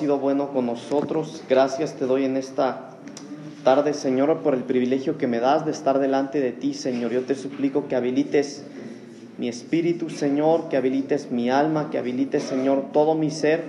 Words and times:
sido 0.00 0.18
bueno 0.18 0.48
con 0.48 0.64
nosotros. 0.64 1.42
Gracias 1.46 1.92
te 1.92 2.06
doy 2.06 2.24
en 2.24 2.38
esta 2.38 2.92
tarde, 3.64 3.92
Señor, 3.92 4.38
por 4.38 4.54
el 4.54 4.62
privilegio 4.62 5.18
que 5.18 5.26
me 5.26 5.40
das 5.40 5.66
de 5.66 5.72
estar 5.72 5.98
delante 5.98 6.40
de 6.40 6.52
ti, 6.52 6.72
Señor. 6.72 7.12
Yo 7.12 7.20
te 7.24 7.34
suplico 7.34 7.86
que 7.86 7.96
habilites 7.96 8.64
mi 9.36 9.50
espíritu, 9.50 10.08
Señor, 10.08 10.70
que 10.70 10.78
habilites 10.78 11.30
mi 11.30 11.50
alma, 11.50 11.90
que 11.90 11.98
habilites, 11.98 12.44
Señor, 12.44 12.84
todo 12.94 13.14
mi 13.14 13.30
ser 13.30 13.62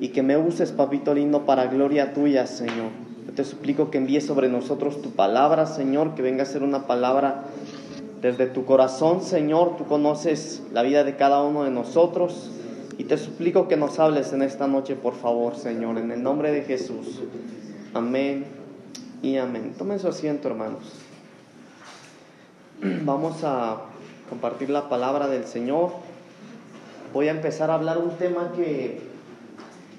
y 0.00 0.08
que 0.08 0.22
me 0.22 0.38
uses, 0.38 0.72
papito 0.72 1.12
lindo, 1.12 1.44
para 1.44 1.66
gloria 1.66 2.14
tuya, 2.14 2.46
Señor. 2.46 2.88
Yo 3.26 3.34
te 3.34 3.44
suplico 3.44 3.90
que 3.90 3.98
envíes 3.98 4.24
sobre 4.24 4.48
nosotros 4.48 5.02
tu 5.02 5.10
palabra, 5.10 5.66
Señor, 5.66 6.14
que 6.14 6.22
venga 6.22 6.44
a 6.44 6.46
ser 6.46 6.62
una 6.62 6.86
palabra 6.86 7.42
desde 8.22 8.46
tu 8.46 8.64
corazón, 8.64 9.20
Señor. 9.20 9.76
Tú 9.76 9.84
conoces 9.84 10.62
la 10.72 10.82
vida 10.82 11.04
de 11.04 11.16
cada 11.16 11.42
uno 11.42 11.64
de 11.64 11.70
nosotros. 11.70 12.50
Y 12.96 13.04
te 13.04 13.18
suplico 13.18 13.66
que 13.66 13.76
nos 13.76 13.98
hables 13.98 14.32
en 14.32 14.42
esta 14.42 14.66
noche, 14.68 14.94
por 14.94 15.14
favor, 15.14 15.56
Señor, 15.56 15.98
en 15.98 16.10
el 16.12 16.22
nombre 16.22 16.52
de 16.52 16.62
Jesús. 16.62 17.22
Amén 17.92 18.44
y 19.22 19.36
amén. 19.36 19.74
Tomen 19.76 19.98
su 19.98 20.08
asiento, 20.08 20.48
hermanos. 20.48 20.84
Vamos 23.04 23.42
a 23.42 23.82
compartir 24.28 24.70
la 24.70 24.88
palabra 24.88 25.26
del 25.28 25.44
Señor. 25.46 25.90
Voy 27.12 27.28
a 27.28 27.32
empezar 27.32 27.70
a 27.70 27.74
hablar 27.74 27.98
un 27.98 28.10
tema 28.16 28.52
que 28.54 29.00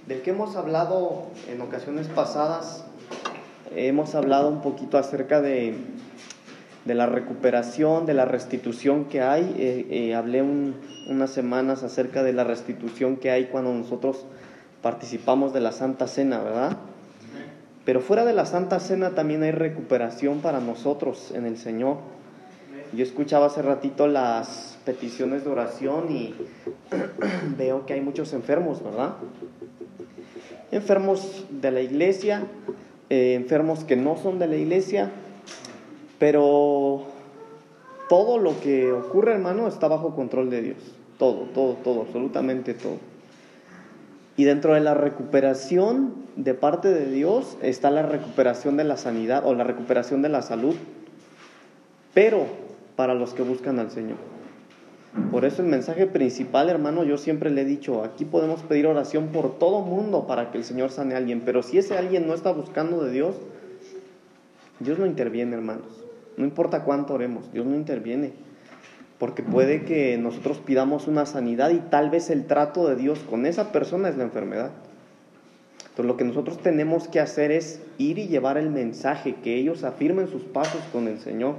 del 0.07 0.21
que 0.21 0.31
hemos 0.31 0.55
hablado 0.55 1.23
en 1.49 1.61
ocasiones 1.61 2.07
pasadas. 2.07 2.85
Hemos 3.75 4.15
hablado 4.15 4.49
un 4.49 4.61
poquito 4.61 4.97
acerca 4.97 5.41
de 5.41 5.75
de 6.85 6.93
la 6.93 7.07
recuperación, 7.07 8.05
de 8.05 8.13
la 8.13 8.25
restitución 8.25 9.05
que 9.05 9.21
hay. 9.21 9.55
Eh, 9.57 9.87
eh, 9.89 10.15
hablé 10.15 10.43
unas 10.43 11.31
semanas 11.31 11.83
acerca 11.83 12.23
de 12.23 12.33
la 12.33 12.43
restitución 12.43 13.17
que 13.17 13.31
hay 13.31 13.45
cuando 13.45 13.73
nosotros 13.73 14.25
participamos 14.81 15.51
de 15.51 15.61
la 15.61 15.71
Santa 15.71 16.07
Cena, 16.07 16.39
¿verdad? 16.43 16.77
Pero 17.85 18.01
fuera 18.01 18.23
de 18.23 18.33
la 18.33 18.45
Santa 18.45 18.79
Cena 18.79 19.11
también 19.11 19.43
hay 19.43 19.51
recuperación 19.51 20.39
para 20.41 20.59
nosotros 20.59 21.31
en 21.35 21.45
el 21.45 21.57
Señor. 21.57 21.97
Yo 22.93 23.03
escuchaba 23.03 23.47
hace 23.47 23.63
ratito 23.63 24.07
las 24.07 24.77
peticiones 24.85 25.43
de 25.43 25.49
oración 25.49 26.11
y 26.11 26.35
veo 27.57 27.85
que 27.85 27.93
hay 27.93 28.01
muchos 28.01 28.31
enfermos, 28.33 28.83
¿verdad? 28.83 29.15
Enfermos 30.71 31.45
de 31.49 31.71
la 31.71 31.81
iglesia, 31.81 32.43
eh, 33.09 33.33
enfermos 33.33 33.83
que 33.83 33.95
no 33.95 34.17
son 34.17 34.39
de 34.39 34.47
la 34.47 34.55
iglesia, 34.55 35.11
pero 36.19 37.03
todo 38.09 38.37
lo 38.37 38.59
que 38.59 38.91
ocurre, 38.91 39.33
hermano, 39.33 39.67
está 39.67 39.87
bajo 39.87 40.15
control 40.15 40.49
de 40.49 40.61
Dios. 40.61 40.77
Todo, 41.17 41.47
todo, 41.53 41.73
todo, 41.75 42.01
absolutamente 42.01 42.73
todo. 42.73 42.97
Y 44.37 44.43
dentro 44.43 44.73
de 44.73 44.81
la 44.81 44.93
recuperación 44.93 46.13
de 46.35 46.53
parte 46.53 46.89
de 46.89 47.09
Dios 47.09 47.57
está 47.61 47.89
la 47.89 48.01
recuperación 48.01 48.75
de 48.75 48.83
la 48.83 48.97
sanidad 48.97 49.45
o 49.45 49.53
la 49.53 49.63
recuperación 49.63 50.21
de 50.21 50.29
la 50.29 50.41
salud, 50.41 50.75
pero 52.13 52.45
para 52.97 53.13
los 53.13 53.33
que 53.33 53.43
buscan 53.43 53.79
al 53.79 53.91
Señor. 53.91 54.17
Por 55.31 55.45
eso 55.45 55.61
el 55.61 55.69
mensaje 55.69 56.07
principal, 56.07 56.69
hermano, 56.69 57.05
yo 57.05 57.17
siempre 57.17 57.49
le 57.49 57.61
he 57.61 57.65
dicho, 57.65 58.03
aquí 58.03 58.25
podemos 58.25 58.61
pedir 58.63 58.87
oración 58.87 59.27
por 59.27 59.57
todo 59.57 59.79
mundo 59.79 60.27
para 60.27 60.51
que 60.51 60.57
el 60.57 60.65
Señor 60.65 60.91
sane 60.91 61.13
a 61.13 61.17
alguien, 61.17 61.41
pero 61.45 61.63
si 61.63 61.77
ese 61.77 61.97
alguien 61.97 62.27
no 62.27 62.33
está 62.33 62.51
buscando 62.51 63.01
de 63.01 63.11
Dios, 63.11 63.35
Dios 64.81 64.99
no 64.99 65.05
interviene, 65.05 65.55
hermanos. 65.55 66.04
No 66.37 66.45
importa 66.45 66.83
cuánto 66.83 67.13
oremos, 67.13 67.51
Dios 67.51 67.65
no 67.65 67.75
interviene. 67.75 68.33
Porque 69.17 69.43
puede 69.43 69.85
que 69.85 70.17
nosotros 70.17 70.59
pidamos 70.59 71.07
una 71.07 71.25
sanidad 71.25 71.69
y 71.69 71.79
tal 71.79 72.09
vez 72.09 72.29
el 72.29 72.45
trato 72.45 72.87
de 72.87 72.95
Dios 72.95 73.19
con 73.19 73.45
esa 73.45 73.71
persona 73.71 74.09
es 74.09 74.17
la 74.17 74.23
enfermedad. 74.23 74.71
Entonces 75.79 76.05
lo 76.05 76.17
que 76.17 76.25
nosotros 76.25 76.57
tenemos 76.57 77.07
que 77.07 77.21
hacer 77.21 77.51
es 77.51 77.81
ir 77.97 78.19
y 78.19 78.27
llevar 78.27 78.57
el 78.57 78.69
mensaje, 78.69 79.35
que 79.35 79.55
ellos 79.55 79.85
afirmen 79.85 80.27
sus 80.27 80.43
pasos 80.43 80.81
con 80.91 81.07
el 81.07 81.19
Señor. 81.19 81.55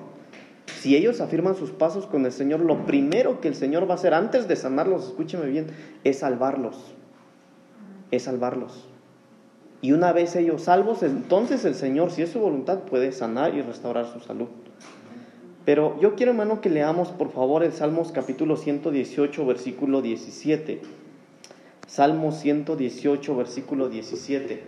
Si 0.79 0.95
ellos 0.95 1.23
afirman 1.23 1.55
sus 1.55 1.71
pasos 1.71 2.07
con 2.07 2.27
el 2.27 2.33
Señor, 2.33 2.61
lo 2.61 2.85
primero 2.85 3.41
que 3.41 3.49
el 3.49 3.55
Señor 3.55 3.89
va 3.89 3.93
a 3.93 3.97
hacer 3.97 4.13
antes 4.13 4.47
de 4.47 4.57
sanarlos, 4.57 5.07
escúcheme 5.07 5.47
bien, 5.47 5.69
es 6.05 6.19
salvarlos. 6.19 6.95
Es 8.11 8.25
salvarlos. 8.25 8.87
Y 9.81 9.93
una 9.93 10.13
vez 10.13 10.37
ellos 10.37 10.65
salvos, 10.65 11.03
entonces 11.03 11.65
el 11.65 11.75
Señor, 11.75 12.11
si 12.11 12.21
es 12.21 12.31
su 12.31 12.41
voluntad, 12.41 12.81
puede 12.81 13.13
sanar 13.13 13.55
y 13.55 13.63
restaurar 13.63 14.07
su 14.13 14.21
salud. 14.21 14.49
Pero 15.67 15.99
yo 16.01 16.15
quiero, 16.15 16.31
hermano, 16.31 16.61
que 16.61 16.71
leamos 16.71 17.09
por 17.09 17.33
favor 17.33 17.65
el 17.65 17.73
Salmos 17.73 18.13
capítulo 18.13 18.57
118, 18.57 19.45
versículo 19.45 20.01
17. 20.01 20.81
Salmos 21.89 22.37
118, 22.37 23.37
versículo 23.37 23.89
17. 23.89 24.65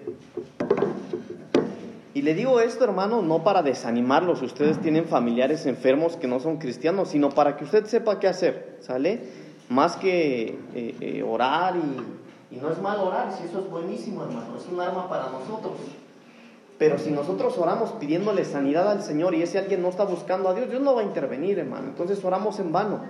Y 2.14 2.22
le 2.22 2.34
digo 2.34 2.58
esto, 2.58 2.82
hermano, 2.82 3.22
no 3.22 3.44
para 3.44 3.62
desanimarlos, 3.62 4.42
ustedes 4.42 4.80
tienen 4.80 5.04
familiares 5.04 5.66
enfermos 5.66 6.16
que 6.16 6.26
no 6.26 6.40
son 6.40 6.56
cristianos, 6.56 7.10
sino 7.10 7.28
para 7.28 7.56
que 7.56 7.62
usted 7.62 7.84
sepa 7.84 8.18
qué 8.18 8.26
hacer, 8.26 8.78
¿sale? 8.80 9.22
Más 9.68 9.96
que 9.96 10.58
eh, 10.74 10.96
eh, 11.00 11.22
orar 11.22 11.76
y, 11.76 12.56
y 12.56 12.58
no 12.58 12.72
es 12.72 12.82
mal 12.82 12.98
orar, 12.98 13.32
si 13.32 13.44
eso 13.44 13.60
es 13.60 13.70
buenísimo, 13.70 14.24
hermano, 14.24 14.56
es 14.56 14.66
un 14.66 14.80
arma 14.80 15.08
para 15.08 15.30
nosotros. 15.30 15.74
Pero 16.78 16.98
si 16.98 17.10
nosotros 17.10 17.58
oramos 17.58 17.90
pidiéndole 17.92 18.44
sanidad 18.44 18.88
al 18.88 19.02
Señor 19.02 19.34
y 19.34 19.42
ese 19.42 19.58
alguien 19.58 19.82
no 19.82 19.88
está 19.88 20.04
buscando 20.04 20.48
a 20.48 20.54
Dios, 20.54 20.70
Dios 20.70 20.80
no 20.80 20.94
va 20.94 21.00
a 21.00 21.04
intervenir, 21.04 21.58
hermano. 21.58 21.88
Entonces 21.88 22.24
oramos 22.24 22.60
en 22.60 22.70
vano. 22.70 23.00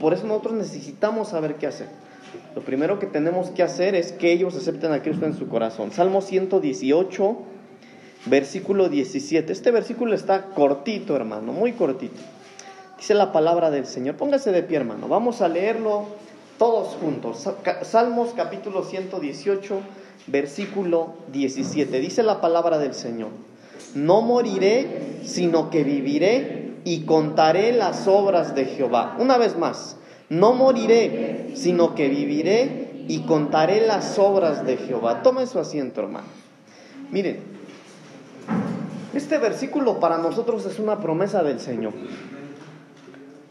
Por 0.00 0.14
eso 0.14 0.26
nosotros 0.26 0.54
necesitamos 0.54 1.28
saber 1.28 1.56
qué 1.56 1.66
hacer. 1.66 1.88
Lo 2.54 2.62
primero 2.62 3.00
que 3.00 3.06
tenemos 3.06 3.50
que 3.50 3.64
hacer 3.64 3.96
es 3.96 4.12
que 4.12 4.32
ellos 4.32 4.54
acepten 4.54 4.92
a 4.92 5.02
Cristo 5.02 5.26
en 5.26 5.34
su 5.34 5.48
corazón. 5.48 5.90
Salmo 5.90 6.20
118, 6.20 7.36
versículo 8.26 8.88
17. 8.88 9.52
Este 9.52 9.70
versículo 9.72 10.14
está 10.14 10.46
cortito, 10.50 11.16
hermano, 11.16 11.52
muy 11.52 11.72
cortito. 11.72 12.20
Dice 12.98 13.14
la 13.14 13.32
palabra 13.32 13.70
del 13.70 13.86
Señor. 13.86 14.16
Póngase 14.16 14.52
de 14.52 14.62
pie, 14.62 14.76
hermano. 14.76 15.08
Vamos 15.08 15.40
a 15.40 15.48
leerlo 15.48 16.06
todos 16.58 16.96
juntos. 17.00 17.48
Salmos 17.82 18.30
capítulo 18.36 18.84
118 18.84 19.80
versículo 20.26 21.14
17. 21.32 22.00
Dice 22.00 22.22
la 22.22 22.40
palabra 22.40 22.78
del 22.78 22.94
Señor, 22.94 23.30
no 23.94 24.22
moriré, 24.22 25.20
sino 25.24 25.70
que 25.70 25.84
viviré 25.84 26.74
y 26.84 27.02
contaré 27.02 27.72
las 27.72 28.06
obras 28.06 28.54
de 28.54 28.66
Jehová. 28.66 29.16
Una 29.18 29.38
vez 29.38 29.56
más, 29.56 29.96
no 30.28 30.52
moriré, 30.52 31.52
sino 31.54 31.94
que 31.94 32.08
viviré 32.08 33.04
y 33.08 33.20
contaré 33.20 33.86
las 33.86 34.18
obras 34.18 34.66
de 34.66 34.76
Jehová. 34.76 35.22
Tome 35.22 35.46
su 35.46 35.58
asiento, 35.58 36.02
hermano. 36.02 36.26
Miren, 37.10 37.40
este 39.14 39.38
versículo 39.38 39.98
para 39.98 40.18
nosotros 40.18 40.66
es 40.66 40.78
una 40.78 41.00
promesa 41.00 41.42
del 41.42 41.60
Señor. 41.60 41.94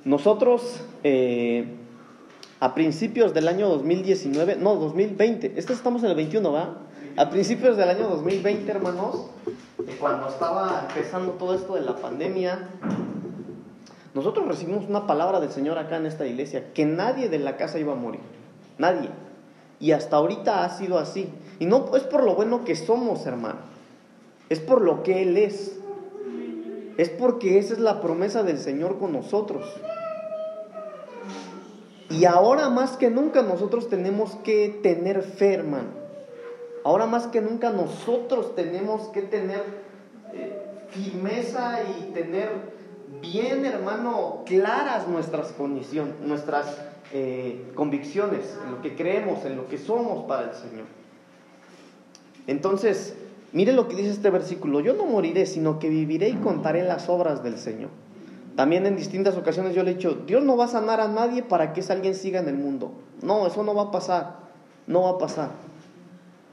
Nosotros 0.05 0.81
eh, 1.03 1.67
a 2.59 2.73
principios 2.73 3.33
del 3.33 3.47
año 3.47 3.69
2019, 3.69 4.55
no, 4.55 4.75
2020, 4.75 5.53
esto 5.57 5.73
estamos 5.73 6.03
en 6.03 6.09
el 6.09 6.15
21, 6.15 6.51
¿va? 6.51 6.77
A 7.15 7.29
principios 7.29 7.77
del 7.77 7.89
año 7.89 8.07
2020, 8.09 8.71
hermanos, 8.71 9.27
cuando 9.99 10.29
estaba 10.29 10.87
empezando 10.87 11.33
todo 11.33 11.53
esto 11.53 11.75
de 11.75 11.81
la 11.81 11.95
pandemia, 11.95 12.69
nosotros 14.13 14.47
recibimos 14.47 14.89
una 14.89 15.05
palabra 15.05 15.39
del 15.39 15.51
Señor 15.51 15.77
acá 15.77 15.97
en 15.97 16.07
esta 16.07 16.25
iglesia, 16.25 16.73
que 16.73 16.85
nadie 16.85 17.29
de 17.29 17.39
la 17.39 17.57
casa 17.57 17.77
iba 17.79 17.93
a 17.93 17.95
morir, 17.95 18.21
nadie. 18.77 19.09
Y 19.79 19.91
hasta 19.91 20.17
ahorita 20.17 20.65
ha 20.65 20.69
sido 20.69 20.97
así. 20.97 21.29
Y 21.59 21.67
no 21.67 21.95
es 21.95 22.03
por 22.03 22.23
lo 22.23 22.33
bueno 22.33 22.65
que 22.65 22.75
somos, 22.75 23.27
hermano, 23.27 23.59
es 24.49 24.59
por 24.59 24.81
lo 24.81 25.03
que 25.03 25.21
Él 25.21 25.37
es. 25.37 25.79
Es 26.97 27.09
porque 27.09 27.59
esa 27.59 27.73
es 27.73 27.79
la 27.79 28.01
promesa 28.01 28.41
del 28.41 28.57
Señor 28.57 28.97
con 28.97 29.13
nosotros. 29.13 29.65
Y 32.09 32.25
ahora 32.25 32.69
más 32.69 32.95
que 32.95 33.09
nunca 33.09 33.41
nosotros 33.41 33.89
tenemos 33.89 34.35
que 34.43 34.79
tener 34.81 35.21
fe, 35.23 35.53
hermano. 35.53 35.89
Ahora 36.83 37.05
más 37.05 37.27
que 37.27 37.41
nunca 37.41 37.69
nosotros 37.71 38.55
tenemos 38.55 39.09
que 39.09 39.23
tener 39.23 39.61
eh, 40.33 40.61
firmeza 40.89 41.79
y 41.83 42.13
tener 42.13 42.49
bien, 43.21 43.65
hermano, 43.65 44.43
claras 44.45 45.07
nuestras 45.07 45.51
condiciones, 45.51 46.15
nuestras 46.21 46.81
eh, 47.11 47.71
convicciones, 47.75 48.57
en 48.63 48.71
lo 48.71 48.81
que 48.81 48.95
creemos, 48.95 49.43
en 49.43 49.57
lo 49.57 49.67
que 49.67 49.77
somos 49.77 50.25
para 50.25 50.51
el 50.51 50.55
Señor. 50.55 50.85
Entonces, 52.47 53.15
mire 53.51 53.73
lo 53.73 53.89
que 53.89 53.97
dice 53.97 54.11
este 54.11 54.29
versículo, 54.29 54.79
yo 54.79 54.93
no 54.93 55.05
moriré, 55.05 55.45
sino 55.45 55.79
que 55.79 55.89
viviré 55.89 56.29
y 56.29 56.35
contaré 56.35 56.83
las 56.83 57.09
obras 57.09 57.43
del 57.43 57.57
Señor. 57.57 57.89
También 58.57 58.87
en 58.87 58.95
distintas 58.95 59.37
ocasiones 59.37 59.75
yo 59.75 59.83
le 59.83 59.91
he 59.91 59.93
dicho, 59.93 60.17
Dios 60.25 60.43
no 60.43 60.57
va 60.57 60.65
a 60.65 60.67
sanar 60.67 60.99
a 60.99 61.07
nadie 61.07 61.43
para 61.43 61.73
que 61.73 61.81
ese 61.81 61.93
alguien 61.93 62.15
siga 62.15 62.39
en 62.39 62.49
el 62.49 62.57
mundo. 62.57 62.91
No, 63.21 63.45
eso 63.45 63.61
no 63.61 63.75
va 63.75 63.83
a 63.83 63.91
pasar. 63.91 64.37
No 64.87 65.03
va 65.03 65.11
a 65.11 65.17
pasar. 65.19 65.51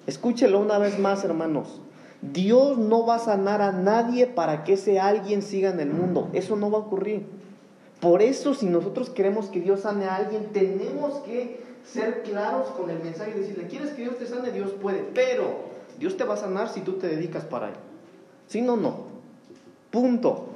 Escúchelo 0.06 0.60
una 0.60 0.76
vez 0.76 0.98
más, 0.98 1.24
hermanos. 1.24 1.80
Dios 2.20 2.76
no 2.76 3.06
va 3.06 3.14
a 3.14 3.20
sanar 3.20 3.62
a 3.62 3.72
nadie 3.72 4.26
para 4.26 4.64
que 4.64 4.74
ese 4.74 5.00
alguien 5.00 5.40
siga 5.40 5.70
en 5.70 5.80
el 5.80 5.88
mundo. 5.88 6.28
Eso 6.34 6.56
no 6.56 6.70
va 6.70 6.76
a 6.76 6.82
ocurrir. 6.82 7.24
Por 8.00 8.20
eso, 8.20 8.52
si 8.52 8.66
nosotros 8.66 9.08
queremos 9.08 9.46
que 9.46 9.62
Dios 9.62 9.80
sane 9.80 10.04
a 10.04 10.16
alguien, 10.16 10.50
tenemos 10.52 11.20
que 11.20 11.64
ser 11.90 12.22
claros 12.22 12.68
con 12.72 12.90
el 12.90 13.02
mensaje 13.02 13.32
y 13.34 13.40
decirle, 13.40 13.66
¿quieres 13.66 13.92
que 13.92 14.02
Dios 14.02 14.18
te 14.18 14.26
sane? 14.26 14.50
Dios 14.50 14.72
puede, 14.72 15.08
pero 15.14 15.54
Dios 15.98 16.18
te 16.18 16.24
va 16.24 16.34
a 16.34 16.36
sanar 16.36 16.68
si 16.68 16.82
tú 16.82 16.98
te 16.98 17.06
dedicas 17.06 17.44
para 17.46 17.68
Él. 17.68 17.74
Si 18.46 18.60
no, 18.60 18.76
no. 18.76 19.04
Punto. 19.90 20.48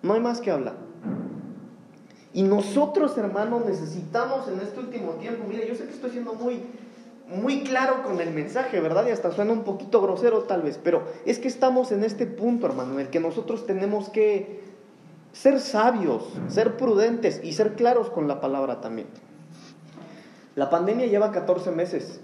No 0.00 0.14
hay 0.14 0.20
más 0.20 0.40
que 0.40 0.50
hablar. 0.50 0.83
Y 2.34 2.42
nosotros, 2.42 3.16
hermanos, 3.16 3.64
necesitamos 3.64 4.48
en 4.48 4.58
este 4.58 4.80
último 4.80 5.12
tiempo, 5.12 5.44
mire, 5.48 5.68
yo 5.68 5.76
sé 5.76 5.84
que 5.84 5.92
estoy 5.92 6.10
siendo 6.10 6.34
muy, 6.34 6.62
muy 7.28 7.62
claro 7.62 8.02
con 8.02 8.20
el 8.20 8.32
mensaje, 8.32 8.80
¿verdad? 8.80 9.06
Y 9.06 9.12
hasta 9.12 9.30
suena 9.30 9.52
un 9.52 9.62
poquito 9.62 10.02
grosero 10.02 10.42
tal 10.42 10.62
vez, 10.62 10.80
pero 10.82 11.04
es 11.24 11.38
que 11.38 11.46
estamos 11.46 11.92
en 11.92 12.02
este 12.02 12.26
punto, 12.26 12.66
hermano, 12.66 12.94
en 12.94 13.00
el 13.00 13.08
que 13.08 13.20
nosotros 13.20 13.66
tenemos 13.66 14.08
que 14.08 14.64
ser 15.32 15.60
sabios, 15.60 16.24
ser 16.48 16.76
prudentes 16.76 17.40
y 17.42 17.52
ser 17.52 17.74
claros 17.74 18.10
con 18.10 18.26
la 18.26 18.40
palabra 18.40 18.80
también. 18.80 19.06
La 20.56 20.70
pandemia 20.70 21.06
lleva 21.06 21.30
14 21.30 21.70
meses. 21.70 22.20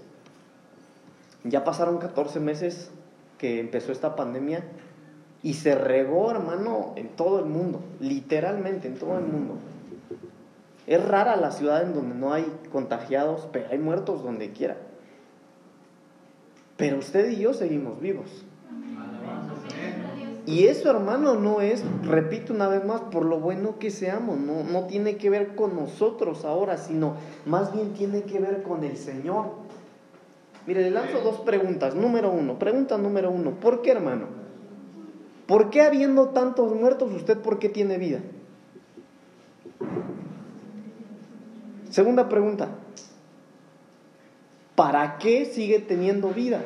Ya 1.45 1.63
pasaron 1.63 1.99
14 1.99 2.41
meses 2.41 2.91
que 3.37 3.61
empezó 3.61 3.93
esta 3.93 4.17
pandemia 4.17 4.65
y 5.41 5.53
se 5.53 5.73
regó, 5.73 6.31
hermano, 6.31 6.91
en 6.97 7.07
todo 7.09 7.39
el 7.39 7.45
mundo, 7.45 7.79
literalmente 8.01 8.89
en 8.89 8.95
todo 8.95 9.17
el 9.17 9.25
mundo. 9.25 9.55
Es 10.91 11.01
rara 11.07 11.37
la 11.37 11.51
ciudad 11.51 11.83
en 11.83 11.93
donde 11.93 12.15
no 12.15 12.33
hay 12.33 12.45
contagiados, 12.69 13.47
pero 13.53 13.69
hay 13.71 13.77
muertos 13.77 14.23
donde 14.23 14.51
quiera. 14.51 14.75
Pero 16.75 16.97
usted 16.97 17.29
y 17.29 17.37
yo 17.37 17.53
seguimos 17.53 18.01
vivos. 18.01 18.43
Y 20.45 20.65
eso, 20.65 20.89
hermano, 20.89 21.35
no 21.35 21.61
es, 21.61 21.81
repito 22.03 22.51
una 22.51 22.67
vez 22.67 22.83
más, 22.83 22.99
por 23.03 23.23
lo 23.23 23.39
bueno 23.39 23.79
que 23.79 23.89
seamos, 23.89 24.37
no, 24.37 24.65
no 24.65 24.87
tiene 24.87 25.15
que 25.15 25.29
ver 25.29 25.55
con 25.55 25.77
nosotros 25.77 26.43
ahora, 26.43 26.75
sino 26.75 27.15
más 27.45 27.71
bien 27.71 27.93
tiene 27.93 28.23
que 28.23 28.39
ver 28.39 28.61
con 28.61 28.83
el 28.83 28.97
Señor. 28.97 29.45
Mire, 30.67 30.81
le 30.81 30.91
lanzo 30.91 31.21
dos 31.21 31.39
preguntas. 31.39 31.95
Número 31.95 32.29
uno, 32.29 32.59
pregunta 32.59 32.97
número 32.97 33.31
uno, 33.31 33.51
¿por 33.51 33.81
qué, 33.81 33.91
hermano? 33.91 34.25
¿Por 35.47 35.69
qué 35.69 35.83
habiendo 35.83 36.31
tantos 36.31 36.75
muertos 36.75 37.13
usted 37.13 37.37
por 37.37 37.59
qué 37.59 37.69
tiene 37.69 37.97
vida? 37.97 38.19
Segunda 41.91 42.29
pregunta, 42.29 42.69
¿para 44.75 45.17
qué 45.17 45.45
sigue 45.45 45.79
teniendo 45.79 46.29
vida? 46.29 46.61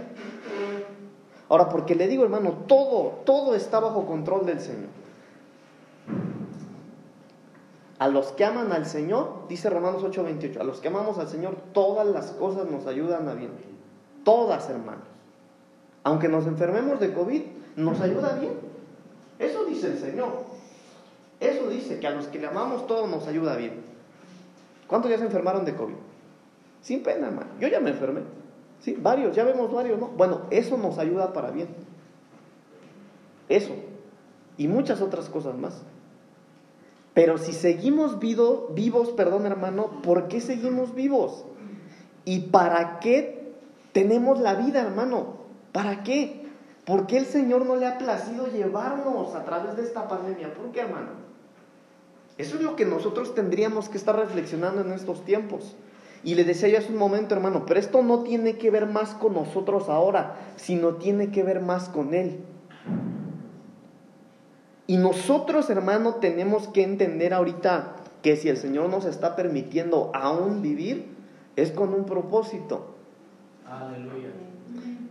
Ahora, 1.50 1.68
porque 1.70 1.96
le 1.96 2.08
digo, 2.08 2.24
hermano, 2.24 2.52
todo, 2.68 3.22
todo 3.26 3.56
está 3.56 3.80
bajo 3.80 4.06
control 4.06 4.46
del 4.46 4.60
Señor. 4.60 4.90
A 7.98 8.08
los 8.08 8.34
que 8.34 8.46
aman 8.46 8.72
al 8.72 8.86
Señor, 8.86 9.48
dice 9.50 9.70
Romanos 9.70 10.04
8:28, 10.04 10.60
a 10.60 10.64
los 10.64 10.80
que 10.80 10.90
amamos 10.90 11.18
al 11.18 11.28
Señor, 11.28 11.56
todas 11.74 12.06
las 12.06 12.32
cosas 12.32 12.70
nos 12.70 12.86
ayudan 12.86 13.28
a 13.28 13.34
bien. 13.34 13.52
Todas, 14.24 14.70
hermanos. 14.70 15.06
Aunque 16.04 16.28
nos 16.28 16.46
enfermemos 16.46 17.00
de 17.00 17.14
COVID, 17.14 17.42
nos 17.78 18.00
ayuda 18.00 18.38
bien. 18.38 18.54
Eso 19.40 19.66
dice 19.66 19.88
el 19.88 19.98
Señor. 19.98 20.30
Eso 21.40 21.68
dice 21.68 22.00
que 22.00 22.06
a 22.06 22.12
los 22.12 22.28
que 22.28 22.38
le 22.38 22.46
amamos 22.46 22.86
todo 22.86 23.08
nos 23.08 23.28
ayuda 23.28 23.56
bien. 23.56 23.95
¿Cuántos 24.88 25.12
ya 25.12 25.18
se 25.18 25.26
enfermaron 25.26 25.66
de 25.66 25.76
COVID? 25.76 25.96
Sin 26.82 27.02
pena, 27.04 27.28
hermano. 27.28 27.50
Yo 27.60 27.68
ya 27.68 27.80
me 27.80 27.90
enfermé. 27.90 28.22
Sí, 28.80 28.96
varios, 29.00 29.36
ya 29.36 29.44
vemos 29.44 29.74
varios, 29.74 30.00
¿no? 30.00 30.08
Bueno, 30.10 30.42
eso 30.52 30.78
nos 30.78 31.00
ayuda 31.00 31.34
para 31.34 31.52
bien. 31.52 31.68
Eso. 33.50 33.74
Y 34.58 34.68
muchas 34.68 35.02
otras 35.02 35.30
cosas 35.30 35.58
más. 35.58 35.82
Pero 37.14 37.38
si 37.38 37.54
seguimos 37.54 38.20
vivos, 38.20 39.10
perdón 39.12 39.46
hermano, 39.46 40.02
¿por 40.04 40.28
qué 40.28 40.42
seguimos 40.42 40.94
vivos? 40.94 41.46
¿Y 42.26 42.48
para 42.48 43.00
qué 43.00 43.54
tenemos 43.94 44.40
la 44.40 44.56
vida, 44.56 44.82
hermano? 44.82 45.38
¿Para 45.72 46.04
qué? 46.04 46.46
¿Por 46.86 47.08
qué 47.08 47.18
el 47.18 47.26
Señor 47.26 47.66
no 47.66 47.78
le 47.78 47.88
ha 47.88 47.98
placido 47.98 48.48
llevarnos 48.48 49.34
a 49.34 49.46
través 49.46 49.78
de 49.78 49.84
esta 49.84 50.08
pandemia? 50.08 50.54
¿Por 50.54 50.72
qué, 50.72 50.82
hermano? 50.82 51.25
Eso 52.38 52.58
es 52.58 52.64
lo 52.64 52.76
que 52.76 52.86
nosotros 52.86 53.34
tendríamos 53.34 53.90
que 53.90 53.98
estar 53.98 54.16
reflexionando 54.16 54.82
en 54.82 54.92
estos 54.92 55.24
tiempos. 55.24 55.76
Y 56.24 56.36
le 56.36 56.44
decía 56.44 56.68
yo 56.68 56.80
hace 56.80 56.92
un 56.92 56.98
momento, 56.98 57.36
hermano, 57.36 57.66
pero 57.66 57.80
esto 57.80 58.02
no 58.02 58.24
tiene 58.24 58.58
que 58.58 58.72
ver 58.72 58.88
más 58.88 59.14
con 59.14 59.34
nosotros 59.34 59.90
ahora, 59.90 60.38
sino 60.56 60.96
tiene 60.96 61.32
que 61.32 61.44
ver 61.44 61.62
más 61.62 61.88
con 61.88 62.14
Él. 62.14 62.40
Y 64.88 64.98
nosotros, 64.98 65.70
hermano, 65.70 66.16
tenemos 66.16 66.68
que 66.68 66.84
entender 66.84 67.34
ahorita 67.34 67.96
que 68.22 68.36
si 68.36 68.50
el 68.50 68.58
Señor 68.58 68.90
nos 68.90 69.06
está 69.06 69.36
permitiendo 69.36 70.12
aún 70.14 70.62
vivir, 70.62 71.06
es 71.56 71.72
con 71.72 71.94
un 71.94 72.06
propósito. 72.06 72.96
Aleluya. 73.68 74.30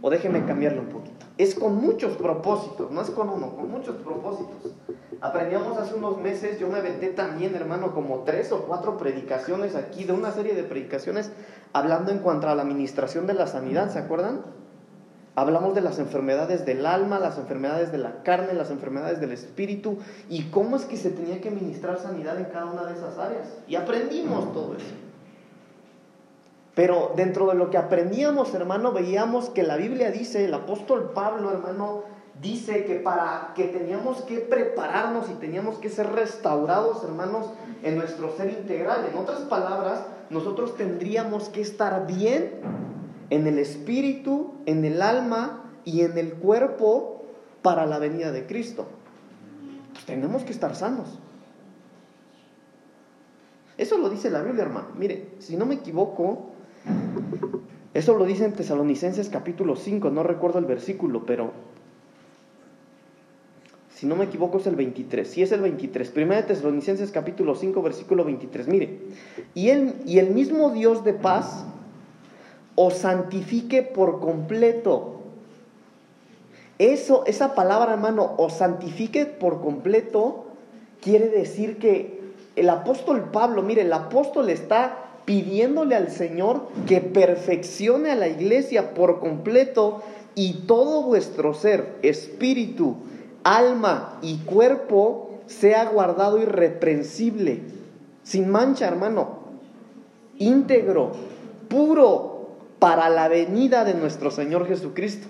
O 0.03 0.11
déjeme 0.11 0.45
cambiarlo 0.45 0.83
un 0.83 0.89
poquito. 0.89 1.04
Es 1.37 1.57
con 1.57 1.77
muchos 1.77 2.17
propósitos, 2.17 2.93
no 2.93 3.01
es 3.01 3.11
con 3.11 3.29
uno, 3.29 3.57
con 3.57 3.69
muchos 3.71 3.97
propósitos. 3.97 4.73
Aprendíamos 5.21 5.77
hace 5.79 5.95
unos 5.95 6.19
meses, 6.19 6.61
yo 6.61 6.69
me 6.69 6.79
aventé 6.79 7.09
también, 7.09 7.55
hermano, 7.57 7.93
como 7.93 8.21
tres 8.21 8.53
o 8.53 8.67
cuatro 8.67 8.99
predicaciones 8.99 9.75
aquí, 9.75 10.05
de 10.05 10.13
una 10.13 10.31
serie 10.31 10.55
de 10.55 10.63
predicaciones, 10.63 11.33
hablando 11.73 12.13
en 12.13 12.21
cuanto 12.21 12.49
a 12.49 12.55
la 12.55 12.63
administración 12.63 13.27
de 13.27 13.35
la 13.35 13.49
sanidad, 13.49 13.91
¿se 13.91 13.99
acuerdan? 13.99 14.43
Hablamos 15.35 15.75
de 15.75 15.81
las 15.81 15.99
enfermedades 15.99 16.65
del 16.65 16.87
alma, 16.87 17.19
las 17.19 17.39
enfermedades 17.39 17.91
de 17.91 17.99
la 17.99 18.23
carne, 18.23 18.55
las 18.55 18.71
enfermedades 18.71 19.21
del 19.21 19.33
espíritu 19.33 19.99
y 20.29 20.45
cómo 20.51 20.77
es 20.77 20.85
que 20.85 20.97
se 20.97 21.11
tenía 21.11 21.41
que 21.41 21.51
ministrar 21.51 21.99
sanidad 21.99 22.39
en 22.39 22.45
cada 22.45 22.67
una 22.67 22.85
de 22.85 22.95
esas 22.95 23.19
áreas. 23.19 23.49
Y 23.67 23.75
aprendimos 23.75 24.53
todo 24.53 24.77
eso. 24.77 25.04
Pero 26.75 27.13
dentro 27.15 27.47
de 27.47 27.55
lo 27.55 27.71
que 27.71 27.79
aprendíamos, 27.79 28.53
hermano, 28.55 28.93
veíamos 28.93 29.49
que 29.51 29.63
la 29.63 29.77
Biblia 29.77 30.11
dice, 30.11 30.45
el 30.45 30.55
apóstol 30.55 31.13
Pablo, 31.15 31.53
hermano, 31.53 32.03
dice 32.43 32.85
que 32.85 32.97
para 32.97 33.53
que 33.55 33.65
teníamos 33.65 34.23
que 34.23 34.39
prepararnos 34.39 35.31
y 35.31 35.35
teníamos 35.35 35.79
que 35.79 35.89
ser 35.89 36.13
restaurados, 36.13 37.05
hermanos, 37.05 37.47
en 37.85 37.97
nuestro 37.97 38.37
ser 38.37 38.51
integral. 38.51 39.09
En 39.11 39.17
otras 39.17 39.43
palabras, 39.43 40.05
nosotros 40.31 40.77
tendríamos 40.77 41.49
que 41.49 41.61
estar 41.61 42.09
bien 42.09 42.51
en 43.31 43.47
el 43.47 43.59
espíritu, 43.59 44.55
en 44.67 44.85
el 44.85 45.01
alma 45.01 45.71
y 45.85 46.01
en 46.01 46.19
el 46.19 46.35
cuerpo 46.35 47.23
para 47.63 47.87
la 47.87 48.01
venida 48.01 48.33
de 48.33 48.47
Cristo. 48.47 48.87
Pues 49.93 50.05
tenemos 50.07 50.43
que 50.43 50.53
estar 50.53 50.75
sanos. 50.75 51.21
Eso 53.79 53.99
lo 53.99 54.09
dice 54.09 54.31
la 54.31 54.43
Biblia, 54.43 54.65
hermano. 54.65 54.89
Mire, 54.97 55.33
si 55.39 55.57
no 55.57 55.67
me 55.67 55.77
equivoco, 55.77 56.54
eso 57.95 58.17
lo 58.17 58.25
dice 58.25 58.45
en 58.45 58.53
Tesalonicenses 58.53 59.29
capítulo 59.29 59.77
5, 59.77 60.11
no 60.11 60.23
recuerdo 60.23 60.59
el 60.59 60.65
versículo, 60.65 61.25
pero 61.25 61.53
si 63.95 64.07
no 64.07 64.17
me 64.17 64.25
equivoco 64.25 64.59
es 64.59 64.67
el 64.67 64.75
23, 64.75 65.27
si 65.27 65.43
es 65.43 65.53
el 65.53 65.61
23, 65.61 66.11
Primera 66.11 66.43
de 66.43 66.49
Tesalonicenses 66.49 67.13
capítulo 67.13 67.55
5, 67.55 67.81
versículo 67.83 68.25
23, 68.25 68.67
mire, 68.67 68.99
y 69.55 69.69
el, 69.69 69.95
y 70.05 70.19
el 70.19 70.31
mismo 70.31 70.71
Dios 70.71 71.05
de 71.05 71.15
paz 71.15 71.65
os 72.75 72.95
santifique 72.95 73.83
por 73.83 74.19
completo. 74.19 75.21
Eso, 76.79 77.25
esa 77.27 77.55
palabra, 77.55 77.93
hermano, 77.93 78.35
os 78.37 78.55
santifique 78.55 79.27
por 79.27 79.61
completo, 79.61 80.47
quiere 81.01 81.29
decir 81.29 81.79
que 81.79 82.21
el 82.57 82.69
apóstol 82.69 83.31
Pablo, 83.33 83.63
mire, 83.63 83.83
el 83.83 83.93
apóstol 83.93 84.51
está 84.51 85.04
pidiéndole 85.25 85.95
al 85.95 86.11
Señor 86.11 86.69
que 86.87 87.01
perfeccione 87.01 88.11
a 88.11 88.17
la 88.17 88.29
iglesia 88.29 88.95
por 88.95 89.21
completo 89.21 90.03
y 90.35 90.65
todo 90.67 91.03
vuestro 91.03 91.55
ser, 91.55 91.97
espíritu, 92.03 92.97
alma 93.43 94.19
y 94.23 94.39
cuerpo 94.39 95.31
sea 95.47 95.87
guardado 95.87 96.39
irreprensible, 96.39 97.63
sin 98.23 98.51
mancha, 98.51 98.87
hermano, 98.87 99.39
íntegro, 100.39 101.13
puro 101.69 102.49
para 102.79 103.09
la 103.09 103.29
venida 103.29 103.85
de 103.85 103.95
nuestro 103.95 104.31
Señor 104.31 104.67
Jesucristo. 104.67 105.29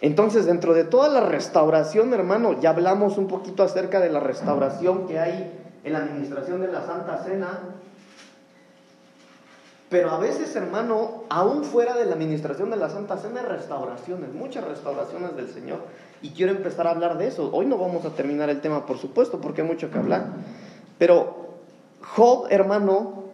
Entonces, 0.00 0.44
dentro 0.44 0.74
de 0.74 0.84
toda 0.84 1.08
la 1.08 1.20
restauración, 1.20 2.12
hermano, 2.12 2.60
ya 2.60 2.70
hablamos 2.70 3.16
un 3.16 3.28
poquito 3.28 3.62
acerca 3.62 3.98
de 3.98 4.10
la 4.10 4.20
restauración 4.20 5.06
que 5.06 5.18
hay 5.18 5.65
en 5.86 5.92
la 5.92 6.00
administración 6.00 6.60
de 6.60 6.66
la 6.66 6.84
Santa 6.84 7.22
Cena, 7.22 7.60
pero 9.88 10.10
a 10.10 10.18
veces, 10.18 10.54
hermano, 10.56 11.22
aún 11.28 11.62
fuera 11.62 11.96
de 11.96 12.06
la 12.06 12.14
administración 12.14 12.70
de 12.70 12.76
la 12.76 12.90
Santa 12.90 13.16
Cena 13.18 13.40
hay 13.40 13.46
restauraciones, 13.46 14.34
muchas 14.34 14.64
restauraciones 14.64 15.36
del 15.36 15.48
Señor. 15.48 15.78
Y 16.22 16.30
quiero 16.30 16.50
empezar 16.50 16.88
a 16.88 16.90
hablar 16.90 17.18
de 17.18 17.28
eso. 17.28 17.50
Hoy 17.52 17.66
no 17.66 17.78
vamos 17.78 18.04
a 18.04 18.10
terminar 18.10 18.50
el 18.50 18.60
tema, 18.60 18.84
por 18.84 18.98
supuesto, 18.98 19.40
porque 19.40 19.62
hay 19.62 19.68
mucho 19.68 19.88
que 19.92 19.98
hablar. 19.98 20.26
Pero 20.98 21.50
Job, 22.02 22.48
hermano, 22.50 23.26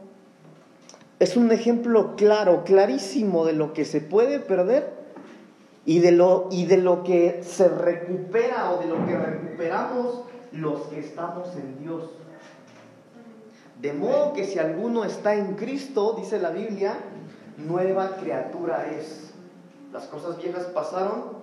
es 1.21 1.38
un 1.38 1.50
ejemplo 1.52 2.16
claro, 2.16 2.64
clarísimo 2.64 3.47
de 3.47 3.54
lo 3.54 3.73
que 3.73 3.87
se 3.87 4.02
puede 4.02 4.40
perder 4.40 4.92
y 5.87 6.00
de 6.00 6.12
lo, 6.12 6.49
y 6.50 6.66
de 6.66 6.76
lo 6.76 7.02
que 7.02 7.42
se 7.42 7.68
recupera 7.71 8.73
o 8.73 8.80
de 8.80 8.88
lo 8.88 9.06
que 9.06 9.16
recuperamos 9.16 10.25
los 10.52 10.82
que 10.82 11.00
estamos 11.00 11.49
en 11.56 11.78
Dios. 11.78 12.11
De 13.83 13.93
modo 13.93 14.33
que 14.33 14.45
si 14.45 14.61
alguno 14.61 15.05
está 15.05 15.35
en 15.35 15.57
Cristo, 15.57 16.15
dice 16.17 16.39
la 16.39 16.51
Biblia, 16.51 16.95
nueva 17.59 18.17
criatura 18.17 18.87
es. 18.87 19.35
Las 19.93 20.05
cosas 20.05 20.39
viejas 20.39 20.67
pasaron 20.67 21.43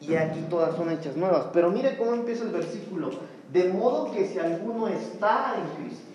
y 0.00 0.14
aquí 0.14 0.46
todas 0.48 0.74
son 0.76 0.90
hechas 0.90 1.14
nuevas. 1.14 1.48
Pero 1.52 1.70
mire 1.70 1.98
cómo 1.98 2.14
empieza 2.14 2.44
el 2.44 2.50
versículo. 2.50 3.10
De 3.52 3.68
modo 3.68 4.10
que 4.10 4.26
si 4.26 4.38
alguno 4.38 4.88
está 4.88 5.56
en 5.58 5.84
Cristo. 5.84 6.06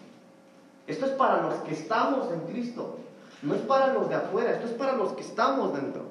Esto 0.88 1.06
es 1.06 1.12
para 1.12 1.44
los 1.44 1.54
que 1.60 1.74
estamos 1.74 2.34
en 2.34 2.40
Cristo. 2.52 2.98
No 3.44 3.54
es 3.54 3.62
para 3.62 3.94
los 3.94 4.10
de 4.10 4.16
afuera, 4.16 4.54
esto 4.54 4.66
es 4.66 4.74
para 4.74 4.94
los 4.94 5.14
que 5.14 5.22
estamos 5.22 5.72
dentro. 5.74 6.02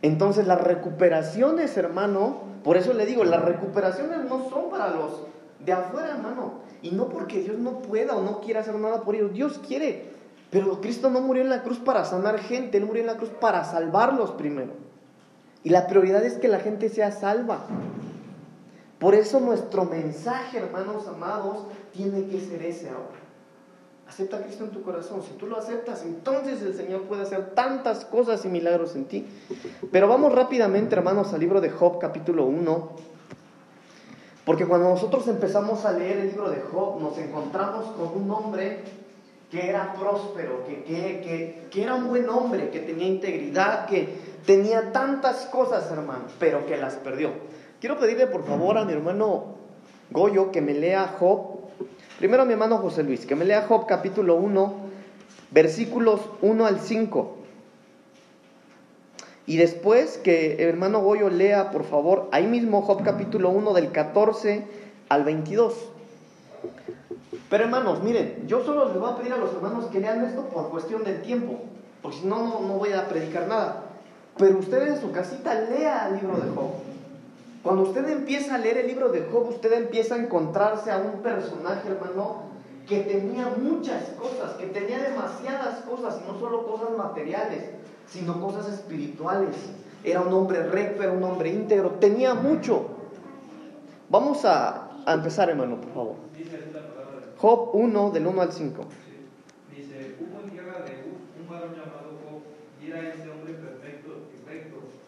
Entonces 0.00 0.46
las 0.46 0.62
recuperaciones, 0.62 1.76
hermano, 1.76 2.38
por 2.64 2.78
eso 2.78 2.94
le 2.94 3.04
digo, 3.04 3.22
las 3.24 3.44
recuperaciones 3.44 4.24
no 4.24 4.48
son 4.48 4.70
para 4.70 4.90
los 4.90 5.26
de 5.64 5.72
afuera, 5.72 6.10
hermano. 6.10 6.60
Y 6.82 6.90
no 6.90 7.08
porque 7.08 7.40
Dios 7.40 7.58
no 7.58 7.80
pueda 7.80 8.16
o 8.16 8.22
no 8.22 8.40
quiera 8.40 8.60
hacer 8.60 8.74
nada 8.74 9.02
por 9.02 9.14
ellos. 9.14 9.32
Dios 9.32 9.60
quiere. 9.66 10.14
Pero 10.50 10.80
Cristo 10.80 11.10
no 11.10 11.20
murió 11.20 11.42
en 11.42 11.50
la 11.50 11.62
cruz 11.62 11.78
para 11.78 12.04
sanar 12.04 12.38
gente, 12.38 12.78
Él 12.78 12.86
murió 12.86 13.02
en 13.02 13.08
la 13.08 13.16
cruz 13.16 13.30
para 13.40 13.64
salvarlos 13.64 14.30
primero. 14.32 14.72
Y 15.64 15.70
la 15.70 15.86
prioridad 15.88 16.24
es 16.24 16.34
que 16.34 16.48
la 16.48 16.60
gente 16.60 16.88
sea 16.88 17.10
salva. 17.10 17.66
Por 18.98 19.14
eso 19.14 19.40
nuestro 19.40 19.84
mensaje, 19.84 20.58
hermanos 20.58 21.06
amados, 21.08 21.64
tiene 21.92 22.26
que 22.28 22.40
ser 22.40 22.62
ese 22.62 22.88
ahora. 22.88 23.18
Acepta 24.08 24.36
a 24.36 24.42
Cristo 24.42 24.64
en 24.64 24.70
tu 24.70 24.82
corazón. 24.82 25.22
Si 25.22 25.32
tú 25.32 25.46
lo 25.48 25.58
aceptas, 25.58 26.04
entonces 26.04 26.62
el 26.62 26.74
Señor 26.74 27.02
puede 27.02 27.22
hacer 27.22 27.50
tantas 27.54 28.04
cosas 28.04 28.44
y 28.44 28.48
milagros 28.48 28.94
en 28.94 29.06
ti. 29.06 29.26
Pero 29.90 30.06
vamos 30.06 30.32
rápidamente, 30.32 30.94
hermanos, 30.94 31.32
al 31.34 31.40
libro 31.40 31.60
de 31.60 31.70
Job, 31.70 31.98
capítulo 31.98 32.46
1. 32.46 33.15
Porque 34.46 34.64
cuando 34.64 34.88
nosotros 34.88 35.28
empezamos 35.28 35.84
a 35.84 35.92
leer 35.92 36.18
el 36.18 36.28
libro 36.28 36.48
de 36.48 36.60
Job, 36.60 37.02
nos 37.02 37.18
encontramos 37.18 37.84
con 37.96 38.22
un 38.22 38.30
hombre 38.30 38.80
que 39.50 39.68
era 39.68 39.92
próspero, 39.92 40.64
que, 40.66 40.82
que, 40.84 41.66
que, 41.70 41.82
era 41.82 41.94
un 41.94 42.08
buen 42.08 42.26
hombre, 42.30 42.70
que 42.70 42.80
tenía 42.80 43.06
integridad, 43.06 43.86
que 43.86 44.08
tenía 44.46 44.92
tantas 44.92 45.44
cosas, 45.46 45.90
hermano, 45.90 46.24
pero 46.38 46.64
que 46.64 46.78
las 46.78 46.94
perdió. 46.94 47.32
Quiero 47.80 47.98
pedirle 47.98 48.26
por 48.26 48.44
favor 48.44 48.78
a 48.78 48.86
mi 48.86 48.94
hermano 48.94 49.56
Goyo 50.10 50.50
que 50.50 50.62
me 50.62 50.72
lea 50.72 51.16
Job 51.18 51.56
Primero 52.18 52.46
mi 52.46 52.54
hermano 52.54 52.78
José 52.78 53.02
Luis, 53.02 53.26
que 53.26 53.36
me 53.36 53.44
lea 53.44 53.66
Job 53.68 53.84
capítulo 53.86 54.36
1, 54.36 54.74
versículos 55.50 56.22
1 56.40 56.64
al 56.64 56.80
5. 56.80 57.35
Y 59.46 59.58
después 59.58 60.18
que 60.18 60.54
el 60.54 60.68
hermano 60.68 61.00
Goyo 61.00 61.30
lea, 61.30 61.70
por 61.70 61.84
favor, 61.84 62.28
ahí 62.32 62.48
mismo 62.48 62.82
Job 62.82 63.04
capítulo 63.04 63.50
1 63.50 63.74
del 63.74 63.92
14 63.92 64.66
al 65.08 65.22
22. 65.22 65.72
Pero 67.48 67.64
hermanos, 67.64 68.02
miren, 68.02 68.42
yo 68.48 68.64
solo 68.64 68.88
les 68.88 68.98
voy 68.98 69.08
a 69.08 69.16
pedir 69.16 69.32
a 69.32 69.36
los 69.36 69.54
hermanos 69.54 69.86
que 69.86 70.00
lean 70.00 70.24
esto 70.24 70.46
por 70.46 70.68
cuestión 70.70 71.04
del 71.04 71.22
tiempo, 71.22 71.60
porque 72.02 72.18
si 72.18 72.26
no, 72.26 72.60
no 72.60 72.74
voy 72.74 72.92
a 72.92 73.06
predicar 73.06 73.46
nada. 73.46 73.84
Pero 74.36 74.58
ustedes 74.58 74.96
en 74.96 75.00
su 75.00 75.12
casita 75.12 75.54
lea 75.54 76.08
el 76.08 76.16
libro 76.16 76.36
de 76.38 76.50
Job. 76.50 76.70
Cuando 77.62 77.82
usted 77.82 78.08
empieza 78.08 78.56
a 78.56 78.58
leer 78.58 78.78
el 78.78 78.88
libro 78.88 79.10
de 79.10 79.28
Job, 79.30 79.48
usted 79.48 79.72
empieza 79.74 80.16
a 80.16 80.18
encontrarse 80.18 80.90
a 80.90 80.98
un 80.98 81.22
personaje, 81.22 81.88
hermano, 81.88 82.46
que 82.88 83.00
tenía 83.00 83.54
muchas 83.60 84.02
cosas, 84.18 84.52
que 84.58 84.66
tenía 84.66 84.98
demasiadas 84.98 85.80
cosas, 85.80 86.20
y 86.20 86.30
no 86.30 86.38
solo 86.38 86.66
cosas 86.66 86.96
materiales, 86.96 87.64
sino 88.06 88.40
cosas 88.40 88.72
espirituales. 88.72 89.56
Era 90.04 90.20
un 90.20 90.32
hombre 90.32 90.62
recto, 90.68 91.02
era 91.02 91.12
un 91.12 91.22
hombre 91.24 91.50
íntegro, 91.50 91.92
tenía 91.92 92.34
mucho. 92.34 92.90
Vamos 94.08 94.44
a, 94.44 95.02
empezar, 95.06 95.50
hermano, 95.50 95.80
por 95.80 95.92
favor. 95.92 96.16
Job 97.38 97.70
1, 97.74 98.10
del 98.10 98.26
1 98.26 98.42
al 98.42 98.52
5. 98.52 98.84
Dice, 99.76 100.16
hubo 100.20 100.40
en 100.42 100.50
tierra 100.50 100.84
de 100.84 101.04
un 101.42 101.74
llamado 101.74 102.16
Job, 102.24 102.42
y 102.82 102.90
era 102.90 103.08
este 103.08 103.30
hombre 103.30 103.54
perfecto 103.54 104.26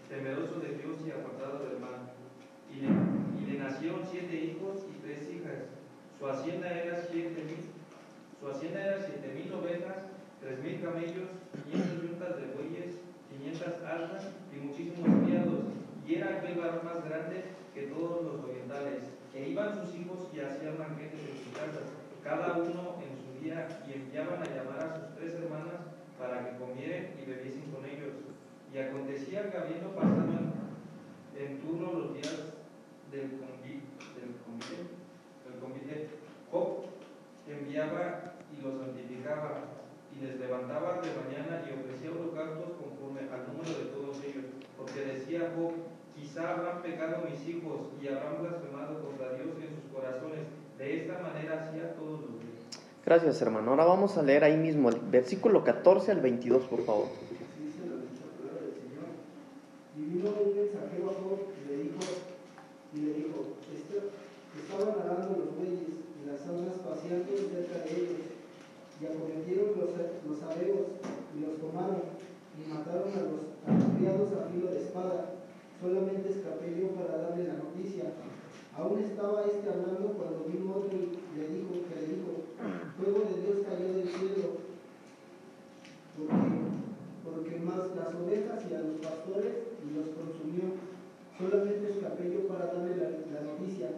temeroso 0.09 0.61
de 0.61 0.69
Dios 0.83 0.97
y 1.07 1.11
apartado 1.11 1.59
del 1.64 1.78
Su 6.19 6.26
hacienda 6.26 6.69
era 6.69 7.00
siete 7.09 7.45
mil, 7.45 7.62
su 8.40 8.49
hacienda 8.49 8.81
era 8.83 8.99
siete 9.00 9.28
mil 9.35 9.52
ovejas, 9.55 9.97
tres 10.40 10.59
mil 10.64 10.81
camellos, 10.83 11.31
de 12.37 12.52
bueyes, 12.54 13.00
500 13.30 13.82
asnas 13.85 14.28
y 14.52 14.56
muchísimos 14.61 15.25
criados, 15.25 15.61
y 16.06 16.14
era 16.14 16.38
aquel 16.38 16.58
varón 16.58 16.85
más 16.85 17.04
grande 17.04 17.44
que 17.75 17.82
todos 17.88 18.25
los 18.25 18.44
orientales, 18.44 19.04
que 19.32 19.49
iban 19.49 19.75
sus 19.75 19.94
hijos 19.94 20.28
y 20.35 20.40
hacían 20.40 20.78
banquetes 20.78 21.20
en 21.20 21.37
sus 21.38 21.52
casas, 21.54 21.88
cada 22.25 22.58
uno 22.58 22.99
en 23.00 23.12
su 23.16 23.44
día, 23.44 23.66
y 23.87 23.92
enviaban 23.92 24.42
a 24.42 24.47
llamar 24.47 24.80
a 24.80 24.97
sus 24.97 25.16
tres 25.16 25.35
hermanas 25.35 25.80
para 26.18 26.44
que 26.44 26.58
comieran 26.58 27.14
y 27.20 27.25
bebiesen 27.25 27.70
con 27.70 27.85
ellos. 27.85 28.14
Y 28.73 28.78
acontecía 28.78 29.50
que 29.50 29.56
habiendo 29.56 29.90
pasado 29.94 30.28
en, 30.32 30.52
en 31.40 31.61
turno 31.61 31.92
los 31.92 32.14
días 32.14 32.58
del 33.11 33.38
convite, 33.38 33.88
del 34.18 34.37
convite, 34.44 34.85
del 35.49 35.61
convite 35.61 36.08
Job 36.50 36.85
enviaba 37.47 38.35
y 38.52 38.62
los 38.62 38.78
santificaba 38.78 39.64
y 40.19 40.25
les 40.25 40.41
levantaba 40.41 41.01
de 41.01 41.09
mañana 41.15 41.63
y 41.63 41.79
ofrecía 41.79 42.11
holocaustos 42.11 42.75
conforme 42.83 43.21
al 43.31 43.47
número 43.47 43.79
de 43.79 43.87
todos 43.95 44.17
ellos, 44.25 44.45
porque 44.77 45.01
decía 45.05 45.53
Job, 45.55 45.73
quizá 46.17 46.55
habrán 46.55 46.83
pecado 46.83 47.25
mis 47.31 47.49
hijos 47.49 47.89
y 48.03 48.09
habrán 48.09 48.43
blasfemado 48.43 49.03
contra 49.05 49.35
Dios 49.35 49.49
en 49.63 49.71
sus 49.75 49.93
corazones. 49.93 50.41
De 50.77 51.03
esta 51.03 51.19
manera 51.21 51.63
hacía 51.63 51.95
todos 51.95 52.21
los 52.21 52.41
días. 52.41 52.83
Gracias, 53.05 53.41
hermano. 53.43 53.71
Ahora 53.71 53.85
vamos 53.85 54.17
a 54.17 54.23
leer 54.23 54.45
ahí 54.45 54.57
mismo 54.57 54.91
el 54.91 55.01
versículo 55.01 55.65
14 55.65 56.13
al 56.13 56.21
22, 56.21 56.65
por 56.65 56.85
favor. 56.85 57.07
Y 59.97 60.01
vino 60.01 60.31
un 60.31 60.57
mensajero 60.57 61.11
a 61.11 61.15
Job 61.15 61.41
y 61.65 61.69
le 61.71 61.83
dijo, 61.83 61.99
y 62.95 63.01
le 63.01 63.13
dijo, 63.15 63.39
estaban 64.59 65.01
arando 65.01 65.39
los 65.39 65.57
bueyes 65.57 65.81
y 65.89 66.27
las 66.27 66.41
asnas 66.43 66.77
paseando 66.85 67.33
cerca 67.37 67.85
de 67.85 67.91
ellos, 67.97 68.21
y 69.01 69.07
acometieron 69.07 69.81
los, 69.81 69.91
los 69.97 70.39
abeos 70.43 70.99
y 71.33 71.41
los 71.41 71.57
tomaron, 71.57 72.05
y 72.59 72.69
mataron 72.69 73.09
a 73.15 73.23
los, 73.25 73.49
criados 73.97 74.29
a 74.35 74.51
filo 74.51 74.71
de 74.71 74.83
espada. 74.83 75.35
Solamente 75.81 76.29
escapé 76.29 76.75
yo 76.75 76.89
para 76.99 77.23
darle 77.23 77.47
la 77.47 77.55
noticia. 77.55 78.11
Aún 78.77 78.99
estaba 78.99 79.45
este 79.47 79.69
hablando 79.71 80.13
cuando 80.19 80.45
vino 80.51 80.75
otro 80.75 80.99
y 80.99 81.39
le 81.39 81.49
dijo, 81.49 81.71
que 81.87 81.95
le 81.95 82.07
dijo, 82.19 82.31
fuego 82.99 83.25
de 83.31 83.41
Dios 83.41 83.67
cayó 83.67 83.93
del 83.95 84.09
cielo, 84.09 84.49
porque, 86.19 86.59
porque 87.25 87.65
más 87.65 87.95
las 87.95 88.15
ovejas 88.15 88.59
y 88.69 88.75
a 88.75 88.81
los 88.81 88.99
pastores 88.99 89.55
y 89.87 89.95
los 89.95 90.09
consumió 90.11 90.89
Solamente 91.39 91.87
escapé 91.87 92.35
yo 92.35 92.49
para 92.51 92.67
darle 92.67 92.99
la, 92.99 93.41
noticia. 93.47 93.95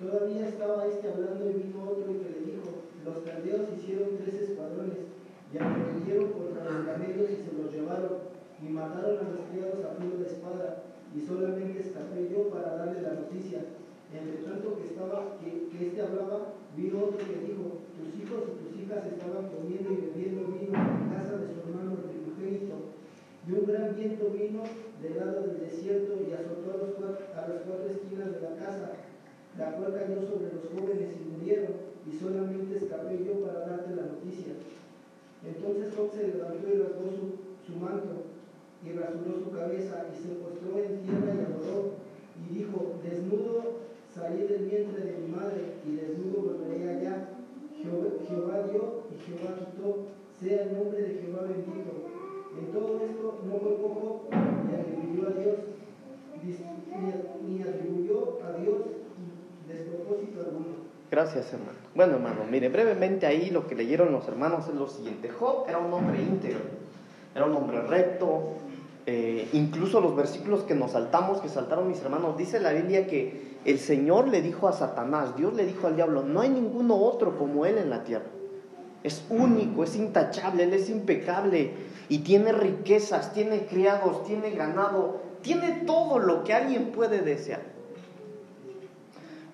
Todavía 0.00 0.48
estaba 0.48 0.86
este 0.86 1.12
hablando 1.12 1.50
y 1.50 1.68
vino 1.68 1.84
otro 1.84 2.08
y 2.08 2.16
que 2.16 2.32
le 2.32 2.40
dijo, 2.48 2.64
los 3.04 3.20
caldeos 3.28 3.68
hicieron 3.76 4.16
tres 4.16 4.40
escuadrones 4.40 5.04
y 5.52 5.58
arremetieron 5.60 6.32
contra 6.32 6.64
los 6.64 6.86
camellos 6.88 7.28
y 7.28 7.44
se 7.44 7.52
los 7.60 7.68
llevaron 7.68 8.24
y 8.56 8.72
mataron 8.72 9.20
a 9.20 9.30
los 9.36 9.44
criados 9.52 9.84
a 9.84 10.00
filo 10.00 10.16
de 10.16 10.32
espada 10.32 10.82
y 11.12 11.20
solamente 11.20 11.76
escapé 11.76 12.32
yo 12.32 12.48
para 12.48 12.76
darle 12.80 13.02
la 13.02 13.20
noticia. 13.20 13.60
Entre 14.08 14.40
tanto 14.40 14.80
que 14.80 14.88
estaba, 14.88 15.36
que, 15.44 15.68
que 15.68 15.88
este 15.92 16.00
hablaba, 16.00 16.56
vino 16.74 17.04
otro 17.04 17.20
que 17.20 17.52
dijo, 17.52 17.84
tus 18.00 18.16
hijos 18.16 18.48
y 18.48 18.52
tus 18.64 18.72
hijas 18.80 19.12
estaban 19.12 19.44
comiendo 19.52 19.92
y 19.92 20.08
bebiendo 20.08 20.56
vino 20.56 20.72
en 20.72 21.12
casa 21.12 21.36
de 21.36 21.52
su 21.52 21.68
hermano 21.68 22.00
primogénito 22.00 22.96
y 23.46 23.52
un 23.52 23.66
gran 23.66 23.94
viento 23.94 24.30
vino 24.30 24.62
del 25.02 25.18
lado 25.18 25.42
del 25.42 25.58
desierto 25.58 26.14
y 26.22 26.32
azotó 26.32 26.70
a, 26.70 26.76
los 26.78 26.94
cuatro, 26.94 27.26
a 27.34 27.48
las 27.48 27.62
cuatro 27.66 27.90
esquinas 27.90 28.30
de 28.30 28.40
la 28.40 28.54
casa, 28.54 28.92
la 29.58 29.72
cual 29.74 29.94
cayó 29.94 30.22
sobre 30.22 30.54
los 30.54 30.70
jóvenes 30.70 31.10
y 31.18 31.26
murieron, 31.26 31.74
y 32.06 32.12
solamente 32.14 32.78
escapé 32.78 33.18
yo 33.26 33.42
para 33.42 33.66
darte 33.66 33.96
la 33.96 34.14
noticia. 34.14 34.54
Entonces 35.42 35.92
Job 35.94 36.14
se 36.14 36.28
levantó 36.28 36.68
y 36.70 36.78
rasgó 36.78 37.10
su, 37.10 37.26
su 37.66 37.78
manto, 37.82 38.30
y 38.86 38.92
rasuró 38.94 39.42
su 39.42 39.50
cabeza, 39.50 40.06
y 40.06 40.22
se 40.22 40.38
postró 40.38 40.78
en 40.78 41.02
tierra 41.02 41.34
y 41.34 41.42
adoró, 41.42 41.98
y 42.38 42.54
dijo, 42.54 42.94
desnudo 43.02 43.82
salí 44.14 44.46
del 44.46 44.66
vientre 44.70 45.02
de 45.02 45.18
mi 45.18 45.34
madre, 45.34 45.82
y 45.84 45.96
desnudo 45.96 46.46
volveré 46.46 46.90
allá. 46.90 47.28
Jehová, 47.74 48.06
Jehová 48.28 48.62
dio 48.70 49.02
y 49.10 49.18
Jehová 49.18 49.58
quitó, 49.58 50.06
sea 50.38 50.62
el 50.62 50.74
nombre 50.78 51.02
de 51.02 51.14
Jehová 51.18 51.42
bendito. 51.42 52.12
En 52.58 52.66
todo 52.66 53.00
esto 53.00 53.40
no 53.46 53.58
fue 53.58 53.76
poco 53.76 54.28
ni 54.30 54.74
atribuyó 54.74 55.28
a 55.28 55.32
Dios, 55.32 55.56
ni, 56.42 57.62
atribuyó 57.62 58.38
a 58.44 58.52
Dios 58.58 58.78
despropósito 59.66 60.40
alguno. 60.40 60.92
Gracias, 61.12 61.52
hermano. 61.52 61.78
Bueno, 61.94 62.14
hermano, 62.14 62.50
mire, 62.50 62.70
brevemente 62.70 63.26
ahí 63.26 63.50
lo 63.50 63.66
que 63.66 63.74
leyeron 63.74 64.12
los 64.12 64.26
hermanos 64.28 64.66
es 64.66 64.74
lo 64.74 64.88
siguiente. 64.88 65.28
Job 65.28 65.66
era 65.68 65.76
un 65.76 65.92
hombre 65.92 66.22
íntegro, 66.22 66.60
era 67.34 67.44
un 67.44 67.54
hombre 67.54 67.82
recto, 67.82 68.54
eh, 69.04 69.46
incluso 69.52 70.00
los 70.00 70.16
versículos 70.16 70.62
que 70.62 70.74
nos 70.74 70.92
saltamos, 70.92 71.42
que 71.42 71.50
saltaron 71.50 71.86
mis 71.86 72.00
hermanos, 72.00 72.38
dice 72.38 72.60
la 72.60 72.72
Biblia 72.72 73.06
que 73.06 73.58
el 73.66 73.78
Señor 73.78 74.28
le 74.28 74.40
dijo 74.40 74.68
a 74.68 74.72
Satanás, 74.72 75.36
Dios 75.36 75.52
le 75.52 75.66
dijo 75.66 75.86
al 75.86 75.96
diablo, 75.96 76.22
no 76.22 76.40
hay 76.40 76.48
ninguno 76.48 76.96
otro 76.96 77.36
como 77.36 77.66
Él 77.66 77.76
en 77.76 77.90
la 77.90 78.04
tierra. 78.04 78.24
Es 79.02 79.22
único, 79.28 79.84
es 79.84 79.96
intachable, 79.96 80.62
Él 80.62 80.72
es 80.72 80.88
impecable 80.88 81.72
y 82.08 82.20
tiene 82.20 82.52
riquezas, 82.52 83.34
tiene 83.34 83.66
criados, 83.66 84.24
tiene 84.24 84.52
ganado, 84.52 85.20
tiene 85.42 85.82
todo 85.84 86.18
lo 86.18 86.42
que 86.42 86.54
alguien 86.54 86.86
puede 86.86 87.20
desear. 87.20 87.71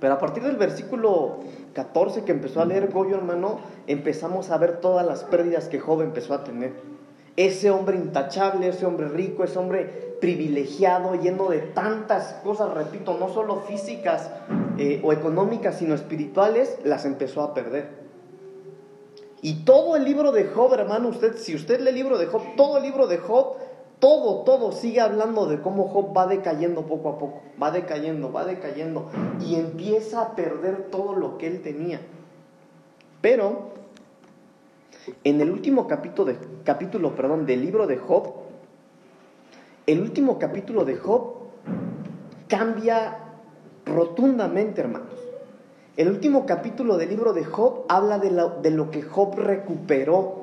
Pero 0.01 0.15
a 0.15 0.19
partir 0.19 0.45
del 0.45 0.57
versículo 0.57 1.39
14 1.75 2.25
que 2.25 2.33
empezó 2.33 2.61
a 2.61 2.65
leer 2.65 2.91
Goyo, 2.93 3.17
hermano, 3.17 3.59
empezamos 3.87 4.51
a 4.51 4.59
ver 4.59 4.81
todas 4.81 5.05
las 5.05 5.25
pérdidas 5.25 5.69
que 5.69 5.81
Job 5.81 6.03
empezó 6.03 6.35
a 6.35 6.45
tener. 6.45 6.73
Ese 7.37 7.71
hombre 7.71 7.97
intachable, 7.97 8.69
ese 8.69 8.87
hombre 8.87 9.09
rico, 9.09 9.45
ese 9.45 9.59
hombre 9.59 10.17
privilegiado, 10.21 11.15
lleno 11.15 11.49
de 11.49 11.59
tantas 11.59 12.35
cosas, 12.45 12.75
repito, 12.75 13.17
no 13.19 13.29
solo 13.29 13.61
físicas 13.61 14.31
eh, 14.77 15.01
o 15.05 15.13
económicas, 15.13 15.77
sino 15.77 15.95
espirituales, 15.95 16.79
las 16.85 17.05
empezó 17.05 17.43
a 17.43 17.55
perder. 17.55 18.09
Y 19.41 19.65
todo 19.65 19.95
el 19.97 20.05
libro 20.05 20.33
de 20.33 20.47
Job, 20.47 20.75
hermano, 20.75 21.09
usted, 21.09 21.37
si 21.37 21.55
usted 21.55 21.81
lee 21.81 21.91
el 21.91 21.95
libro 21.95 22.19
de 22.19 22.27
Job, 22.27 22.43
todo 22.57 22.79
el 22.79 22.83
libro 22.83 23.07
de 23.07 23.19
Job, 23.19 23.57
todo, 23.99 24.43
todo 24.45 24.73
sigue 24.73 25.01
hablando 25.01 25.47
de 25.47 25.61
cómo 25.61 25.89
Job 25.89 26.17
va 26.17 26.27
decayendo 26.27 26.83
poco 26.87 27.09
a 27.11 27.19
poco, 27.19 27.43
va 27.61 27.71
decayendo, 27.71 28.33
va 28.33 28.45
decayendo, 28.45 29.09
y 29.45 29.57
empieza 29.57 30.23
a 30.23 30.37
perder 30.37 30.89
todo 30.91 31.15
lo 31.15 31.39
que 31.39 31.49
él 31.49 31.63
tenía. 31.63 32.01
Pero, 33.21 33.71
en 35.25 35.41
el 35.41 35.51
último 35.51 35.89
capítulo, 35.89 36.33
capítulo 36.65 37.15
perdón, 37.17 37.47
del 37.47 37.63
libro 37.63 37.87
de 37.87 37.97
Job, 37.97 38.35
el 39.87 40.01
último 40.01 40.39
capítulo 40.39 40.85
de 40.85 40.97
Job 40.97 41.35
cambia 42.47 43.19
rotundamente, 43.85 44.81
hermanos. 44.81 45.15
El 45.97 46.11
último 46.11 46.47
capítulo 46.47 46.97
del 46.97 47.09
libro 47.09 47.33
de 47.33 47.45
Job 47.45 47.85
habla 47.89 48.21
de 48.21 48.31
de 48.63 48.71
lo 48.71 48.91
que 48.93 49.03
Job 49.03 49.35
recuperó 49.37 50.38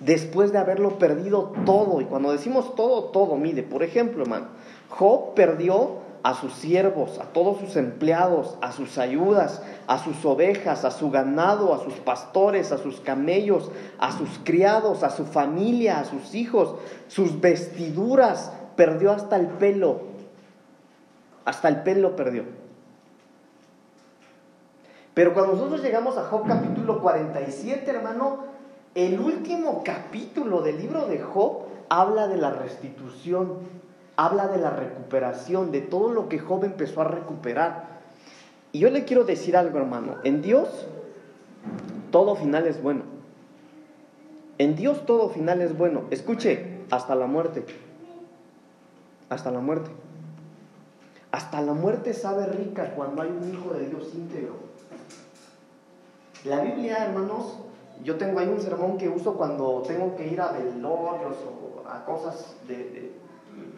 después 0.00 0.52
de 0.52 0.58
haberlo 0.58 0.98
perdido 0.98 1.52
todo. 1.64 2.00
Y 2.00 2.04
cuando 2.04 2.32
decimos 2.32 2.74
todo, 2.74 3.04
todo, 3.04 3.36
mire, 3.36 3.62
por 3.62 3.82
ejemplo, 3.82 4.22
hermano, 4.22 4.46
Job 4.88 5.34
perdió 5.34 6.08
a 6.22 6.34
sus 6.34 6.52
siervos, 6.54 7.18
a 7.18 7.24
todos 7.24 7.58
sus 7.58 7.76
empleados, 7.76 8.58
a 8.60 8.72
sus 8.72 8.98
ayudas, 8.98 9.62
a 9.86 9.98
sus 9.98 10.24
ovejas, 10.24 10.84
a 10.84 10.90
su 10.90 11.10
ganado, 11.10 11.74
a 11.74 11.82
sus 11.82 11.94
pastores, 11.94 12.72
a 12.72 12.78
sus 12.78 13.00
camellos, 13.00 13.70
a 13.98 14.12
sus 14.12 14.28
criados, 14.44 15.04
a 15.04 15.10
su 15.10 15.24
familia, 15.24 16.00
a 16.00 16.04
sus 16.04 16.34
hijos, 16.34 16.74
sus 17.06 17.40
vestiduras, 17.40 18.52
perdió 18.76 19.12
hasta 19.12 19.36
el 19.36 19.46
pelo, 19.46 20.02
hasta 21.44 21.68
el 21.68 21.82
pelo 21.82 22.16
perdió. 22.16 22.44
Pero 25.14 25.34
cuando 25.34 25.54
nosotros 25.54 25.82
llegamos 25.82 26.16
a 26.16 26.24
Job 26.24 26.46
capítulo 26.46 27.00
47, 27.00 27.90
hermano, 27.90 28.57
el 28.94 29.20
último 29.20 29.82
capítulo 29.84 30.62
del 30.62 30.78
libro 30.78 31.06
de 31.06 31.20
Job 31.20 31.66
habla 31.88 32.28
de 32.28 32.36
la 32.36 32.50
restitución, 32.50 33.58
habla 34.16 34.48
de 34.48 34.58
la 34.58 34.70
recuperación, 34.70 35.70
de 35.70 35.80
todo 35.80 36.12
lo 36.12 36.28
que 36.28 36.38
Job 36.38 36.64
empezó 36.64 37.02
a 37.02 37.04
recuperar. 37.04 37.98
Y 38.72 38.80
yo 38.80 38.90
le 38.90 39.04
quiero 39.04 39.24
decir 39.24 39.56
algo, 39.56 39.78
hermano, 39.78 40.16
en 40.24 40.42
Dios 40.42 40.68
todo 42.10 42.36
final 42.36 42.66
es 42.66 42.82
bueno. 42.82 43.02
En 44.58 44.74
Dios 44.74 45.06
todo 45.06 45.28
final 45.28 45.60
es 45.60 45.76
bueno. 45.76 46.04
Escuche, 46.10 46.80
hasta 46.90 47.14
la 47.14 47.26
muerte. 47.26 47.64
Hasta 49.28 49.50
la 49.50 49.60
muerte. 49.60 49.90
Hasta 51.30 51.60
la 51.60 51.74
muerte 51.74 52.14
sabe 52.14 52.46
rica 52.46 52.94
cuando 52.94 53.22
hay 53.22 53.28
un 53.28 53.52
hijo 53.52 53.74
de 53.74 53.88
Dios 53.88 54.14
íntegro. 54.14 54.56
La 56.44 56.60
Biblia, 56.60 57.04
hermanos, 57.04 57.58
yo 58.04 58.16
tengo 58.16 58.38
ahí 58.38 58.48
un 58.48 58.60
sermón 58.60 58.98
que 58.98 59.08
uso 59.08 59.34
cuando 59.34 59.82
tengo 59.86 60.16
que 60.16 60.28
ir 60.28 60.40
a 60.40 60.52
velorios 60.52 61.36
o 61.44 61.88
a 61.88 62.04
cosas 62.04 62.54
de, 62.66 63.12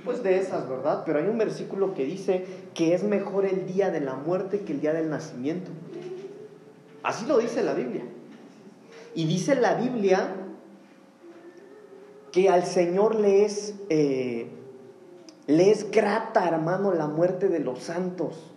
pues 0.05 0.23
de 0.23 0.39
esas, 0.39 0.69
¿verdad? 0.69 1.03
Pero 1.07 1.19
hay 1.19 1.27
un 1.27 1.39
versículo 1.39 1.95
que 1.95 2.05
dice 2.05 2.44
que 2.75 2.94
es 2.94 3.03
mejor 3.03 3.47
el 3.47 3.66
día 3.66 3.90
de 3.90 4.01
la 4.01 4.14
muerte 4.14 4.61
que 4.61 4.73
el 4.73 4.81
día 4.81 4.92
del 4.92 5.11
nacimiento. 5.11 5.71
Así 7.03 7.27
lo 7.27 7.38
dice 7.38 7.62
la 7.62 7.75
Biblia. 7.75 8.05
Y 9.14 9.27
dice 9.27 9.55
la 9.55 9.75
Biblia 9.75 10.35
que 12.33 12.49
al 12.49 12.64
Señor 12.64 13.16
le 13.16 13.44
es, 13.44 13.75
eh, 13.88 14.49
le 15.47 15.71
es 15.71 15.90
grata, 15.90 16.47
hermano, 16.47 16.92
la 16.92 17.09
muerte 17.09 17.49
de 17.49 17.59
los 17.59 17.81
santos, 17.81 18.53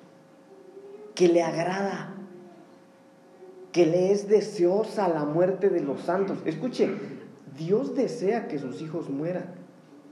que 1.16 1.28
le 1.28 1.42
agrada 1.42 2.13
que 3.74 3.88
le 3.88 4.12
es 4.12 4.30
deseosa 4.30 5.10
la 5.10 5.26
muerte 5.26 5.70
de 5.70 5.82
los 5.82 6.02
santos. 6.02 6.38
Escuche, 6.46 6.92
Dios 7.58 7.96
desea 7.96 8.48
que 8.48 8.60
sus 8.60 8.82
hijos 8.82 9.10
mueran 9.10 9.56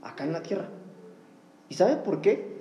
acá 0.02 0.24
en 0.24 0.32
la 0.32 0.42
tierra. 0.42 0.68
¿Y 1.68 1.74
sabe 1.74 1.96
por 1.96 2.20
qué? 2.20 2.60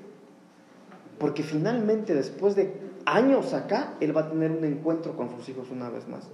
Porque 1.18 1.44
finalmente, 1.44 2.14
después 2.14 2.56
de 2.56 2.74
años 3.06 3.54
acá, 3.54 3.96
Él 4.00 4.16
va 4.16 4.22
a 4.22 4.30
tener 4.30 4.52
un 4.52 4.64
encuentro 4.64 5.18
con 5.18 5.30
sus 5.32 5.50
hijos 5.50 5.70
una 5.72 5.90
vez 5.90 6.08
más. 6.08 6.30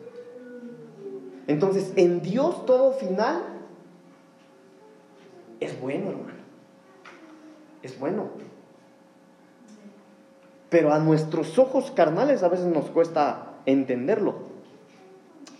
Entonces, 1.47 1.93
en 1.95 2.21
Dios 2.21 2.65
todo 2.65 2.91
final 2.91 3.41
es 5.61 5.79
bueno, 5.79 6.09
hermano. 6.09 6.37
Es 7.81 7.97
bueno. 7.97 8.25
Pero 10.69 10.91
a 10.91 10.99
nuestros 10.99 11.57
ojos 11.57 11.91
carnales 11.91 12.43
a 12.43 12.49
veces 12.49 12.65
nos 12.65 12.89
cuesta 12.89 13.53
entenderlo. 13.65 14.46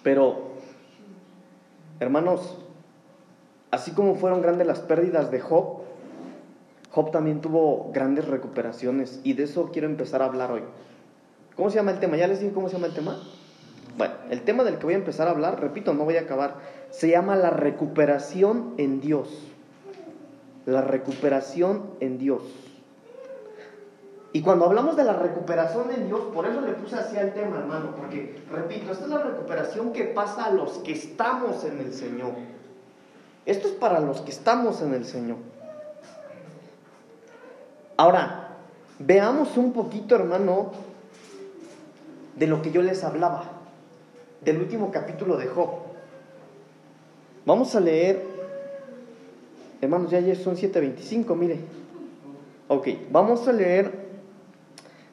Pero, 0.07 0.37
hermanos, 1.99 2.57
así 3.71 3.91
como 3.91 4.15
fueron 4.15 4.41
grandes 4.41 4.65
las 4.65 4.79
pérdidas 4.79 5.31
de 5.31 5.41
Job, 5.41 5.79
Job 6.91 7.11
también 7.11 7.41
tuvo 7.41 7.91
grandes 7.91 8.25
recuperaciones 8.25 9.19
y 9.25 9.33
de 9.33 9.43
eso 9.43 9.69
quiero 9.73 9.85
empezar 9.85 10.21
a 10.21 10.25
hablar 10.27 10.49
hoy. 10.53 10.61
¿Cómo 11.57 11.69
se 11.69 11.75
llama 11.75 11.91
el 11.91 11.99
tema? 11.99 12.15
¿Ya 12.15 12.29
les 12.29 12.39
dije 12.39 12.53
cómo 12.53 12.69
se 12.69 12.75
llama 12.75 12.87
el 12.87 12.93
tema? 12.93 13.21
Bueno, 13.97 14.13
el 14.29 14.43
tema 14.43 14.63
del 14.63 14.77
que 14.77 14.85
voy 14.85 14.93
a 14.93 14.97
empezar 14.97 15.27
a 15.27 15.31
hablar, 15.31 15.59
repito, 15.59 15.93
no 15.93 16.05
voy 16.05 16.15
a 16.15 16.21
acabar, 16.21 16.55
se 16.89 17.09
llama 17.09 17.35
la 17.35 17.49
recuperación 17.49 18.75
en 18.77 19.01
Dios. 19.01 19.27
La 20.65 20.83
recuperación 20.83 21.83
en 21.99 22.17
Dios. 22.17 22.43
Y 24.37 24.41
cuando 24.43 24.65
hablamos 24.65 24.95
de 24.95 25.03
la 25.03 25.13
recuperación 25.13 25.89
en 25.89 26.05
Dios, 26.05 26.21
por 26.31 26.45
eso 26.45 26.61
le 26.61 26.73
puse 26.73 26.95
así 26.95 27.17
al 27.17 27.33
tema, 27.33 27.57
hermano, 27.57 27.95
porque, 27.95 28.39
repito, 28.51 28.91
esta 28.91 29.05
es 29.05 29.09
la 29.09 29.17
recuperación 29.17 29.91
que 29.93 30.03
pasa 30.03 30.45
a 30.45 30.51
los 30.51 30.73
que 30.77 30.91
estamos 30.91 31.63
en 31.63 31.79
el 31.79 31.91
Señor. 31.91 32.33
Esto 33.47 33.67
es 33.67 33.73
para 33.73 33.99
los 33.99 34.21
que 34.21 34.29
estamos 34.29 34.79
en 34.83 34.93
el 34.93 35.05
Señor. 35.05 35.37
Ahora, 37.97 38.49
veamos 38.99 39.57
un 39.57 39.73
poquito, 39.73 40.13
hermano, 40.13 40.69
de 42.35 42.45
lo 42.45 42.61
que 42.61 42.69
yo 42.69 42.83
les 42.83 43.03
hablaba, 43.03 43.43
del 44.41 44.59
último 44.59 44.91
capítulo 44.91 45.37
de 45.37 45.47
Job. 45.47 45.69
Vamos 47.43 47.73
a 47.73 47.79
leer, 47.79 48.23
hermanos, 49.81 50.11
ya 50.11 50.21
son 50.35 50.55
7.25, 50.55 51.35
mire. 51.35 51.57
Ok, 52.67 52.87
vamos 53.09 53.47
a 53.47 53.51
leer 53.51 54.05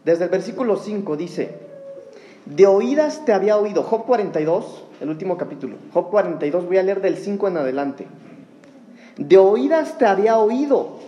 desde 0.04 0.24
el 0.24 0.30
versículo 0.30 0.76
5 0.76 1.16
dice, 1.16 1.58
de 2.46 2.66
oídas 2.66 3.24
te 3.24 3.32
había 3.32 3.56
oído, 3.56 3.82
Job 3.82 4.04
42, 4.04 4.84
el 5.00 5.08
último 5.08 5.38
capítulo, 5.38 5.76
Job 5.92 6.10
42, 6.10 6.66
voy 6.66 6.76
a 6.76 6.82
leer 6.82 7.00
del 7.00 7.16
5 7.16 7.48
en 7.48 7.56
adelante. 7.56 8.06
De 9.16 9.38
oídas 9.38 9.96
te 9.96 10.06
había 10.06 10.38
oído, 10.38 10.98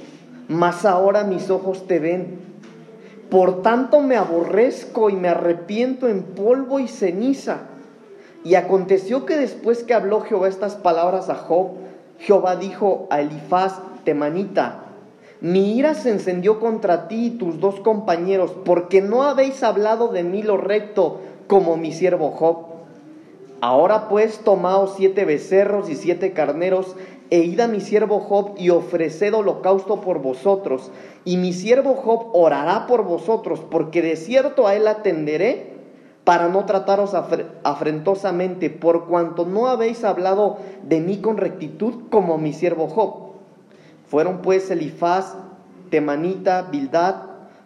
mas 0.49 0.87
ahora 0.87 1.25
mis 1.25 1.51
ojos 1.51 1.87
te 1.87 1.99
ven. 1.99 2.39
Por 3.29 3.63
tanto 3.63 4.01
me 4.01 4.17
aborrezco 4.17 5.11
y 5.11 5.17
me 5.17 5.29
arrepiento 5.29 6.09
en 6.09 6.23
polvo 6.23 6.79
y 6.79 6.89
ceniza. 6.89 7.63
Y 8.45 8.55
aconteció 8.55 9.27
que 9.27 9.37
después 9.37 9.83
que 9.83 9.93
habló 9.93 10.21
Jehová 10.21 10.49
estas 10.49 10.77
palabras 10.77 11.29
a 11.29 11.35
Job, 11.35 11.73
Jehová 12.19 12.57
dijo 12.57 13.09
a 13.11 13.21
Elifaz 13.21 13.75
temanita, 14.05 14.85
mi 15.41 15.77
ira 15.77 15.95
se 15.95 16.11
encendió 16.11 16.61
contra 16.61 17.09
ti 17.09 17.27
y 17.27 17.31
tus 17.31 17.61
dos 17.61 17.81
compañeros, 17.81 18.53
porque 18.65 19.03
no 19.03 19.23
habéis 19.23 19.63
hablado 19.63 20.09
de 20.09 20.23
mí 20.23 20.43
lo 20.43 20.57
recto 20.57 21.21
como 21.47 21.77
mi 21.77 21.93
siervo 21.93 22.31
Job. 22.31 22.57
Ahora 23.61 24.09
pues 24.09 24.39
tomaos 24.41 24.95
siete 24.97 25.25
becerros 25.25 25.91
y 25.91 25.97
siete 25.97 26.33
carneros, 26.33 26.97
e 27.29 27.41
id 27.41 27.59
a 27.61 27.67
mi 27.67 27.81
siervo 27.81 28.21
Job 28.21 28.53
y 28.57 28.71
ofreced 28.71 29.35
holocausto 29.35 30.01
por 30.01 30.21
vosotros, 30.23 30.91
y 31.25 31.37
mi 31.37 31.53
siervo 31.53 31.95
Job 31.95 32.29
orará 32.33 32.87
por 32.87 33.05
vosotros, 33.05 33.61
porque 33.71 34.01
de 34.01 34.17
cierto 34.17 34.67
a 34.67 34.75
él 34.75 34.87
atenderé 34.87 35.75
para 36.25 36.49
no 36.49 36.65
trataros 36.65 37.15
afrentosamente, 37.63 38.71
por 38.71 39.07
cuanto 39.07 39.45
no 39.45 39.69
habéis 39.69 40.03
hablado 40.03 40.59
de 40.83 41.01
mí 41.01 41.19
con 41.19 41.37
rectitud 41.37 42.09
como 42.11 42.39
mi 42.39 42.53
siervo 42.53 42.89
Job. 42.89 43.26
Fueron 44.09 44.43
pues 44.43 44.71
Elifaz, 44.71 45.35
Temanita, 45.91 46.63
Bildad, 46.63 47.17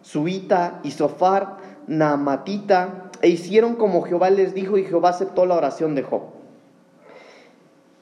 Suita, 0.01 0.79
Isofar, 0.83 1.57
Naamatita, 1.87 3.11
e 3.21 3.29
hicieron 3.29 3.75
como 3.75 4.01
Jehová 4.01 4.29
les 4.29 4.53
dijo 4.53 4.77
y 4.77 4.85
Jehová 4.85 5.09
aceptó 5.09 5.45
la 5.45 5.55
oración 5.55 5.93
de 5.95 6.03
Job. 6.03 6.21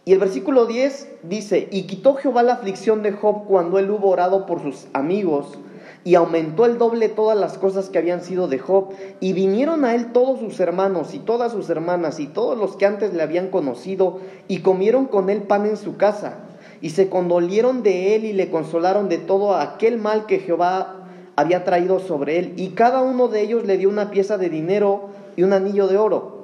Y 0.05 0.13
el 0.13 0.19
versículo 0.19 0.65
10 0.65 1.17
dice, 1.23 1.67
y 1.71 1.83
quitó 1.83 2.15
Jehová 2.15 2.41
la 2.41 2.53
aflicción 2.53 3.03
de 3.03 3.11
Job 3.11 3.45
cuando 3.45 3.77
él 3.77 3.91
hubo 3.91 4.09
orado 4.09 4.45
por 4.45 4.61
sus 4.61 4.87
amigos, 4.93 5.59
y 6.05 6.15
aumentó 6.15 6.65
el 6.65 6.77
doble 6.77 7.09
todas 7.09 7.37
las 7.37 7.57
cosas 7.57 7.89
que 7.89 7.97
habían 7.97 8.23
sido 8.23 8.47
de 8.47 8.57
Job, 8.57 8.93
y 9.19 9.33
vinieron 9.33 9.85
a 9.85 9.93
él 9.93 10.11
todos 10.13 10.39
sus 10.39 10.59
hermanos 10.59 11.13
y 11.13 11.19
todas 11.19 11.51
sus 11.51 11.69
hermanas 11.69 12.19
y 12.19 12.27
todos 12.27 12.57
los 12.57 12.77
que 12.77 12.85
antes 12.85 13.13
le 13.13 13.21
habían 13.21 13.49
conocido, 13.49 14.19
y 14.47 14.61
comieron 14.61 15.05
con 15.05 15.29
él 15.29 15.43
pan 15.43 15.65
en 15.65 15.77
su 15.77 15.97
casa, 15.97 16.37
y 16.81 16.91
se 16.91 17.09
condolieron 17.09 17.83
de 17.83 18.15
él 18.15 18.25
y 18.25 18.33
le 18.33 18.49
consolaron 18.49 19.09
de 19.09 19.17
todo 19.17 19.55
aquel 19.55 19.97
mal 19.97 20.25
que 20.25 20.39
Jehová 20.39 21.07
había 21.35 21.63
traído 21.63 21.99
sobre 21.99 22.37
él, 22.37 22.53
y 22.57 22.69
cada 22.69 23.01
uno 23.01 23.27
de 23.27 23.41
ellos 23.41 23.65
le 23.65 23.77
dio 23.77 23.89
una 23.89 24.11
pieza 24.11 24.37
de 24.37 24.49
dinero 24.49 25.09
y 25.35 25.43
un 25.43 25.53
anillo 25.53 25.87
de 25.87 25.97
oro. 25.97 26.39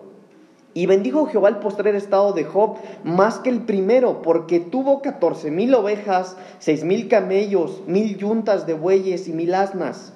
Y 0.73 0.87
bendijo 0.87 1.25
Jehová 1.25 1.47
el 1.47 1.57
postrer 1.57 1.95
estado 1.95 2.33
de 2.33 2.43
Job 2.43 2.77
más 3.05 3.39
que 3.39 3.49
el 3.49 3.61
primero, 3.61 4.21
porque 4.21 4.59
tuvo 4.59 5.01
catorce 5.01 5.49
mil 5.49 5.73
ovejas, 5.73 6.35
seis 6.59 6.83
mil 6.83 7.07
camellos, 7.07 7.81
mil 7.87 8.17
yuntas 8.17 8.67
de 8.67 8.73
bueyes 8.73 9.29
y 9.29 9.31
mil 9.31 9.53
asnas. 9.53 10.11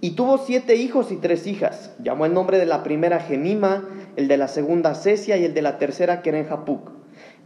Y 0.00 0.12
tuvo 0.12 0.38
siete 0.38 0.76
hijos 0.76 1.12
y 1.12 1.16
tres 1.16 1.46
hijas. 1.46 1.92
Llamó 2.02 2.24
el 2.24 2.32
nombre 2.32 2.58
de 2.58 2.66
la 2.66 2.82
primera 2.82 3.20
Gemima, 3.20 3.88
el 4.16 4.26
de 4.26 4.36
la 4.38 4.48
segunda 4.48 4.94
Cesia 4.94 5.36
y 5.36 5.44
el 5.44 5.52
de 5.52 5.62
la 5.62 5.76
tercera 5.76 6.22
Kerenjapuc. 6.22 6.97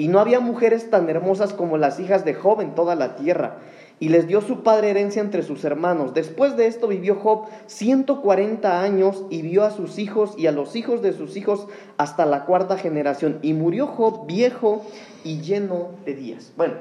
Y 0.03 0.09
no 0.09 0.19
había 0.19 0.41
mujeres 0.41 0.91
tan 0.91 1.09
hermosas 1.09 1.53
como 1.53 1.79
las 1.79 2.01
hijas 2.01 2.25
de 2.25 2.35
Job 2.35 2.61
en 2.61 2.75
toda 2.75 2.97
la 2.97 3.15
tierra 3.15 3.59
y 4.01 4.09
les 4.09 4.27
dio 4.27 4.41
su 4.41 4.65
padre 4.65 4.91
herencia 4.91 5.23
entre 5.23 5.45
sus 5.45 5.63
hermanos. 5.63 6.13
Después 6.13 6.57
de 6.57 6.67
esto 6.67 6.89
vivió 6.89 7.15
Job 7.15 7.47
140 7.67 8.83
años 8.83 9.25
y 9.31 9.43
vio 9.43 9.63
a 9.63 9.71
sus 9.71 10.01
hijos 10.01 10.35
y 10.37 10.49
a 10.49 10.51
los 10.51 10.75
hijos 10.75 11.03
de 11.03 11.13
sus 11.13 11.37
hijos 11.37 11.69
hasta 11.99 12.27
la 12.27 12.47
cuarta 12.47 12.77
generación. 12.79 13.39
Y 13.43 13.53
murió 13.53 13.87
Job 13.87 14.27
viejo 14.27 14.85
y 15.23 15.41
lleno 15.41 15.91
de 16.05 16.15
días. 16.15 16.53
Bueno, 16.57 16.75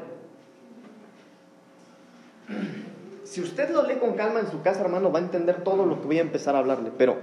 si 3.24 3.40
usted 3.40 3.70
lo 3.70 3.86
lee 3.86 4.00
con 4.00 4.14
calma 4.14 4.40
en 4.40 4.50
su 4.50 4.64
casa, 4.64 4.82
hermano, 4.82 5.12
va 5.12 5.20
a 5.20 5.22
entender 5.22 5.64
todo 5.64 5.86
lo 5.86 6.02
que 6.02 6.08
voy 6.08 6.18
a 6.18 6.22
empezar 6.22 6.56
a 6.56 6.58
hablarle. 6.58 6.90
Pero 6.98 7.18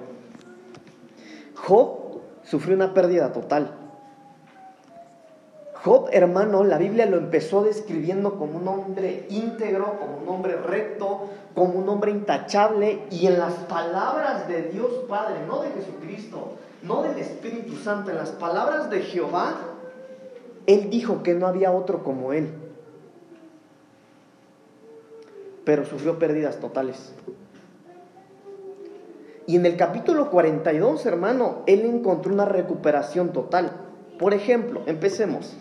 Job 1.57 2.21
sufrió 2.45 2.77
una 2.77 2.95
pérdida 2.95 3.33
total. 3.33 3.88
Job, 5.85 6.09
hermano, 6.11 6.65
la 6.65 6.77
Biblia 6.77 7.07
lo 7.07 7.19
empezó 7.19 7.63
describiendo 7.63 8.37
como 8.37 8.59
un 8.59 8.67
hombre 8.67 9.27
íntegro, 9.31 9.99
como 10.01 10.19
un 10.19 10.29
hombre 10.29 10.57
recto, 10.57 11.29
como 11.55 11.75
un 11.79 11.89
hombre 11.89 12.11
intachable. 12.11 13.05
Y 13.11 13.27
en 13.27 13.39
las 13.39 13.55
palabras 13.55 14.49
de 14.49 14.63
Dios 14.63 14.91
Padre, 15.09 15.37
no 15.47 15.63
de 15.63 15.71
Jesucristo, 15.71 16.55
no 16.83 17.03
del 17.03 17.19
Espíritu 17.19 17.77
Santo, 17.77 18.11
en 18.11 18.17
las 18.17 18.31
palabras 18.31 18.91
de 18.91 19.03
Jehová, 19.03 19.57
Él 20.67 20.91
dijo 20.91 21.23
que 21.23 21.35
no 21.35 21.47
había 21.47 21.71
otro 21.71 22.03
como 22.03 22.33
Él. 22.33 22.49
Pero 25.65 25.85
sufrió 25.85 26.19
pérdidas 26.19 26.59
totales. 26.59 27.13
Y 29.47 29.57
en 29.57 29.65
el 29.65 29.77
capítulo 29.77 30.29
42, 30.31 31.07
hermano, 31.07 31.63
Él 31.67 31.83
encontró 31.83 32.33
una 32.33 32.47
recuperación 32.47 33.33
total. 33.33 33.71
Por 34.19 34.35
ejemplo, 34.35 34.83
empecemos. 34.87 35.57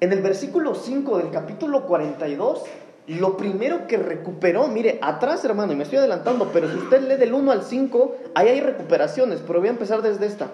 En 0.00 0.12
el 0.12 0.20
versículo 0.20 0.74
5 0.74 1.18
del 1.18 1.30
capítulo 1.30 1.86
42, 1.86 2.64
lo 3.06 3.36
primero 3.36 3.86
que 3.86 3.96
recuperó, 3.96 4.68
mire, 4.68 4.98
atrás 5.00 5.44
hermano, 5.44 5.72
y 5.72 5.76
me 5.76 5.84
estoy 5.84 5.98
adelantando, 5.98 6.50
pero 6.52 6.70
si 6.70 6.76
usted 6.76 7.08
lee 7.08 7.16
del 7.16 7.32
1 7.32 7.50
al 7.50 7.62
5, 7.62 8.16
ahí 8.34 8.48
hay 8.48 8.60
recuperaciones, 8.60 9.40
pero 9.46 9.60
voy 9.60 9.68
a 9.68 9.72
empezar 9.72 10.02
desde 10.02 10.26
esta. 10.26 10.50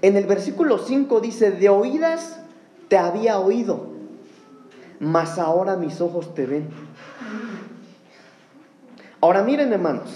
En 0.00 0.16
el 0.16 0.26
versículo 0.26 0.78
5 0.78 1.20
dice, 1.20 1.52
de 1.52 1.68
oídas 1.68 2.40
te 2.88 2.98
había 2.98 3.38
oído, 3.38 3.86
mas 4.98 5.38
ahora 5.38 5.76
mis 5.76 6.00
ojos 6.00 6.34
te 6.34 6.46
ven. 6.46 6.68
Ahora 9.20 9.42
miren 9.44 9.72
hermanos, 9.72 10.10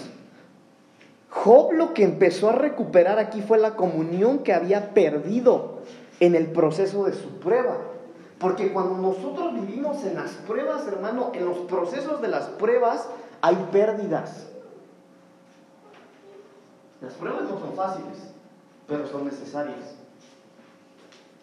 Job 1.29 1.71
lo 1.71 1.93
que 1.93 2.03
empezó 2.03 2.49
a 2.49 2.53
recuperar 2.53 3.19
aquí 3.19 3.41
fue 3.41 3.59
la 3.59 3.75
comunión 3.75 4.39
que 4.39 4.51
había 4.51 4.93
perdido 4.93 5.79
en 6.19 6.35
el 6.35 6.47
proceso 6.47 7.05
de 7.05 7.13
su 7.13 7.39
prueba. 7.39 7.77
Porque 8.39 8.71
cuando 8.71 8.97
nosotros 8.97 9.53
vivimos 9.53 10.03
en 10.03 10.15
las 10.15 10.31
pruebas, 10.31 10.87
hermano, 10.87 11.31
en 11.33 11.45
los 11.45 11.57
procesos 11.59 12.21
de 12.21 12.27
las 12.27 12.45
pruebas 12.45 13.07
hay 13.41 13.55
pérdidas. 13.71 14.47
Las 17.01 17.13
pruebas 17.13 17.43
no 17.43 17.59
son 17.59 17.73
fáciles, 17.75 18.17
pero 18.87 19.07
son 19.07 19.25
necesarias. 19.25 19.95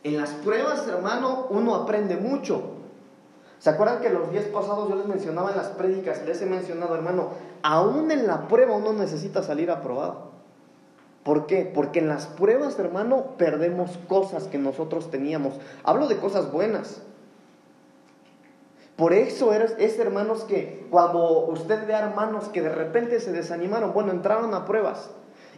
En 0.02 0.16
las 0.18 0.30
pruebas, 0.30 0.87
hermano, 0.87 1.46
uno 1.50 1.74
aprende 1.74 2.16
mucho. 2.16 2.62
¿Se 3.59 3.70
acuerdan 3.70 4.00
que 4.00 4.11
los 4.11 4.30
días 4.30 4.44
pasados 4.46 4.88
yo 4.88 4.96
les 4.96 5.07
mencionaba 5.07 5.50
en 5.50 5.57
las 5.57 5.68
prédicas, 5.68 6.22
les 6.26 6.42
he 6.42 6.46
mencionado, 6.46 6.94
hermano, 6.94 7.30
aún 7.62 8.11
en 8.11 8.26
la 8.26 8.46
prueba 8.46 8.76
uno 8.76 8.92
necesita 8.92 9.42
salir 9.42 9.70
aprobado? 9.70 10.34
¿Por 11.24 11.46
qué? 11.46 11.70
Porque 11.74 12.00
en 12.00 12.08
las 12.08 12.26
pruebas, 12.26 12.78
hermano, 12.78 13.37
perdemos 13.38 13.98
cosas 14.08 14.44
que 14.44 14.58
nosotros 14.58 15.10
teníamos. 15.10 15.54
Hablo 15.82 16.06
de 16.06 16.18
cosas 16.18 16.52
buenas. 16.52 17.02
Por 18.96 19.12
eso 19.12 19.52
es, 19.52 19.98
hermanos, 19.98 20.44
que 20.44 20.87
cuando 20.90 21.46
usted 21.46 21.87
ve 21.87 21.94
a 21.94 22.00
hermanos 22.00 22.48
que 22.48 22.62
de 22.62 22.68
repente 22.68 23.18
se 23.18 23.32
desanimaron, 23.32 23.92
bueno, 23.92 24.12
entraron 24.12 24.54
a 24.54 24.66
pruebas. 24.66 25.10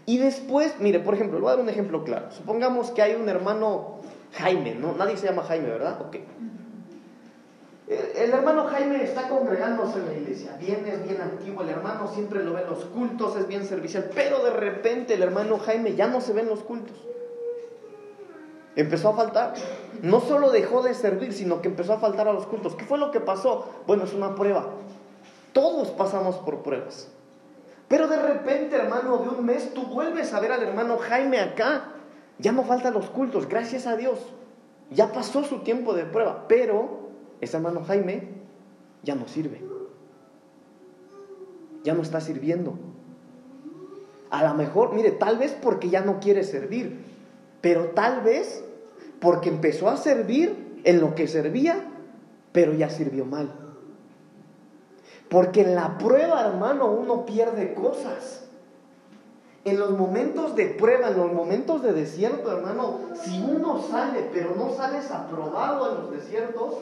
Y 0.06 0.18
después, 0.18 0.76
mire, 0.78 1.00
por 1.00 1.14
ejemplo, 1.14 1.38
le 1.38 1.42
voy 1.42 1.52
a 1.52 1.56
dar 1.56 1.64
un 1.64 1.68
ejemplo 1.68 2.04
claro. 2.04 2.30
Supongamos 2.30 2.92
que 2.92 3.02
hay 3.02 3.14
un 3.14 3.28
hermano 3.28 3.96
Jaime, 4.34 4.76
¿no? 4.76 4.92
Nadie 4.92 5.16
se 5.16 5.26
llama 5.26 5.42
Jaime, 5.42 5.68
¿verdad? 5.68 6.00
Ok. 6.00 6.16
El 7.88 8.32
hermano 8.32 8.64
Jaime 8.64 9.04
está 9.04 9.28
congregándose 9.28 10.00
en 10.00 10.06
la 10.06 10.14
iglesia, 10.14 10.56
bien 10.58 10.84
es 10.86 11.04
bien 11.04 11.20
antiguo, 11.20 11.62
el 11.62 11.68
hermano 11.68 12.08
siempre 12.08 12.42
lo 12.42 12.52
ve 12.52 12.62
en 12.62 12.70
los 12.70 12.84
cultos, 12.86 13.36
es 13.36 13.46
bien 13.46 13.64
servicial, 13.64 14.10
pero 14.12 14.42
de 14.42 14.50
repente 14.50 15.14
el 15.14 15.22
hermano 15.22 15.58
Jaime 15.58 15.94
ya 15.94 16.08
no 16.08 16.20
se 16.20 16.32
ve 16.32 16.40
en 16.40 16.48
los 16.48 16.64
cultos. 16.64 16.96
Empezó 18.74 19.10
a 19.10 19.14
faltar. 19.14 19.54
No 20.02 20.20
solo 20.20 20.50
dejó 20.50 20.82
de 20.82 20.94
servir, 20.94 21.32
sino 21.32 21.62
que 21.62 21.68
empezó 21.68 21.94
a 21.94 21.98
faltar 21.98 22.28
a 22.28 22.32
los 22.32 22.46
cultos. 22.46 22.74
¿Qué 22.74 22.84
fue 22.84 22.98
lo 22.98 23.10
que 23.10 23.20
pasó? 23.20 23.66
Bueno, 23.86 24.04
es 24.04 24.12
una 24.12 24.34
prueba. 24.34 24.66
Todos 25.54 25.88
pasamos 25.92 26.36
por 26.36 26.62
pruebas. 26.62 27.08
Pero 27.88 28.06
de 28.06 28.20
repente, 28.20 28.76
hermano, 28.76 29.16
de 29.18 29.28
un 29.30 29.46
mes 29.46 29.72
tú 29.72 29.86
vuelves 29.86 30.34
a 30.34 30.40
ver 30.40 30.52
al 30.52 30.62
hermano 30.62 30.98
Jaime 30.98 31.40
acá. 31.40 31.84
Ya 32.38 32.52
no 32.52 32.64
faltan 32.64 32.92
los 32.92 33.08
cultos, 33.08 33.48
gracias 33.48 33.86
a 33.86 33.96
Dios. 33.96 34.18
Ya 34.90 35.10
pasó 35.10 35.42
su 35.42 35.60
tiempo 35.60 35.94
de 35.94 36.04
prueba, 36.04 36.44
pero 36.46 37.05
ese 37.40 37.56
hermano 37.56 37.84
Jaime 37.84 38.28
ya 39.02 39.14
no 39.14 39.28
sirve. 39.28 39.62
Ya 41.84 41.94
no 41.94 42.02
está 42.02 42.20
sirviendo. 42.20 42.74
A 44.30 44.44
lo 44.44 44.54
mejor, 44.54 44.92
mire, 44.92 45.12
tal 45.12 45.38
vez 45.38 45.56
porque 45.60 45.88
ya 45.88 46.00
no 46.00 46.18
quiere 46.18 46.42
servir, 46.42 47.04
pero 47.60 47.90
tal 47.90 48.22
vez 48.22 48.64
porque 49.20 49.48
empezó 49.48 49.88
a 49.88 49.96
servir 49.96 50.80
en 50.84 51.00
lo 51.00 51.14
que 51.14 51.28
servía, 51.28 51.84
pero 52.52 52.74
ya 52.74 52.90
sirvió 52.90 53.24
mal. 53.24 53.52
Porque 55.28 55.62
en 55.62 55.74
la 55.74 55.98
prueba, 55.98 56.46
hermano, 56.46 56.90
uno 56.90 57.24
pierde 57.26 57.74
cosas. 57.74 58.48
En 59.64 59.80
los 59.80 59.90
momentos 59.90 60.54
de 60.54 60.66
prueba, 60.66 61.08
en 61.08 61.18
los 61.18 61.32
momentos 61.32 61.82
de 61.82 61.92
desierto, 61.92 62.56
hermano, 62.56 63.00
si 63.20 63.42
uno 63.42 63.82
sale, 63.82 64.28
pero 64.32 64.54
no 64.56 64.70
sales 64.70 65.10
aprobado 65.10 65.90
en 65.90 66.02
los 66.02 66.10
desiertos, 66.12 66.74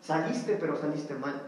Saliste, 0.00 0.56
pero 0.58 0.76
saliste 0.76 1.14
mal. 1.14 1.40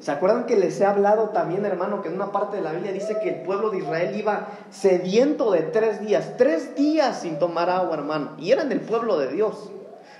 ¿Se 0.00 0.10
acuerdan 0.10 0.46
que 0.46 0.56
les 0.56 0.80
he 0.80 0.84
hablado 0.84 1.30
también, 1.30 1.64
hermano, 1.64 2.02
que 2.02 2.08
en 2.08 2.14
una 2.14 2.32
parte 2.32 2.56
de 2.56 2.62
la 2.62 2.72
Biblia 2.72 2.92
dice 2.92 3.18
que 3.22 3.30
el 3.30 3.42
pueblo 3.42 3.70
de 3.70 3.78
Israel 3.78 4.14
iba 4.16 4.48
sediento 4.70 5.52
de 5.52 5.62
tres 5.62 6.00
días, 6.00 6.36
tres 6.36 6.74
días 6.74 7.20
sin 7.20 7.38
tomar 7.38 7.70
agua, 7.70 7.94
hermano, 7.94 8.32
y 8.38 8.50
eran 8.50 8.72
el 8.72 8.80
pueblo 8.80 9.18
de 9.18 9.28
Dios. 9.28 9.70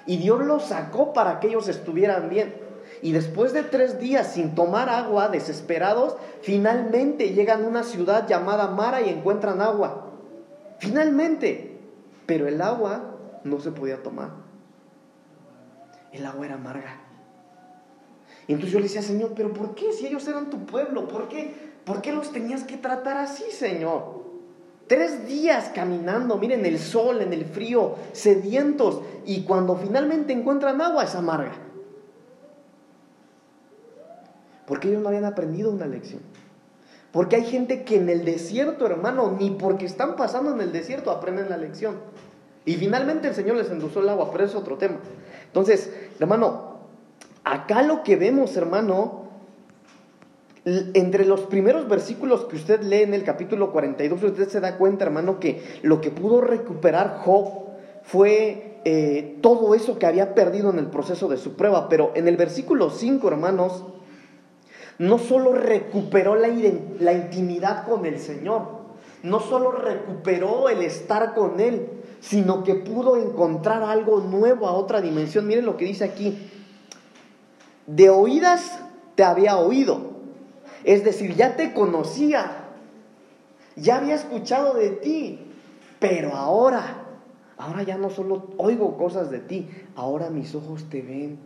Y 0.06 0.16
Dios 0.18 0.44
los 0.44 0.64
sacó 0.64 1.12
para 1.12 1.40
que 1.40 1.48
ellos 1.48 1.68
estuvieran 1.68 2.28
bien. 2.28 2.54
Y 3.02 3.12
después 3.12 3.52
de 3.52 3.62
tres 3.62 3.98
días 3.98 4.28
sin 4.28 4.54
tomar 4.54 4.88
agua, 4.88 5.28
desesperados, 5.28 6.16
finalmente 6.42 7.30
llegan 7.30 7.64
a 7.64 7.68
una 7.68 7.82
ciudad 7.82 8.26
llamada 8.26 8.68
Mara 8.68 9.02
y 9.02 9.08
encuentran 9.10 9.60
agua. 9.60 10.12
Finalmente. 10.78 11.72
Pero 12.26 12.48
el 12.48 12.62
agua 12.62 13.02
no 13.44 13.60
se 13.60 13.70
podía 13.70 14.02
tomar 14.02 14.43
el 16.14 16.26
agua 16.26 16.46
era 16.46 16.54
amarga. 16.54 17.00
Y 18.46 18.52
entonces 18.52 18.72
yo 18.72 18.78
le 18.78 18.84
decía, 18.84 19.02
Señor, 19.02 19.32
pero 19.34 19.52
¿por 19.52 19.74
qué? 19.74 19.92
Si 19.92 20.06
ellos 20.06 20.26
eran 20.28 20.50
tu 20.50 20.64
pueblo, 20.66 21.08
¿por 21.08 21.28
qué? 21.28 21.74
¿Por 21.84 22.00
qué 22.00 22.12
los 22.12 22.32
tenías 22.32 22.64
que 22.64 22.76
tratar 22.76 23.16
así, 23.16 23.44
Señor? 23.50 24.24
Tres 24.86 25.26
días 25.26 25.70
caminando, 25.74 26.36
miren 26.36 26.66
el 26.66 26.78
sol, 26.78 27.20
en 27.20 27.32
el 27.32 27.46
frío, 27.46 27.96
sedientos, 28.12 29.00
y 29.24 29.42
cuando 29.42 29.76
finalmente 29.76 30.32
encuentran 30.32 30.80
agua 30.80 31.04
es 31.04 31.14
amarga. 31.14 31.52
Porque 34.66 34.88
ellos 34.88 35.02
no 35.02 35.08
habían 35.08 35.24
aprendido 35.24 35.70
una 35.70 35.86
lección. 35.86 36.20
Porque 37.12 37.36
hay 37.36 37.44
gente 37.44 37.84
que 37.84 37.96
en 37.96 38.08
el 38.08 38.24
desierto, 38.24 38.86
hermano, 38.86 39.36
ni 39.38 39.50
porque 39.50 39.86
están 39.86 40.16
pasando 40.16 40.52
en 40.52 40.60
el 40.60 40.72
desierto 40.72 41.10
aprenden 41.10 41.48
la 41.48 41.56
lección. 41.56 41.96
Y 42.66 42.74
finalmente 42.74 43.28
el 43.28 43.34
Señor 43.34 43.56
les 43.56 43.70
endulzó 43.70 44.00
el 44.00 44.08
agua, 44.08 44.30
pero 44.32 44.44
es 44.44 44.54
otro 44.54 44.78
tema. 44.78 44.96
Entonces, 45.46 45.92
hermano, 46.18 46.74
acá 47.44 47.82
lo 47.82 48.02
que 48.02 48.16
vemos, 48.16 48.56
hermano, 48.56 49.24
entre 50.64 51.26
los 51.26 51.42
primeros 51.42 51.88
versículos 51.88 52.46
que 52.46 52.56
usted 52.56 52.82
lee 52.82 53.02
en 53.02 53.12
el 53.14 53.22
capítulo 53.22 53.70
42, 53.70 54.22
usted 54.22 54.48
se 54.48 54.60
da 54.60 54.78
cuenta, 54.78 55.04
hermano, 55.04 55.38
que 55.38 55.80
lo 55.82 56.00
que 56.00 56.10
pudo 56.10 56.40
recuperar 56.40 57.18
Job 57.22 57.64
fue 58.02 58.80
eh, 58.84 59.38
todo 59.42 59.74
eso 59.74 59.98
que 59.98 60.06
había 60.06 60.34
perdido 60.34 60.70
en 60.70 60.78
el 60.78 60.86
proceso 60.86 61.28
de 61.28 61.36
su 61.36 61.54
prueba. 61.54 61.88
Pero 61.88 62.12
en 62.14 62.28
el 62.28 62.36
versículo 62.36 62.90
5, 62.90 63.28
hermanos, 63.28 63.84
no 64.98 65.18
solo 65.18 65.52
recuperó 65.52 66.34
la, 66.34 66.48
la 66.98 67.12
intimidad 67.12 67.86
con 67.86 68.06
el 68.06 68.18
Señor, 68.18 68.84
no 69.22 69.40
solo 69.40 69.72
recuperó 69.72 70.68
el 70.68 70.82
estar 70.82 71.34
con 71.34 71.60
Él, 71.60 71.88
sino 72.28 72.64
que 72.64 72.74
pudo 72.74 73.16
encontrar 73.18 73.82
algo 73.82 74.20
nuevo 74.20 74.66
a 74.66 74.72
otra 74.72 75.02
dimensión. 75.02 75.46
Miren 75.46 75.66
lo 75.66 75.76
que 75.76 75.84
dice 75.84 76.04
aquí. 76.04 76.50
De 77.86 78.08
oídas 78.08 78.80
te 79.14 79.24
había 79.24 79.58
oído. 79.58 80.14
Es 80.84 81.04
decir, 81.04 81.34
ya 81.34 81.54
te 81.56 81.74
conocía. 81.74 82.70
Ya 83.76 83.98
había 83.98 84.14
escuchado 84.14 84.72
de 84.72 84.90
ti. 84.90 85.38
Pero 86.00 86.32
ahora, 86.32 87.04
ahora 87.58 87.82
ya 87.82 87.98
no 87.98 88.08
solo 88.08 88.48
oigo 88.56 88.96
cosas 88.96 89.30
de 89.30 89.40
ti, 89.40 89.68
ahora 89.94 90.30
mis 90.30 90.54
ojos 90.54 90.84
te 90.88 91.02
ven. 91.02 91.38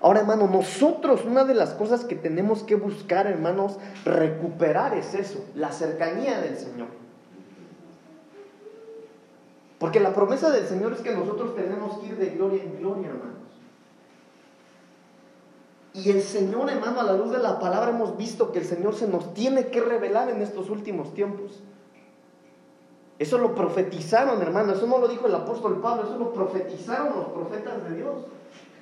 Ahora, 0.00 0.20
hermano, 0.20 0.48
nosotros 0.48 1.24
una 1.24 1.44
de 1.44 1.54
las 1.54 1.70
cosas 1.70 2.04
que 2.04 2.16
tenemos 2.16 2.62
que 2.64 2.74
buscar, 2.74 3.26
hermanos, 3.26 3.78
recuperar 4.04 4.94
es 4.94 5.14
eso, 5.14 5.44
la 5.54 5.70
cercanía 5.70 6.40
del 6.40 6.56
Señor. 6.56 7.03
Porque 9.84 10.00
la 10.00 10.14
promesa 10.14 10.50
del 10.50 10.66
Señor 10.66 10.94
es 10.94 11.00
que 11.00 11.14
nosotros 11.14 11.54
tenemos 11.54 11.98
que 11.98 12.06
ir 12.06 12.16
de 12.16 12.30
gloria 12.30 12.62
en 12.62 12.78
gloria, 12.78 13.08
hermanos. 13.08 13.36
Y 15.92 16.08
el 16.08 16.22
Señor, 16.22 16.70
hermano, 16.70 17.00
a 17.00 17.02
la 17.02 17.12
luz 17.12 17.30
de 17.30 17.38
la 17.38 17.58
palabra 17.58 17.90
hemos 17.90 18.16
visto 18.16 18.50
que 18.50 18.60
el 18.60 18.64
Señor 18.64 18.94
se 18.94 19.06
nos 19.06 19.34
tiene 19.34 19.66
que 19.66 19.82
revelar 19.82 20.30
en 20.30 20.40
estos 20.40 20.70
últimos 20.70 21.12
tiempos. 21.12 21.60
Eso 23.18 23.36
lo 23.36 23.54
profetizaron, 23.54 24.40
hermano, 24.40 24.72
eso 24.72 24.86
no 24.86 24.96
lo 24.96 25.06
dijo 25.06 25.26
el 25.26 25.34
apóstol 25.34 25.78
Pablo, 25.82 26.04
eso 26.04 26.18
lo 26.18 26.32
profetizaron 26.32 27.18
los 27.18 27.26
profetas 27.26 27.86
de 27.86 27.96
Dios 27.96 28.14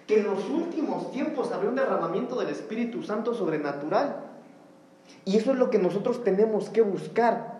que 0.06 0.20
en 0.20 0.26
los 0.26 0.48
últimos 0.48 1.10
tiempos 1.10 1.50
habría 1.50 1.70
un 1.70 1.74
derramamiento 1.74 2.38
del 2.38 2.50
Espíritu 2.50 3.02
Santo 3.02 3.34
sobrenatural. 3.34 4.20
Y 5.24 5.36
eso 5.36 5.50
es 5.50 5.58
lo 5.58 5.68
que 5.68 5.80
nosotros 5.80 6.22
tenemos 6.22 6.70
que 6.70 6.82
buscar. 6.82 7.51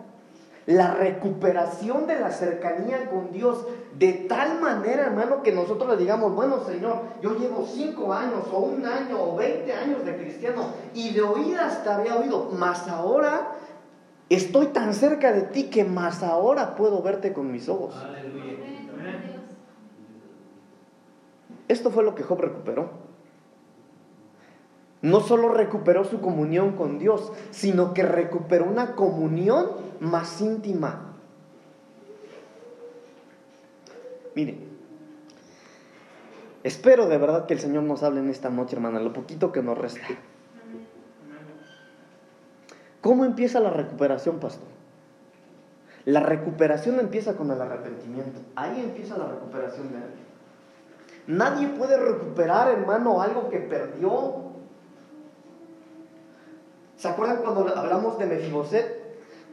La 0.66 0.94
recuperación 0.94 2.06
de 2.06 2.20
la 2.20 2.30
cercanía 2.30 3.10
con 3.10 3.32
Dios 3.32 3.66
de 3.98 4.12
tal 4.12 4.60
manera, 4.60 5.06
hermano, 5.06 5.42
que 5.42 5.52
nosotros 5.52 5.90
le 5.90 5.96
digamos, 5.96 6.34
bueno 6.34 6.64
Señor, 6.64 7.02
yo 7.20 7.36
llevo 7.36 7.66
cinco 7.66 8.12
años 8.12 8.46
o 8.52 8.58
un 8.58 8.86
año 8.86 9.20
o 9.20 9.36
veinte 9.36 9.72
años 9.72 10.04
de 10.04 10.16
cristiano 10.16 10.66
y 10.94 11.12
de 11.12 11.22
oídas 11.22 11.82
te 11.82 11.90
había 11.90 12.16
oído, 12.16 12.50
más 12.52 12.86
ahora 12.88 13.52
estoy 14.28 14.66
tan 14.66 14.94
cerca 14.94 15.32
de 15.32 15.42
ti 15.42 15.64
que 15.64 15.84
más 15.84 16.22
ahora 16.22 16.76
puedo 16.76 17.02
verte 17.02 17.32
con 17.32 17.50
mis 17.50 17.68
ojos. 17.68 17.96
Aleluya. 17.96 18.52
Esto 21.72 21.90
fue 21.90 22.04
lo 22.04 22.14
que 22.14 22.22
Job 22.22 22.40
recuperó. 22.40 22.90
No 25.00 25.20
solo 25.20 25.48
recuperó 25.48 26.04
su 26.04 26.20
comunión 26.20 26.72
con 26.72 26.98
Dios, 26.98 27.32
sino 27.50 27.94
que 27.94 28.02
recuperó 28.02 28.66
una 28.66 28.94
comunión 28.94 29.70
más 30.02 30.40
íntima. 30.40 31.14
Mire, 34.34 34.58
espero 36.64 37.06
de 37.06 37.18
verdad 37.18 37.46
que 37.46 37.54
el 37.54 37.60
Señor 37.60 37.84
nos 37.84 38.02
hable 38.02 38.20
en 38.20 38.28
esta 38.28 38.50
noche, 38.50 38.74
hermana, 38.76 38.98
lo 38.98 39.12
poquito 39.12 39.52
que 39.52 39.62
nos 39.62 39.78
resta. 39.78 40.00
¿Cómo 43.00 43.24
empieza 43.24 43.60
la 43.60 43.70
recuperación, 43.70 44.40
pastor? 44.40 44.68
La 46.04 46.20
recuperación 46.20 46.98
empieza 46.98 47.36
con 47.36 47.50
el 47.50 47.60
arrepentimiento. 47.60 48.40
Ahí 48.56 48.80
empieza 48.80 49.16
la 49.16 49.26
recuperación 49.26 49.92
de 49.92 49.98
alguien. 49.98 50.32
Nadie 51.28 51.68
puede 51.68 51.96
recuperar, 51.96 52.68
hermano, 52.68 53.22
algo 53.22 53.48
que 53.48 53.58
perdió. 53.58 54.50
¿Se 56.96 57.08
acuerdan 57.08 57.42
cuando 57.42 57.68
hablamos 57.76 58.18
de 58.18 58.26
Mefiboset? 58.26 59.01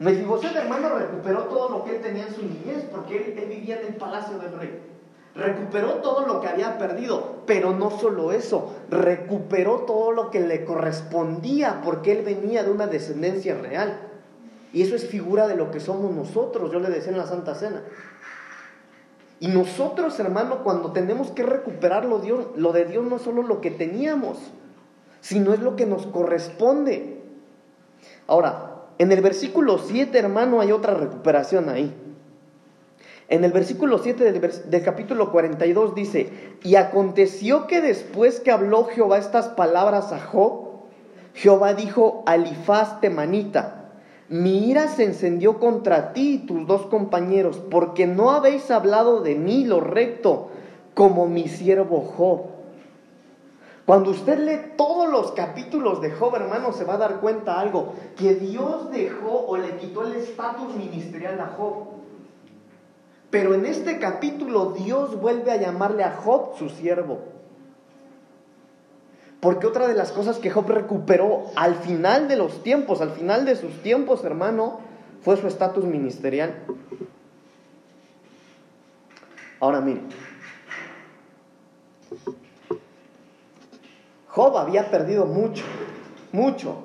Mefiboset, 0.00 0.56
hermano, 0.56 0.88
recuperó 0.96 1.44
todo 1.44 1.68
lo 1.68 1.84
que 1.84 1.96
él 1.96 2.00
tenía 2.00 2.26
en 2.26 2.34
su 2.34 2.40
niñez, 2.40 2.86
porque 2.90 3.18
él, 3.18 3.46
vivía 3.46 3.80
en 3.80 3.88
el 3.88 3.96
palacio 3.96 4.38
del 4.38 4.58
rey. 4.58 4.80
Recuperó 5.34 5.96
todo 5.96 6.26
lo 6.26 6.40
que 6.40 6.48
había 6.48 6.78
perdido, 6.78 7.42
pero 7.46 7.72
no 7.72 7.90
solo 7.90 8.32
eso, 8.32 8.74
recuperó 8.88 9.80
todo 9.80 10.12
lo 10.12 10.30
que 10.30 10.40
le 10.40 10.64
correspondía, 10.64 11.82
porque 11.84 12.12
él 12.12 12.24
venía 12.24 12.64
de 12.64 12.70
una 12.70 12.86
descendencia 12.86 13.54
real. 13.54 14.00
Y 14.72 14.80
eso 14.80 14.96
es 14.96 15.06
figura 15.06 15.46
de 15.46 15.56
lo 15.56 15.70
que 15.70 15.80
somos 15.80 16.14
nosotros, 16.14 16.72
yo 16.72 16.80
le 16.80 16.88
decía 16.88 17.12
en 17.12 17.18
la 17.18 17.26
Santa 17.26 17.54
Cena. 17.54 17.82
Y 19.38 19.48
nosotros, 19.48 20.18
hermano, 20.18 20.64
cuando 20.64 20.92
tenemos 20.92 21.30
que 21.30 21.42
recuperar 21.42 22.06
lo, 22.06 22.20
Dios, 22.20 22.46
lo 22.56 22.72
de 22.72 22.86
Dios 22.86 23.04
no 23.04 23.16
es 23.16 23.22
solo 23.22 23.42
lo 23.42 23.60
que 23.60 23.70
teníamos, 23.70 24.38
sino 25.20 25.52
es 25.52 25.60
lo 25.60 25.76
que 25.76 25.84
nos 25.84 26.06
corresponde. 26.06 27.20
Ahora, 28.26 28.69
en 29.00 29.12
el 29.12 29.22
versículo 29.22 29.78
7, 29.78 30.18
hermano, 30.18 30.60
hay 30.60 30.72
otra 30.72 30.92
recuperación 30.92 31.70
ahí. 31.70 31.90
En 33.30 33.44
el 33.44 33.50
versículo 33.50 33.96
7 33.96 34.30
del, 34.30 34.40
del, 34.70 34.82
capítulo 34.82 35.32
42 35.32 35.94
dice, 35.94 36.30
y 36.62 36.74
aconteció 36.74 37.66
que 37.66 37.80
después 37.80 38.40
que 38.40 38.50
habló 38.50 38.84
Jehová 38.84 39.16
estas 39.16 39.48
palabras 39.48 40.12
a 40.12 40.20
Job, 40.20 40.80
Jehová 41.32 41.72
dijo 41.72 42.24
a 42.26 42.34
Elifaz 42.34 43.00
temanita, 43.00 43.92
mi 44.28 44.68
ira 44.68 44.86
se 44.88 45.04
encendió 45.04 45.58
contra 45.58 46.12
ti 46.12 46.34
y 46.34 46.38
tus 46.46 46.66
dos 46.66 46.82
compañeros, 46.82 47.58
porque 47.70 48.06
no 48.06 48.32
habéis 48.32 48.70
hablado 48.70 49.22
de 49.22 49.34
mí 49.34 49.64
lo 49.64 49.80
recto, 49.80 50.50
como 50.92 51.26
mi 51.26 51.48
siervo 51.48 52.02
Job. 52.02 52.59
Cuando 53.90 54.12
usted 54.12 54.38
lee 54.38 54.74
todos 54.76 55.10
los 55.10 55.32
capítulos 55.32 56.00
de 56.00 56.12
Job, 56.12 56.36
hermano, 56.36 56.72
se 56.72 56.84
va 56.84 56.94
a 56.94 56.98
dar 56.98 57.18
cuenta 57.18 57.58
algo, 57.58 57.92
que 58.16 58.36
Dios 58.36 58.88
dejó 58.92 59.46
o 59.48 59.56
le 59.56 59.78
quitó 59.78 60.06
el 60.06 60.14
estatus 60.14 60.76
ministerial 60.76 61.40
a 61.40 61.48
Job. 61.48 61.88
Pero 63.30 63.52
en 63.52 63.66
este 63.66 63.98
capítulo 63.98 64.74
Dios 64.78 65.20
vuelve 65.20 65.50
a 65.50 65.56
llamarle 65.56 66.04
a 66.04 66.12
Job 66.12 66.56
su 66.56 66.68
siervo. 66.68 67.18
Porque 69.40 69.66
otra 69.66 69.88
de 69.88 69.94
las 69.94 70.12
cosas 70.12 70.38
que 70.38 70.52
Job 70.52 70.68
recuperó 70.68 71.46
al 71.56 71.74
final 71.74 72.28
de 72.28 72.36
los 72.36 72.62
tiempos, 72.62 73.00
al 73.00 73.10
final 73.10 73.44
de 73.44 73.56
sus 73.56 73.82
tiempos, 73.82 74.22
hermano, 74.22 74.78
fue 75.22 75.36
su 75.36 75.48
estatus 75.48 75.84
ministerial. 75.84 76.54
Ahora 79.58 79.80
miren, 79.80 80.06
Job 84.32 84.56
había 84.56 84.90
perdido 84.90 85.26
mucho, 85.26 85.64
mucho. 86.32 86.76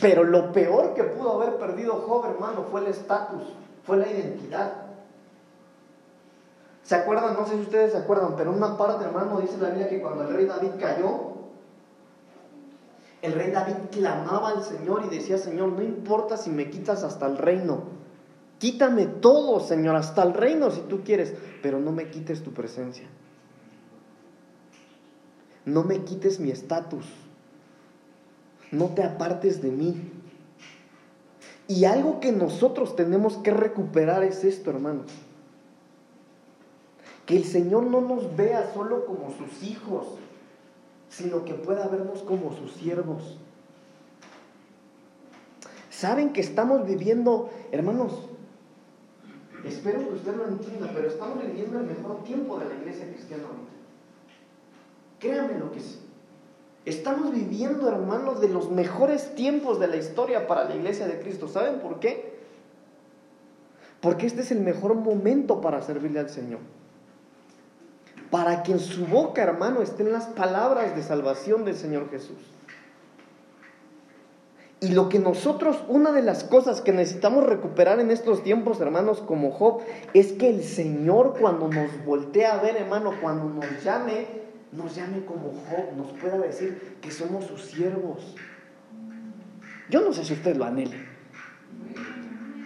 Pero 0.00 0.24
lo 0.24 0.52
peor 0.52 0.94
que 0.94 1.04
pudo 1.04 1.40
haber 1.40 1.56
perdido 1.56 1.94
Job, 2.06 2.26
hermano, 2.26 2.66
fue 2.70 2.80
el 2.80 2.86
estatus, 2.88 3.42
fue 3.84 3.96
la 3.98 4.08
identidad. 4.08 4.72
¿Se 6.82 6.94
acuerdan? 6.94 7.34
No 7.34 7.46
sé 7.46 7.56
si 7.56 7.60
ustedes 7.60 7.92
se 7.92 7.98
acuerdan, 7.98 8.34
pero 8.36 8.50
una 8.50 8.78
parte, 8.78 9.04
hermano, 9.04 9.40
dice 9.40 9.58
la 9.58 9.68
Biblia 9.68 9.88
que 9.88 10.00
cuando 10.00 10.22
el 10.22 10.34
rey 10.34 10.46
David 10.46 10.70
cayó, 10.80 11.38
el 13.20 13.32
rey 13.32 13.50
David 13.50 13.74
clamaba 13.90 14.50
al 14.50 14.62
Señor 14.62 15.02
y 15.04 15.14
decía, 15.14 15.36
Señor, 15.36 15.72
no 15.72 15.82
importa 15.82 16.36
si 16.36 16.50
me 16.50 16.70
quitas 16.70 17.02
hasta 17.02 17.26
el 17.26 17.36
reino. 17.36 17.82
Quítame 18.58 19.06
todo, 19.06 19.60
Señor, 19.60 19.96
hasta 19.96 20.22
el 20.22 20.32
reino 20.32 20.70
si 20.70 20.80
tú 20.82 21.02
quieres, 21.04 21.34
pero 21.62 21.78
no 21.78 21.92
me 21.92 22.10
quites 22.10 22.42
tu 22.42 22.52
presencia. 22.52 23.08
No 25.68 25.84
me 25.84 26.04
quites 26.04 26.40
mi 26.40 26.50
estatus. 26.50 27.06
No 28.70 28.86
te 28.86 29.02
apartes 29.02 29.62
de 29.62 29.70
mí. 29.70 30.12
Y 31.66 31.84
algo 31.84 32.20
que 32.20 32.32
nosotros 32.32 32.96
tenemos 32.96 33.36
que 33.38 33.50
recuperar 33.50 34.24
es 34.24 34.44
esto, 34.44 34.70
hermanos 34.70 35.06
que 37.28 37.36
el 37.36 37.44
Señor 37.44 37.82
no 37.84 38.00
nos 38.00 38.34
vea 38.36 38.72
solo 38.72 39.04
como 39.04 39.30
sus 39.30 39.62
hijos, 39.62 40.06
sino 41.10 41.44
que 41.44 41.52
pueda 41.52 41.86
vernos 41.86 42.22
como 42.22 42.56
sus 42.56 42.72
siervos. 42.72 43.36
Saben 45.90 46.32
que 46.32 46.40
estamos 46.40 46.86
viviendo, 46.86 47.50
hermanos, 47.70 48.14
espero 49.62 50.08
que 50.08 50.14
usted 50.14 50.36
lo 50.36 50.48
entienda, 50.48 50.90
pero 50.94 51.08
estamos 51.08 51.44
viviendo 51.44 51.80
el 51.80 51.86
mejor 51.88 52.24
tiempo 52.24 52.58
de 52.60 52.64
la 52.70 52.74
iglesia 52.76 53.06
cristiana 53.12 53.42
ahorita. 53.44 53.77
Créanmelo, 55.18 55.48
claro 55.48 55.72
que 55.72 55.80
sí. 55.80 56.00
Estamos 56.84 57.32
viviendo, 57.32 57.88
hermanos, 57.88 58.40
de 58.40 58.48
los 58.48 58.70
mejores 58.70 59.34
tiempos 59.34 59.78
de 59.78 59.88
la 59.88 59.96
historia 59.96 60.46
para 60.46 60.64
la 60.64 60.74
iglesia 60.74 61.06
de 61.06 61.20
Cristo. 61.20 61.48
¿Saben 61.48 61.80
por 61.80 62.00
qué? 62.00 62.38
Porque 64.00 64.26
este 64.26 64.42
es 64.42 64.50
el 64.52 64.60
mejor 64.60 64.94
momento 64.94 65.60
para 65.60 65.82
servirle 65.82 66.20
al 66.20 66.30
Señor. 66.30 66.60
Para 68.30 68.62
que 68.62 68.72
en 68.72 68.78
su 68.78 69.06
boca, 69.06 69.42
hermano, 69.42 69.82
estén 69.82 70.12
las 70.12 70.26
palabras 70.28 70.94
de 70.94 71.02
salvación 71.02 71.64
del 71.64 71.76
Señor 71.76 72.10
Jesús. 72.10 72.38
Y 74.80 74.88
lo 74.88 75.08
que 75.08 75.18
nosotros, 75.18 75.82
una 75.88 76.12
de 76.12 76.22
las 76.22 76.44
cosas 76.44 76.80
que 76.80 76.92
necesitamos 76.92 77.44
recuperar 77.44 77.98
en 77.98 78.12
estos 78.12 78.44
tiempos, 78.44 78.80
hermanos, 78.80 79.20
como 79.20 79.50
Job, 79.50 79.80
es 80.14 80.32
que 80.32 80.48
el 80.48 80.62
Señor 80.62 81.36
cuando 81.38 81.68
nos 81.68 82.04
voltee 82.06 82.46
a 82.46 82.58
ver, 82.58 82.76
hermano, 82.76 83.12
cuando 83.20 83.44
nos 83.46 83.82
llame, 83.82 84.47
nos 84.72 84.94
llame 84.94 85.24
como 85.24 85.52
Job, 85.52 85.96
nos 85.96 86.12
pueda 86.12 86.38
decir 86.38 86.98
que 87.00 87.10
somos 87.10 87.46
sus 87.46 87.62
siervos. 87.62 88.34
Yo 89.88 90.02
no 90.02 90.12
sé 90.12 90.24
si 90.24 90.34
usted 90.34 90.56
lo 90.56 90.64
anhela. 90.64 90.96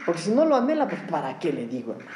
Porque 0.05 0.21
si 0.21 0.31
no 0.33 0.45
lo 0.45 0.57
anhela, 0.57 0.89
pues 0.89 1.01
¿para 1.03 1.39
qué 1.39 1.53
le 1.53 1.67
digo, 1.67 1.93
hermano? 1.93 2.11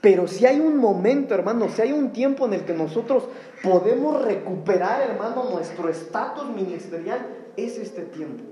Pero 0.00 0.28
si 0.28 0.46
hay 0.46 0.60
un 0.60 0.76
momento, 0.76 1.34
hermano, 1.34 1.68
si 1.68 1.82
hay 1.82 1.92
un 1.92 2.12
tiempo 2.12 2.46
en 2.46 2.54
el 2.54 2.64
que 2.64 2.72
nosotros 2.72 3.24
podemos 3.62 4.24
recuperar, 4.24 5.02
hermano, 5.02 5.50
nuestro 5.50 5.88
estatus 5.88 6.48
ministerial, 6.50 7.26
es 7.56 7.78
este 7.78 8.02
tiempo. 8.02 8.44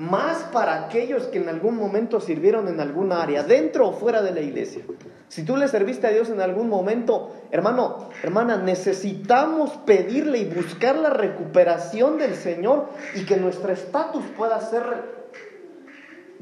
Más 0.00 0.44
para 0.44 0.86
aquellos 0.86 1.24
que 1.24 1.36
en 1.36 1.50
algún 1.50 1.76
momento 1.76 2.20
sirvieron 2.20 2.68
en 2.68 2.80
alguna 2.80 3.22
área, 3.22 3.42
dentro 3.42 3.86
o 3.86 3.92
fuera 3.92 4.22
de 4.22 4.32
la 4.32 4.40
iglesia. 4.40 4.80
Si 5.28 5.42
tú 5.42 5.58
le 5.58 5.68
serviste 5.68 6.06
a 6.06 6.10
Dios 6.10 6.30
en 6.30 6.40
algún 6.40 6.70
momento, 6.70 7.36
hermano, 7.50 8.08
hermana, 8.22 8.56
necesitamos 8.56 9.72
pedirle 9.84 10.38
y 10.38 10.46
buscar 10.46 10.96
la 10.96 11.10
recuperación 11.10 12.16
del 12.16 12.34
Señor 12.34 12.88
y 13.14 13.26
que 13.26 13.36
nuestro 13.36 13.74
estatus 13.74 14.24
pueda 14.38 14.58
ser 14.62 14.84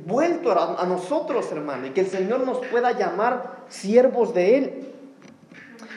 vuelto 0.07 0.53
a, 0.53 0.87
nosotros, 0.87 1.51
hermano, 1.51 1.89
y 1.89 1.91
que 1.91 2.03
el 2.03 2.07
Señor 2.07 2.47
nos 2.47 2.65
pueda 2.65 2.93
llamar 2.93 3.65
siervos 3.69 4.35
de 4.35 4.57
Él. 4.57 4.89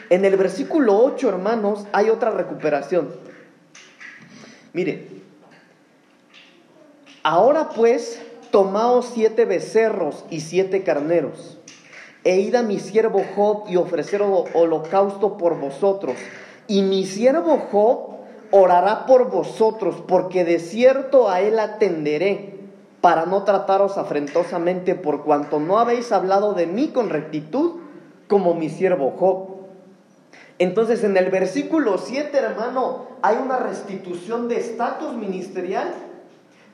En 0.09 0.25
el 0.25 0.35
versículo 0.35 0.97
8, 0.97 1.29
hermanos, 1.29 1.85
hay 1.91 2.09
otra 2.09 2.31
recuperación. 2.31 3.09
Mire, 4.73 5.10
ahora 7.23 7.69
pues, 7.69 8.21
tomaos 8.51 9.11
siete 9.13 9.45
becerros 9.45 10.25
y 10.29 10.41
siete 10.41 10.83
carneros, 10.83 11.57
e 12.23 12.39
id 12.39 12.55
a 12.55 12.63
mi 12.63 12.79
siervo 12.79 13.23
Job 13.35 13.63
y 13.67 13.77
ofrecer 13.77 14.21
holocausto 14.21 15.37
por 15.37 15.59
vosotros. 15.59 16.15
Y 16.67 16.83
mi 16.83 17.05
siervo 17.05 17.57
Job 17.71 18.11
orará 18.51 19.05
por 19.05 19.29
vosotros, 19.29 20.03
porque 20.07 20.45
de 20.45 20.59
cierto 20.59 21.29
a 21.29 21.41
él 21.41 21.59
atenderé 21.59 22.59
para 23.01 23.25
no 23.25 23.43
trataros 23.43 23.97
afrentosamente 23.97 24.93
por 24.93 25.23
cuanto 25.23 25.59
no 25.59 25.79
habéis 25.79 26.11
hablado 26.11 26.53
de 26.53 26.67
mí 26.67 26.89
con 26.89 27.09
rectitud 27.09 27.79
como 28.27 28.53
mi 28.53 28.69
siervo 28.69 29.15
Job. 29.17 29.47
Entonces 30.59 31.03
en 31.03 31.17
el 31.17 31.31
versículo 31.31 31.97
7, 31.97 32.37
hermano, 32.37 33.07
hay 33.23 33.37
una 33.37 33.57
restitución 33.57 34.47
de 34.47 34.59
estatus 34.59 35.15
ministerial, 35.15 35.91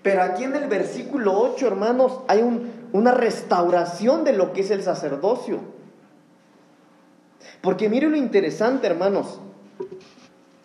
pero 0.08 0.24
aquí 0.24 0.46
en 0.46 0.56
el 0.56 0.70
versículo 0.70 1.38
8, 1.38 1.68
hermanos, 1.68 2.22
hay 2.30 2.42
una 2.94 3.12
restauración 3.12 4.24
de 4.24 4.32
lo 4.32 4.54
que 4.54 4.62
es 4.62 4.72
el 4.72 4.82
sacerdocio. 4.82 5.60
Porque 7.62 7.90
mire 7.90 8.08
lo 8.08 8.16
interesante, 8.16 8.88
hermanos, 8.88 9.42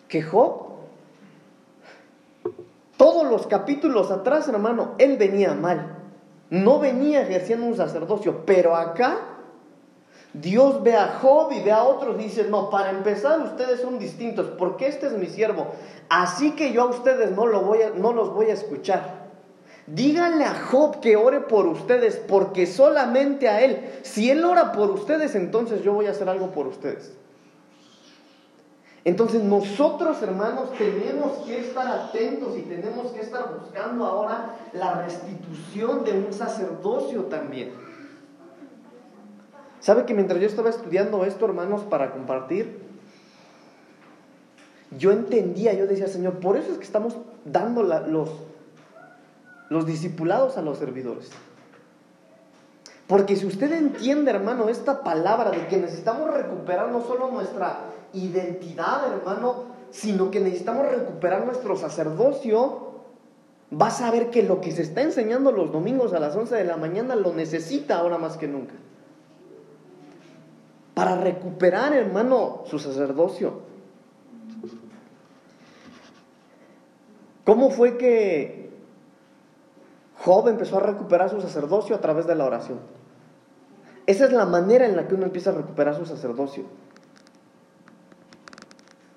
que 0.07 0.23
Job 0.23 0.63
todos 2.95 3.29
los 3.29 3.45
capítulos 3.47 4.11
atrás, 4.11 4.47
hermano, 4.47 4.95
él 4.97 5.17
venía 5.17 5.53
mal. 5.53 5.97
No 6.49 6.79
venía 6.79 7.21
ejerciendo 7.23 7.65
un 7.65 7.75
sacerdocio, 7.75 8.45
pero 8.45 8.77
acá 8.77 9.17
Dios 10.31 10.81
ve 10.83 10.95
a 10.95 11.19
Job 11.21 11.51
y 11.51 11.61
ve 11.61 11.73
a 11.73 11.83
otros 11.83 12.15
y 12.17 12.23
dice, 12.23 12.45
no, 12.45 12.69
para 12.69 12.91
empezar 12.91 13.41
ustedes 13.41 13.81
son 13.81 13.99
distintos, 13.99 14.51
porque 14.57 14.87
este 14.87 15.07
es 15.07 15.17
mi 15.17 15.25
siervo. 15.25 15.67
Así 16.07 16.51
que 16.51 16.71
yo 16.71 16.83
a 16.83 16.85
ustedes 16.85 17.31
no, 17.31 17.45
los 17.45 18.33
voy 18.33 18.45
a 18.45 18.53
escuchar. 18.53 19.22
Díganle 19.85 20.45
a 20.45 20.53
Job 20.53 21.01
que 21.01 21.17
ore 21.17 21.41
por 21.41 21.67
ustedes, 21.67 22.15
porque 22.15 22.65
solamente 22.65 23.49
a 23.49 23.61
él, 23.61 23.99
si 24.03 24.29
él 24.29 24.45
ora 24.45 24.71
por 24.71 24.89
ustedes, 24.89 25.35
entonces 25.35 25.83
yo 25.83 25.93
voy 25.93 26.07
a 26.07 26.11
hacer 26.11 26.29
algo 26.29 26.51
por 26.51 26.67
ustedes. 26.67 27.13
Entonces 29.05 29.43
nosotros, 29.43 30.21
hermanos, 30.21 30.69
tenemos 30.77 31.39
que 31.45 31.59
estar 31.59 31.85
atentos 31.87 32.57
y 32.57 32.61
tenemos 32.61 33.11
que 33.11 33.19
estar 33.19 33.59
buscando 33.59 34.05
ahora 34.05 34.55
la 34.71 35.01
restitución 35.03 36.05
de 36.05 36.13
un 36.13 36.31
sacerdocio 36.31 37.23
también. 37.23 37.73
¿Sabe 39.81 40.05
que 40.05 40.13
mientras 40.13 40.39
yo 40.39 40.47
estaba 40.47 40.69
estudiando 40.69 41.25
esto, 41.25 41.43
hermanos, 41.43 41.81
para 41.81 42.11
compartir, 42.11 42.79
yo 44.97 45.11
entendía, 45.11 45.73
yo 45.73 45.87
decía, 45.87 46.07
Señor, 46.07 46.39
por 46.39 46.55
eso 46.55 46.71
es 46.71 46.77
que 46.77 46.85
estamos 46.85 47.17
dando 47.43 47.83
los, 47.83 48.29
los 49.69 49.85
discipulados 49.85 50.57
a 50.57 50.61
los 50.61 50.77
servidores. 50.77 51.31
Porque 53.07 53.35
si 53.35 53.45
usted 53.45 53.71
entiende, 53.73 54.31
hermano, 54.31 54.69
esta 54.69 55.03
palabra 55.03 55.51
de 55.51 55.67
que 55.67 55.77
necesitamos 55.77 56.33
recuperar 56.33 56.89
no 56.89 57.01
solo 57.01 57.29
nuestra 57.31 57.81
identidad, 58.13 59.13
hermano, 59.13 59.65
sino 59.91 60.31
que 60.31 60.39
necesitamos 60.39 60.87
recuperar 60.87 61.45
nuestro 61.45 61.75
sacerdocio, 61.75 62.93
vas 63.69 64.01
a 64.01 64.09
ver 64.11 64.29
que 64.29 64.43
lo 64.43 64.61
que 64.61 64.71
se 64.71 64.83
está 64.83 65.01
enseñando 65.01 65.51
los 65.51 65.71
domingos 65.71 66.13
a 66.13 66.19
las 66.19 66.35
11 66.35 66.55
de 66.55 66.63
la 66.63 66.77
mañana 66.77 67.15
lo 67.15 67.33
necesita 67.33 67.97
ahora 67.97 68.17
más 68.17 68.37
que 68.37 68.47
nunca. 68.47 68.73
Para 70.93 71.15
recuperar, 71.17 71.93
hermano, 71.93 72.63
su 72.65 72.79
sacerdocio. 72.79 73.61
¿Cómo 77.45 77.71
fue 77.71 77.97
que 77.97 78.62
Job 80.23 80.47
empezó 80.47 80.77
a 80.77 80.81
recuperar 80.81 81.29
su 81.29 81.41
sacerdocio 81.41 81.95
a 81.95 81.99
través 81.99 82.25
de 82.27 82.35
la 82.35 82.45
oración? 82.45 82.79
Esa 84.05 84.25
es 84.25 84.31
la 84.31 84.45
manera 84.45 84.85
en 84.85 84.95
la 84.95 85.07
que 85.07 85.15
uno 85.15 85.25
empieza 85.25 85.49
a 85.49 85.53
recuperar 85.53 85.95
su 85.95 86.05
sacerdocio. 86.05 86.63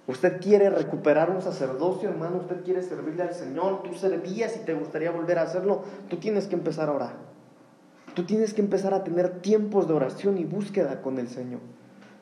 Usted 0.09 0.41
quiere 0.41 0.69
recuperar 0.71 1.31
un 1.31 1.43
sacerdocio, 1.43 2.09
hermano, 2.09 2.39
usted 2.39 2.65
quiere 2.65 2.83
servirle 2.83 3.23
al 3.23 3.35
Señor, 3.35 3.83
tú 3.83 3.95
servías 3.95 4.57
y 4.57 4.61
te 4.61 4.75
gustaría 4.75 5.11
volver 5.11 5.39
a 5.39 5.43
hacerlo, 5.43 5.83
tú 6.09 6.17
tienes 6.17 6.47
que 6.47 6.55
empezar 6.55 6.89
a 6.89 6.93
orar. 6.93 7.13
Tú 8.15 8.25
tienes 8.25 8.55
que 8.55 8.63
empezar 8.63 8.95
a 8.95 9.05
tener 9.05 9.41
tiempos 9.41 9.87
de 9.87 9.95
oración 9.95 10.39
y 10.39 10.45
búsqueda 10.45 11.03
con 11.03 11.19
el 11.19 11.29
Señor. 11.29 11.61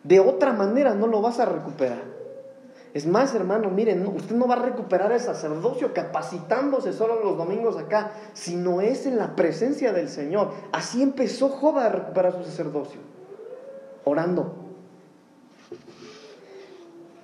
De 0.02 0.20
otra 0.20 0.52
manera 0.52 0.94
no 0.94 1.06
lo 1.06 1.22
vas 1.22 1.40
a 1.40 1.46
recuperar. 1.46 2.13
Es 2.94 3.06
más, 3.06 3.34
hermano, 3.34 3.70
miren, 3.70 4.06
usted 4.06 4.36
no 4.36 4.46
va 4.46 4.54
a 4.54 4.62
recuperar 4.62 5.12
el 5.12 5.20
sacerdocio 5.20 5.92
capacitándose 5.92 6.92
solo 6.92 7.22
los 7.22 7.36
domingos 7.36 7.76
acá, 7.76 8.12
sino 8.32 8.80
es 8.80 9.04
en 9.04 9.18
la 9.18 9.36
presencia 9.36 9.92
del 9.92 10.08
Señor. 10.08 10.52
Así 10.72 11.02
empezó 11.02 11.48
Job 11.48 11.76
a 11.78 11.88
recuperar 11.88 12.32
su 12.32 12.44
sacerdocio, 12.44 13.00
orando, 14.04 14.64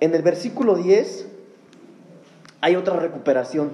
en 0.01 0.15
el 0.15 0.23
versículo 0.23 0.75
10 0.75 1.27
hay 2.59 2.75
otra 2.75 2.99
recuperación. 2.99 3.71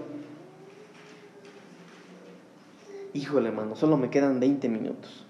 Híjole, 3.14 3.48
hermano, 3.48 3.78
solo 3.78 3.98
me 3.98 4.10
quedan 4.10 4.40
20 4.42 4.68
minutos. 4.68 5.26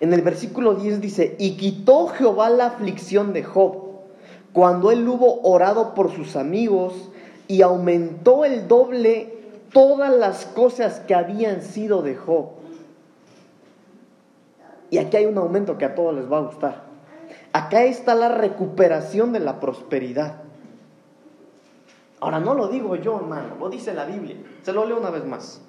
En 0.00 0.12
el 0.12 0.22
versículo 0.22 0.74
10 0.74 1.00
dice, 1.00 1.36
y 1.38 1.56
quitó 1.56 2.08
Jehová 2.08 2.50
la 2.50 2.66
aflicción 2.66 3.32
de 3.32 3.44
Job 3.44 3.91
cuando 4.52 4.90
él 4.90 5.08
hubo 5.08 5.40
orado 5.42 5.94
por 5.94 6.10
sus 6.10 6.36
amigos 6.36 7.10
y 7.48 7.62
aumentó 7.62 8.44
el 8.44 8.68
doble 8.68 9.34
todas 9.72 10.12
las 10.12 10.44
cosas 10.44 11.00
que 11.00 11.14
habían 11.14 11.62
sido 11.62 12.02
de 12.02 12.16
Job. 12.16 12.50
Y 14.90 14.98
aquí 14.98 15.16
hay 15.16 15.26
un 15.26 15.38
aumento 15.38 15.78
que 15.78 15.86
a 15.86 15.94
todos 15.94 16.14
les 16.14 16.30
va 16.30 16.38
a 16.38 16.42
gustar. 16.42 16.82
Acá 17.54 17.84
está 17.84 18.14
la 18.14 18.28
recuperación 18.28 19.32
de 19.32 19.40
la 19.40 19.58
prosperidad. 19.58 20.42
Ahora 22.20 22.40
no 22.40 22.54
lo 22.54 22.68
digo 22.68 22.94
yo, 22.96 23.16
hermano, 23.16 23.56
lo 23.58 23.68
dice 23.70 23.94
la 23.94 24.04
Biblia. 24.04 24.36
Se 24.62 24.72
lo 24.72 24.86
leo 24.86 24.98
una 24.98 25.10
vez 25.10 25.24
más. 25.24 25.60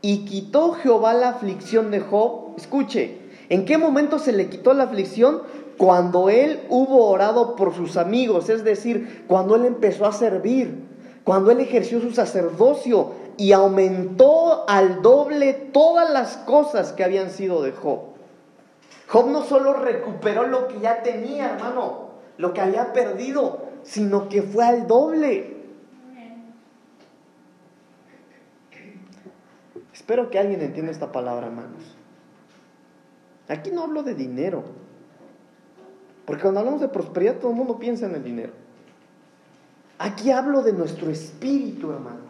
Y 0.00 0.24
quitó 0.24 0.72
Jehová 0.72 1.12
la 1.12 1.30
aflicción 1.30 1.90
de 1.90 2.00
Job. 2.00 2.54
Escuche, 2.56 3.18
¿en 3.48 3.64
qué 3.64 3.78
momento 3.78 4.18
se 4.18 4.32
le 4.32 4.48
quitó 4.48 4.72
la 4.74 4.84
aflicción? 4.84 5.42
Cuando 5.78 6.28
él 6.28 6.66
hubo 6.68 7.08
orado 7.08 7.54
por 7.54 7.72
sus 7.72 7.96
amigos, 7.96 8.48
es 8.48 8.64
decir, 8.64 9.24
cuando 9.28 9.54
él 9.54 9.64
empezó 9.64 10.06
a 10.06 10.12
servir, 10.12 10.86
cuando 11.22 11.52
él 11.52 11.60
ejerció 11.60 12.00
su 12.00 12.10
sacerdocio 12.10 13.12
y 13.36 13.52
aumentó 13.52 14.68
al 14.68 15.02
doble 15.02 15.54
todas 15.54 16.10
las 16.10 16.36
cosas 16.38 16.92
que 16.92 17.04
habían 17.04 17.30
sido 17.30 17.62
de 17.62 17.70
Job. 17.70 18.00
Job 19.08 19.30
no 19.30 19.44
solo 19.44 19.72
recuperó 19.72 20.48
lo 20.48 20.66
que 20.66 20.80
ya 20.80 21.02
tenía, 21.02 21.54
hermano, 21.54 22.08
lo 22.36 22.52
que 22.52 22.60
había 22.60 22.92
perdido, 22.92 23.62
sino 23.84 24.28
que 24.28 24.42
fue 24.42 24.64
al 24.64 24.88
doble. 24.88 25.56
Espero 29.92 30.28
que 30.30 30.38
alguien 30.38 30.60
entienda 30.60 30.90
esta 30.90 31.12
palabra, 31.12 31.46
hermanos. 31.46 31.96
Aquí 33.48 33.70
no 33.70 33.84
hablo 33.84 34.02
de 34.02 34.14
dinero. 34.14 34.64
Porque 36.28 36.42
cuando 36.42 36.60
hablamos 36.60 36.82
de 36.82 36.88
prosperidad 36.88 37.36
todo 37.36 37.52
el 37.52 37.56
mundo 37.56 37.78
piensa 37.78 38.04
en 38.04 38.14
el 38.14 38.22
dinero. 38.22 38.52
Aquí 39.98 40.30
hablo 40.30 40.60
de 40.60 40.74
nuestro 40.74 41.10
espíritu, 41.10 41.90
hermanos. 41.90 42.20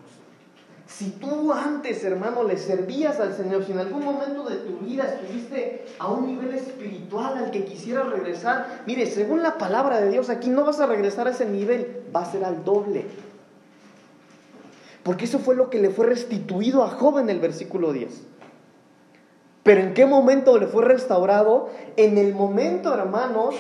Si 0.87 1.11
tú 1.11 1.53
antes, 1.53 2.05
hermano, 2.05 2.45
le 2.45 2.59
servías 2.59 3.19
al 3.19 3.35
Señor, 3.35 3.65
si 3.65 3.73
en 3.73 3.81
algún 3.81 4.05
momento 4.05 4.49
de 4.49 4.55
tu 4.59 4.79
vida 4.79 5.03
estuviste 5.03 5.85
a 5.99 6.13
un 6.13 6.29
nivel 6.29 6.55
espiritual 6.55 7.39
al 7.39 7.51
que 7.51 7.65
quisieras 7.65 8.09
regresar, 8.09 8.85
mire, 8.87 9.05
según 9.07 9.43
la 9.43 9.59
palabra 9.59 10.01
de 10.01 10.11
Dios, 10.11 10.31
aquí 10.31 10.49
no 10.49 10.65
vas 10.65 10.79
a 10.79 10.87
regresar 10.87 11.27
a 11.27 11.31
ese 11.31 11.47
nivel, 11.47 12.05
va 12.15 12.21
a 12.21 12.31
ser 12.31 12.45
al 12.45 12.65
doble. 12.65 13.05
Porque 15.03 15.25
eso 15.25 15.41
fue 15.41 15.57
lo 15.57 15.71
que 15.71 15.81
le 15.81 15.91
fue 15.91 16.07
restituido 16.07 16.85
a 16.85 16.91
Job 16.91 17.19
en 17.19 17.31
el 17.31 17.41
versículo 17.41 17.93
10. 17.93 18.29
Pero 19.69 19.83
¿en 19.83 19.93
qué 19.93 20.07
momento 20.07 20.57
le 20.57 20.67
fue 20.67 20.83
restaurado? 20.83 21.69
En 21.99 22.17
el 22.17 22.33
momento, 22.33 22.95
hermanos, 22.95 23.55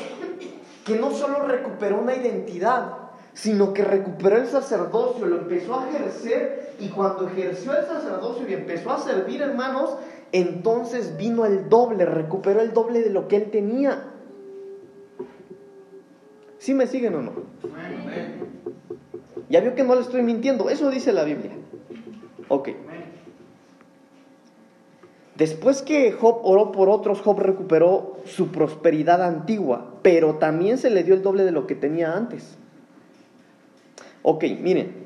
que 0.86 0.96
no 0.96 1.10
solo 1.10 1.40
recuperó 1.40 2.00
una 2.00 2.14
identidad, 2.16 2.94
sino 3.34 3.74
que 3.74 3.84
recuperó 3.84 4.38
el 4.38 4.46
sacerdocio, 4.46 5.26
lo 5.26 5.36
empezó 5.36 5.78
a 5.78 5.86
ejercer 5.90 6.72
y 6.80 6.88
cuando 6.88 7.28
ejerció 7.28 7.76
el 7.76 7.84
sacerdocio 7.84 8.48
y 8.48 8.54
empezó 8.54 8.92
a 8.92 9.00
servir, 9.00 9.42
hermanos, 9.42 9.98
entonces 10.32 11.18
vino 11.18 11.44
el 11.44 11.68
doble, 11.68 12.06
recuperó 12.06 12.62
el 12.62 12.72
doble 12.72 13.02
de 13.02 13.10
lo 13.10 13.28
que 13.28 13.36
él 13.36 13.50
tenía. 13.50 14.04
¿Sí 16.56 16.72
me 16.72 16.86
siguen 16.86 17.16
o 17.16 17.20
no? 17.20 17.32
Ya 19.50 19.60
vio 19.60 19.74
que 19.74 19.84
no 19.84 19.94
le 19.94 20.00
estoy 20.00 20.22
mintiendo, 20.22 20.70
eso 20.70 20.90
dice 20.90 21.12
la 21.12 21.24
Biblia. 21.24 21.52
Ok. 22.48 22.70
Después 25.38 25.82
que 25.82 26.10
Job 26.10 26.40
oró 26.42 26.72
por 26.72 26.88
otros, 26.88 27.20
Job 27.20 27.38
recuperó 27.38 28.16
su 28.26 28.48
prosperidad 28.48 29.22
antigua, 29.22 29.94
pero 30.02 30.34
también 30.34 30.78
se 30.78 30.90
le 30.90 31.04
dio 31.04 31.14
el 31.14 31.22
doble 31.22 31.44
de 31.44 31.52
lo 31.52 31.68
que 31.68 31.76
tenía 31.76 32.16
antes. 32.16 32.56
Ok, 34.22 34.42
miren, 34.60 34.96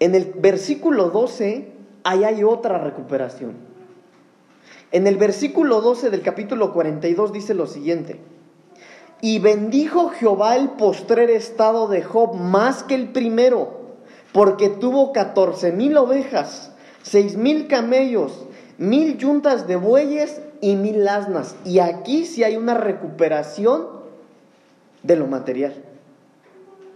en 0.00 0.14
el 0.14 0.34
versículo 0.36 1.08
12, 1.08 1.72
ahí 2.04 2.24
hay 2.24 2.44
otra 2.44 2.76
recuperación. 2.76 3.54
En 4.90 5.06
el 5.06 5.16
versículo 5.16 5.80
12 5.80 6.10
del 6.10 6.20
capítulo 6.20 6.74
42 6.74 7.32
dice 7.32 7.54
lo 7.54 7.66
siguiente, 7.66 8.20
y 9.22 9.38
bendijo 9.38 10.10
Jehová 10.10 10.56
el 10.56 10.72
postrer 10.72 11.30
estado 11.30 11.88
de 11.88 12.02
Job 12.02 12.34
más 12.34 12.82
que 12.82 12.96
el 12.96 13.12
primero, 13.12 13.80
porque 14.32 14.68
tuvo 14.68 15.14
catorce 15.14 15.72
mil 15.72 15.96
ovejas, 15.96 16.74
seis 17.02 17.38
mil 17.38 17.66
camellos, 17.66 18.46
mil 18.78 19.18
yuntas 19.18 19.66
de 19.66 19.76
bueyes 19.76 20.40
y 20.60 20.76
mil 20.76 21.06
asnas. 21.06 21.56
Y 21.64 21.78
aquí 21.78 22.24
sí 22.26 22.44
hay 22.44 22.56
una 22.56 22.74
recuperación 22.74 23.86
de 25.02 25.16
lo 25.16 25.26
material. 25.26 25.74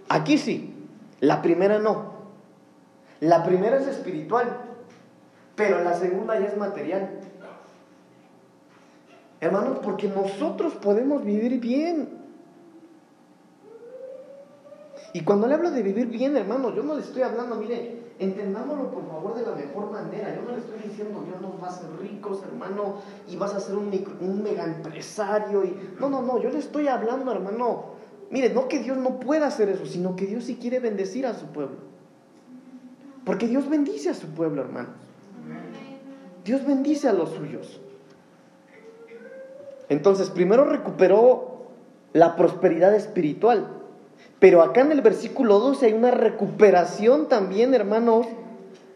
Aquí 0.08 0.38
sí, 0.38 0.74
la 1.20 1.42
primera 1.42 1.78
no. 1.78 2.14
La 3.20 3.44
primera 3.44 3.78
es 3.78 3.86
espiritual, 3.86 4.46
pero 5.54 5.82
la 5.82 5.94
segunda 5.94 6.38
ya 6.38 6.46
es 6.46 6.56
material. 6.56 7.08
Hermanos, 9.40 9.78
porque 9.82 10.08
nosotros 10.08 10.74
podemos 10.74 11.24
vivir 11.24 11.60
bien. 11.60 12.25
Y 15.16 15.22
cuando 15.22 15.46
le 15.46 15.54
hablo 15.54 15.70
de 15.70 15.82
vivir 15.82 16.08
bien, 16.08 16.36
hermano, 16.36 16.74
yo 16.74 16.82
no 16.82 16.94
le 16.94 17.00
estoy 17.00 17.22
hablando, 17.22 17.56
mire, 17.56 18.02
entendámoslo 18.18 18.90
por 18.90 19.08
favor 19.08 19.34
de 19.34 19.46
la 19.46 19.52
mejor 19.52 19.90
manera. 19.90 20.36
Yo 20.36 20.42
no 20.42 20.52
le 20.54 20.58
estoy 20.58 20.78
diciendo, 20.90 21.24
Dios 21.26 21.40
nos 21.40 21.58
va 21.58 21.68
a 21.68 21.70
hacer 21.70 21.88
ricos, 22.02 22.42
hermano, 22.42 22.96
y 23.26 23.34
vas 23.36 23.54
a 23.54 23.60
ser 23.60 23.76
un, 23.76 23.88
mega 24.42 24.64
empresario. 24.64 25.64
Y... 25.64 25.74
No, 25.98 26.10
no, 26.10 26.20
no, 26.20 26.38
yo 26.38 26.50
le 26.50 26.58
estoy 26.58 26.88
hablando, 26.88 27.32
hermano. 27.32 27.94
Mire, 28.30 28.50
no 28.52 28.68
que 28.68 28.80
Dios 28.80 28.98
no 28.98 29.18
pueda 29.18 29.46
hacer 29.46 29.70
eso, 29.70 29.86
sino 29.86 30.16
que 30.16 30.26
Dios 30.26 30.44
sí 30.44 30.56
quiere 30.56 30.80
bendecir 30.80 31.24
a 31.24 31.32
su 31.32 31.46
pueblo. 31.46 31.78
Porque 33.24 33.48
Dios 33.48 33.70
bendice 33.70 34.10
a 34.10 34.14
su 34.14 34.26
pueblo, 34.26 34.60
hermanos. 34.60 34.90
Dios 36.44 36.66
bendice 36.66 37.08
a 37.08 37.14
los 37.14 37.30
suyos. 37.30 37.80
Entonces, 39.88 40.28
primero 40.28 40.66
recuperó 40.66 41.68
la 42.12 42.36
prosperidad 42.36 42.94
espiritual. 42.94 43.75
Pero 44.38 44.62
acá 44.62 44.82
en 44.82 44.92
el 44.92 45.00
versículo 45.00 45.58
12 45.58 45.86
hay 45.86 45.92
una 45.92 46.10
recuperación 46.10 47.28
también, 47.28 47.74
hermanos, 47.74 48.26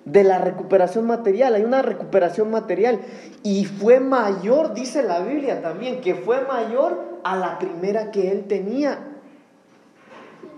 de 0.05 0.25
la 0.25 0.39
recuperación 0.39 1.07
material. 1.07 1.55
Hay 1.55 1.65
una 1.65 1.83
recuperación 1.83 2.51
material. 2.51 3.01
Y 3.43 3.65
fue 3.65 4.01
mayor, 4.01 4.75
dice 4.75 5.03
la 5.03 5.21
Biblia 5.21 5.63
también, 5.63 6.01
que 6.01 6.15
fue 6.15 6.43
mayor 6.43 7.21
a 7.25 7.37
la 7.37 7.59
primera 7.59 8.11
que 8.11 8.31
él 8.31 8.45
tenía. 8.45 8.99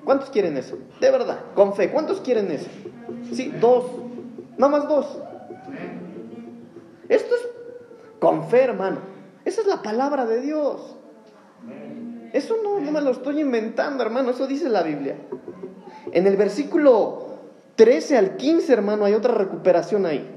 ¿Cuántos 0.04 0.30
quieren 0.30 0.56
eso? 0.56 0.78
De 1.00 1.10
verdad, 1.10 1.38
con 1.54 1.74
fe. 1.74 1.90
¿Cuántos 1.90 2.20
quieren 2.20 2.50
eso? 2.50 2.68
Sí, 3.32 3.54
dos. 3.60 3.84
Nada 4.58 4.78
más 4.78 4.88
dos. 4.88 5.18
Esto 7.08 7.34
es 7.34 7.48
con 8.18 8.48
fe, 8.48 8.62
hermano. 8.62 8.98
Esa 9.44 9.60
es 9.60 9.66
la 9.66 9.82
palabra 9.82 10.26
de 10.26 10.40
Dios. 10.40 10.96
Eso 12.32 12.56
no, 12.62 12.80
no 12.80 12.90
me 12.92 13.00
lo 13.00 13.10
estoy 13.10 13.40
inventando, 13.40 14.02
hermano, 14.02 14.30
eso 14.30 14.46
dice 14.46 14.68
la 14.68 14.82
Biblia. 14.82 15.16
En 16.12 16.26
el 16.26 16.36
versículo 16.36 17.32
13 17.76 18.16
al 18.16 18.36
15, 18.36 18.72
hermano, 18.72 19.04
hay 19.04 19.14
otra 19.14 19.34
recuperación 19.34 20.06
ahí. 20.06 20.28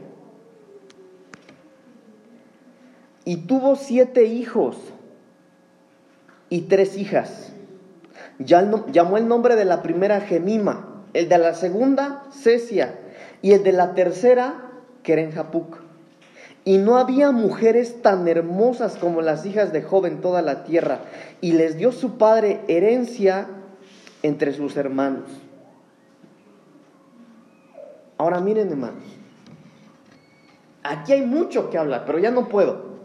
Y 3.23 3.37
tuvo 3.47 3.75
siete 3.75 4.25
hijos 4.25 4.77
y 6.49 6.61
tres 6.61 6.97
hijas. 6.97 7.53
Llamó 8.37 9.17
el 9.17 9.27
nombre 9.27 9.55
de 9.55 9.65
la 9.65 9.81
primera 9.81 10.21
Gemima, 10.21 11.03
el 11.13 11.29
de 11.29 11.37
la 11.37 11.53
segunda 11.53 12.23
Cesia 12.31 12.99
y 13.41 13.53
el 13.53 13.63
de 13.63 13.71
la 13.71 13.93
tercera 13.93 14.71
Kerenjapuk. 15.01 15.84
Y 16.65 16.79
no 16.79 16.97
había 16.97 17.31
mujeres 17.31 18.01
tan 18.01 18.27
hermosas 18.27 18.97
como 18.97 19.21
las 19.21 19.45
hijas 19.45 19.71
de 19.71 19.83
Job 19.83 20.07
en 20.07 20.19
toda 20.19 20.41
la 20.41 20.63
tierra. 20.63 21.01
Y 21.39 21.53
les 21.53 21.77
dio 21.77 21.91
su 21.91 22.17
padre 22.17 22.61
herencia 22.67 23.47
entre 24.23 24.51
sus 24.51 24.75
hermanos. 24.75 25.29
Ahora 28.17 28.39
miren 28.39 28.71
hermanos. 28.71 29.03
Aquí 30.81 31.13
hay 31.13 31.21
mucho 31.23 31.69
que 31.69 31.77
hablar, 31.77 32.03
pero 32.07 32.17
ya 32.17 32.31
no 32.31 32.49
puedo. 32.49 32.95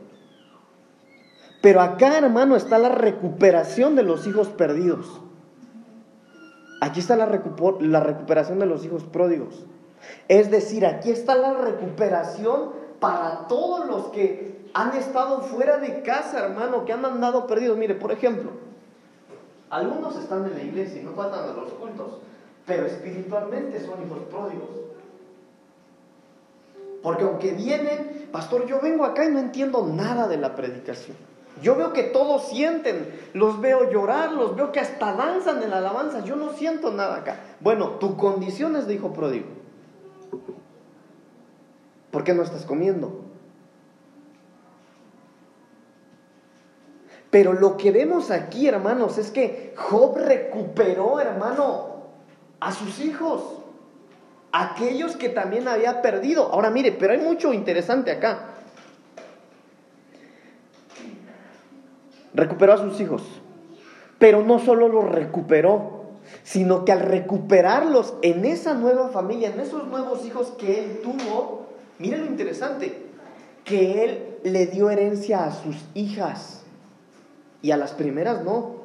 Pero 1.61 1.83
acá, 1.83 2.17
hermano, 2.17 2.57
está 2.57 2.79
la 2.79 2.89
recuperación 2.89 3.95
de 3.95 4.03
los 4.03 4.27
hijos 4.27 4.49
perdidos. 4.49 5.21
Aquí 6.81 7.01
está 7.01 7.17
la, 7.17 7.27
la 7.81 8.01
recuperación 8.01 8.59
de 8.59 8.67
los 8.67 8.87
hijos 8.87 9.05
pródigos. 9.05 9.67
Es 10.29 10.51
decir, 10.51 10.87
aquí 10.87 11.11
está 11.11 11.35
la 11.35 11.53
recuperación 11.53 12.80
para 13.01 13.49
todos 13.49 13.87
los 13.87 14.09
que 14.09 14.69
han 14.75 14.95
estado 14.95 15.41
fuera 15.43 15.79
de 15.79 16.03
casa, 16.03 16.45
hermano, 16.45 16.85
que 16.85 16.93
han 16.93 17.05
andado 17.05 17.47
perdidos. 17.47 17.77
Mire, 17.77 17.95
por 17.95 18.13
ejemplo, 18.13 18.51
algunos 19.71 20.17
están 20.17 20.45
en 20.45 20.55
la 20.55 20.63
iglesia 20.63 21.01
y 21.01 21.05
no 21.05 21.13
faltan 21.13 21.49
a 21.49 21.53
los 21.53 21.73
cultos, 21.73 22.19
pero 22.67 22.87
espiritualmente 22.87 23.81
son 23.81 24.07
hijos 24.07 24.19
pródigos. 24.31 24.69
Porque 27.03 27.25
aunque 27.25 27.53
vienen, 27.53 28.29
pastor, 28.31 28.67
yo 28.67 28.81
vengo 28.81 29.05
acá 29.05 29.25
y 29.25 29.31
no 29.31 29.39
entiendo 29.39 29.87
nada 29.87 30.29
de 30.29 30.37
la 30.37 30.55
predicación. 30.55 31.17
Yo 31.63 31.75
veo 31.77 31.93
que 31.93 32.05
todos 32.05 32.49
sienten, 32.49 33.21
los 33.35 33.61
veo 33.61 33.91
llorar, 33.91 34.33
los 34.33 34.55
veo 34.57 34.73
que 34.73 34.81
hasta 34.81 35.15
danzan 35.15 35.63
en 35.63 35.71
la 35.71 35.79
alabanza. 35.79 36.25
Yo 36.25 36.37
no 36.37 36.53
siento 36.53 36.91
nada 36.93 37.17
acá. 37.17 37.41
Bueno, 37.61 37.91
tu 37.93 38.17
condición 38.17 38.77
es 38.77 38.87
de 38.87 38.95
hijo 38.95 39.13
pródigo. 39.13 39.60
¿Por 42.11 42.25
qué 42.25 42.35
no 42.35 42.43
estás 42.43 42.65
comiendo? 42.65 43.25
Pero 47.31 47.53
lo 47.53 47.77
que 47.77 47.93
vemos 47.93 48.31
aquí, 48.31 48.67
hermanos, 48.67 49.17
es 49.17 49.31
que 49.31 49.73
Job 49.77 50.17
recuperó, 50.17 51.21
hermano, 51.21 51.91
a 52.59 52.73
sus 52.73 52.99
hijos, 52.99 53.61
aquellos 54.51 55.17
que 55.17 55.29
también 55.29 55.69
había 55.69 56.03
perdido. 56.03 56.51
Ahora 56.53 56.71
mire, 56.71 56.93
pero 56.93 57.13
hay 57.13 57.21
mucho 57.21 57.53
interesante 57.53 58.11
acá. 58.11 58.47
Recuperó 62.35 62.73
a 62.73 62.79
sus 62.79 63.01
hijos, 63.01 63.23
pero 64.19 64.43
no 64.43 64.59
solo 64.59 64.89
los 64.89 65.05
recuperó, 65.05 66.01
sino 66.43 66.85
que 66.85 66.93
al 66.93 67.01
recuperarlos 67.01 68.15
en 68.23 68.45
esa 68.45 68.75
nueva 68.75 69.09
familia, 69.09 69.51
en 69.51 69.61
esos 69.61 69.87
nuevos 69.87 70.25
hijos 70.25 70.49
que 70.59 70.85
él 70.85 71.01
tuvo, 71.03 71.60
Miren 72.01 72.25
lo 72.25 72.31
interesante, 72.31 72.97
que 73.63 74.05
él 74.05 74.39
le 74.43 74.67
dio 74.67 74.89
herencia 74.89 75.45
a 75.45 75.53
sus 75.53 75.77
hijas 75.93 76.63
y 77.61 77.73
a 77.73 77.77
las 77.77 77.93
primeras 77.93 78.43
no. 78.43 78.81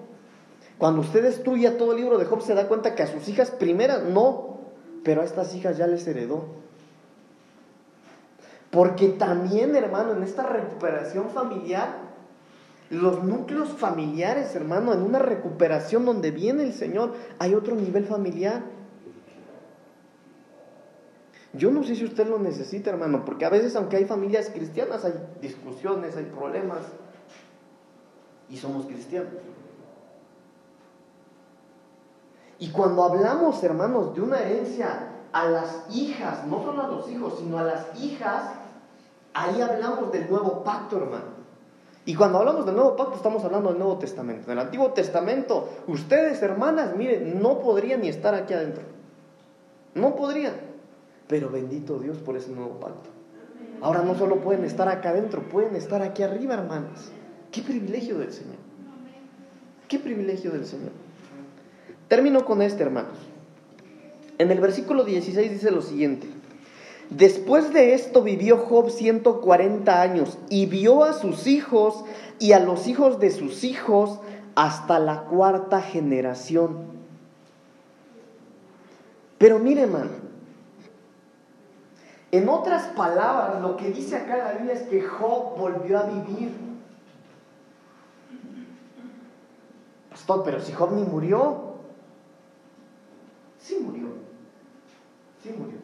Cuando 0.78 1.00
usted 1.00 1.24
estudia 1.24 1.78
todo 1.78 1.94
el 1.94 2.02
libro 2.02 2.18
de 2.18 2.26
Job 2.26 2.42
se 2.42 2.54
da 2.54 2.68
cuenta 2.68 2.94
que 2.94 3.04
a 3.04 3.08
sus 3.08 3.30
hijas 3.30 3.52
primeras 3.52 4.04
no, 4.04 4.58
pero 5.06 5.22
a 5.22 5.24
estas 5.24 5.56
hijas 5.56 5.78
ya 5.78 5.88
les 5.88 6.06
heredó. 6.06 6.44
Porque 8.70 9.08
también, 9.08 9.74
hermano, 9.78 10.12
en 10.12 10.22
esta 10.22 10.44
recuperación 10.44 11.30
familiar, 11.30 11.96
los 12.90 13.24
núcleos 13.24 13.70
familiares, 13.70 14.54
hermano, 14.56 14.94
en 14.94 15.02
una 15.04 15.20
recuperación 15.20 16.04
donde 16.04 16.32
viene 16.32 16.64
el 16.64 16.74
Señor, 16.74 17.14
hay 17.40 17.54
otro 17.54 17.76
nivel 17.76 18.04
familiar. 18.04 18.75
Yo 21.58 21.72
no 21.72 21.84
sé 21.84 21.96
si 21.96 22.06
usted 22.06 22.28
lo 22.28 22.40
necesita, 22.40 22.90
hermano, 22.90 23.26
porque 23.26 23.46
a 23.46 23.50
veces, 23.50 23.76
aunque 23.76 23.98
hay 23.98 24.06
familias 24.06 24.50
cristianas, 24.50 25.06
hay 25.06 25.14
discusiones, 25.42 26.16
hay 26.16 26.26
problemas, 26.26 26.80
y 28.50 28.58
somos 28.58 28.86
cristianos. 28.86 29.34
Y 32.60 32.70
cuando 32.70 33.04
hablamos, 33.04 33.62
hermanos, 33.64 34.16
de 34.16 34.22
una 34.22 34.40
herencia 34.40 35.10
a 35.34 35.46
las 35.46 35.86
hijas, 35.92 36.46
no 36.48 36.64
solo 36.64 36.84
a 36.84 36.88
los 36.88 37.10
hijos, 37.10 37.36
sino 37.40 37.58
a 37.58 37.64
las 37.64 38.02
hijas, 38.02 38.52
ahí 39.34 39.62
hablamos 39.62 40.12
del 40.12 40.30
nuevo 40.30 40.64
pacto, 40.64 40.98
hermano. 40.98 41.36
Y 42.06 42.16
cuando 42.16 42.38
hablamos 42.38 42.66
del 42.66 42.76
nuevo 42.76 42.96
pacto, 42.96 43.16
estamos 43.16 43.44
hablando 43.44 43.70
del 43.70 43.80
Nuevo 43.80 43.98
Testamento. 43.98 44.46
En 44.46 44.60
el 44.60 44.66
Antiguo 44.66 44.92
Testamento, 44.92 45.68
ustedes, 45.88 46.42
hermanas, 46.44 46.96
miren, 46.96 47.42
no 47.42 47.60
podrían 47.60 48.02
ni 48.02 48.10
estar 48.10 48.36
aquí 48.36 48.54
adentro. 48.54 48.84
No 49.96 50.16
podrían. 50.16 50.54
Pero 51.28 51.50
bendito 51.50 52.00
Dios 52.00 52.18
por 52.18 52.38
ese 52.38 52.52
nuevo 52.52 52.80
pacto. 52.80 53.10
Ahora 53.82 54.04
no 54.04 54.16
solo 54.16 54.42
pueden 54.42 54.64
estar 54.64 54.88
acá 54.88 55.10
adentro, 55.10 55.44
pueden 55.50 55.76
estar 55.76 56.02
aquí 56.02 56.24
arriba, 56.24 56.54
hermanas. 56.54 57.12
Qué 57.52 57.62
privilegio 57.62 58.18
del 58.18 58.32
Señor. 58.32 58.56
Qué 59.88 60.00
privilegio 60.00 60.52
del 60.52 60.66
Señor. 60.66 60.92
Termino 62.08 62.46
con 62.46 62.62
este, 62.62 62.84
hermanos. 62.84 63.18
En 64.38 64.52
el 64.52 64.60
versículo 64.60 65.04
16 65.04 65.52
dice 65.52 65.72
lo 65.72 65.82
siguiente. 65.82 66.28
Después 67.10 67.72
de 67.72 67.94
esto 67.94 68.24
vivió 68.24 68.58
Job 68.58 68.90
140 68.90 70.02
años 70.02 70.38
y 70.50 70.66
vio 70.66 71.04
a 71.04 71.14
sus 71.14 71.46
hijos 71.48 72.04
y 72.40 72.54
a 72.54 72.60
los 72.60 72.88
hijos 72.88 73.20
de 73.20 73.32
sus 73.32 73.64
hijos 73.64 74.20
hasta 74.56 75.00
la 75.00 75.26
cuarta 75.26 75.82
generación. 75.82 76.96
Pero 79.38 79.60
mire, 79.60 79.82
hermano, 79.84 80.25
en 82.38 82.50
otras 82.50 82.88
palabras, 82.88 83.62
lo 83.62 83.78
que 83.78 83.92
dice 83.92 84.16
acá 84.16 84.38
la 84.38 84.54
Biblia 84.54 84.74
es 84.74 84.84
que 84.84 85.02
Job 85.02 85.58
volvió 85.58 86.00
a 86.00 86.04
vivir. 86.04 86.52
Pastor, 90.10 90.44
pero 90.44 90.60
si 90.60 90.72
Job 90.72 90.94
ni 90.94 91.04
murió, 91.04 91.66
Sí 93.66 93.80
murió. 93.82 94.10
Sí 95.42 95.50
murió. 95.50 95.80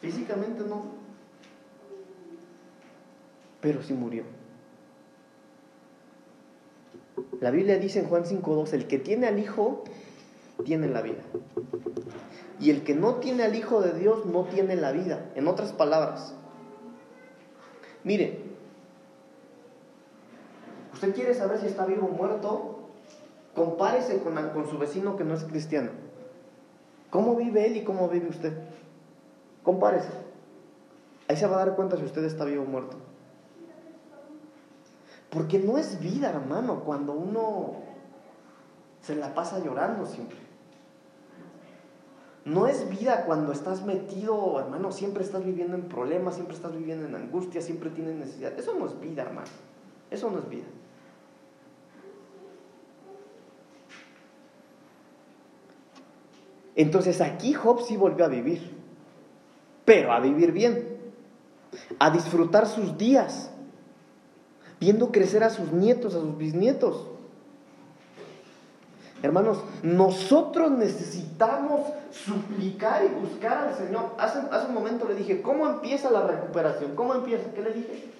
Físicamente 0.00 0.64
no. 0.64 0.86
Pero 3.60 3.82
sí 3.82 3.92
murió. 3.92 4.22
La 7.42 7.50
Biblia 7.50 7.78
dice 7.78 8.00
en 8.00 8.06
Juan 8.06 8.24
5.2, 8.24 8.72
el 8.72 8.86
que 8.86 8.98
tiene 8.98 9.26
al 9.26 9.38
Hijo, 9.38 9.84
tiene 10.64 10.88
la 10.88 11.02
vida. 11.02 11.22
Y 12.58 12.70
el 12.70 12.84
que 12.84 12.94
no 12.94 13.16
tiene 13.16 13.42
al 13.44 13.54
Hijo 13.54 13.80
de 13.80 13.92
Dios, 13.92 14.24
no 14.26 14.44
tiene 14.44 14.76
la 14.76 14.92
vida. 14.92 15.30
En 15.34 15.46
otras 15.46 15.72
palabras, 15.72 16.34
mire, 18.02 18.40
usted 20.92 21.14
quiere 21.14 21.34
saber 21.34 21.58
si 21.58 21.66
está 21.66 21.84
vivo 21.84 22.06
o 22.06 22.10
muerto, 22.10 22.88
compárese 23.54 24.20
con, 24.20 24.34
con 24.50 24.68
su 24.68 24.78
vecino 24.78 25.16
que 25.16 25.24
no 25.24 25.34
es 25.34 25.44
cristiano. 25.44 25.90
¿Cómo 27.10 27.36
vive 27.36 27.66
él 27.66 27.76
y 27.76 27.84
cómo 27.84 28.08
vive 28.08 28.28
usted? 28.28 28.52
Compárese. 29.62 30.10
Ahí 31.28 31.36
se 31.36 31.46
va 31.46 31.56
a 31.56 31.66
dar 31.66 31.76
cuenta 31.76 31.96
si 31.96 32.04
usted 32.04 32.24
está 32.24 32.44
vivo 32.44 32.62
o 32.62 32.66
muerto. 32.66 32.96
Porque 35.30 35.58
no 35.58 35.76
es 35.76 36.00
vida, 36.00 36.30
hermano, 36.30 36.84
cuando 36.84 37.12
uno 37.12 37.74
se 39.02 39.14
la 39.16 39.34
pasa 39.34 39.58
llorando 39.58 40.06
siempre. 40.06 40.45
No 42.46 42.68
es 42.68 42.88
vida 42.88 43.24
cuando 43.26 43.50
estás 43.50 43.84
metido, 43.84 44.60
hermano, 44.60 44.92
siempre 44.92 45.24
estás 45.24 45.44
viviendo 45.44 45.74
en 45.74 45.88
problemas, 45.88 46.36
siempre 46.36 46.54
estás 46.54 46.72
viviendo 46.72 47.04
en 47.04 47.16
angustia, 47.16 47.60
siempre 47.60 47.90
tienes 47.90 48.14
necesidad. 48.14 48.56
Eso 48.56 48.72
no 48.78 48.86
es 48.86 48.98
vida, 49.00 49.22
hermano. 49.22 49.48
Eso 50.12 50.30
no 50.30 50.38
es 50.38 50.48
vida. 50.48 50.66
Entonces 56.76 57.20
aquí 57.20 57.52
Job 57.52 57.82
sí 57.82 57.96
volvió 57.96 58.24
a 58.24 58.28
vivir, 58.28 58.70
pero 59.84 60.12
a 60.12 60.20
vivir 60.20 60.52
bien, 60.52 60.98
a 61.98 62.10
disfrutar 62.10 62.68
sus 62.68 62.96
días, 62.96 63.50
viendo 64.78 65.10
crecer 65.10 65.42
a 65.42 65.50
sus 65.50 65.72
nietos, 65.72 66.14
a 66.14 66.20
sus 66.20 66.38
bisnietos. 66.38 67.08
Hermanos, 69.22 69.58
nosotros 69.82 70.70
necesitamos 70.72 71.80
suplicar 72.10 73.02
y 73.04 73.08
buscar 73.08 73.68
al 73.68 73.74
Señor. 73.74 74.10
Hace, 74.18 74.40
hace 74.50 74.66
un 74.66 74.74
momento 74.74 75.06
le 75.08 75.14
dije, 75.14 75.42
¿cómo 75.42 75.66
empieza 75.66 76.10
la 76.10 76.26
recuperación? 76.26 76.94
¿Cómo 76.94 77.14
empieza? 77.14 77.50
¿Qué 77.54 77.62
le 77.62 77.72
dije? 77.72 78.10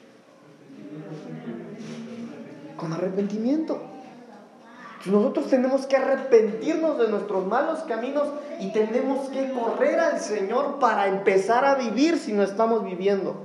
Con 2.77 2.93
arrepentimiento. 2.93 3.81
Nosotros 5.05 5.49
tenemos 5.49 5.87
que 5.87 5.97
arrepentirnos 5.97 6.99
de 6.99 7.09
nuestros 7.09 7.47
malos 7.47 7.81
caminos 7.81 8.29
y 8.59 8.73
tenemos 8.73 9.29
que 9.29 9.53
correr 9.53 10.01
al 10.01 10.19
Señor 10.19 10.79
para 10.79 11.07
empezar 11.07 11.65
a 11.65 11.77
vivir 11.77 12.19
si 12.19 12.33
no 12.33 12.43
estamos 12.43 12.85
viviendo. 12.85 13.37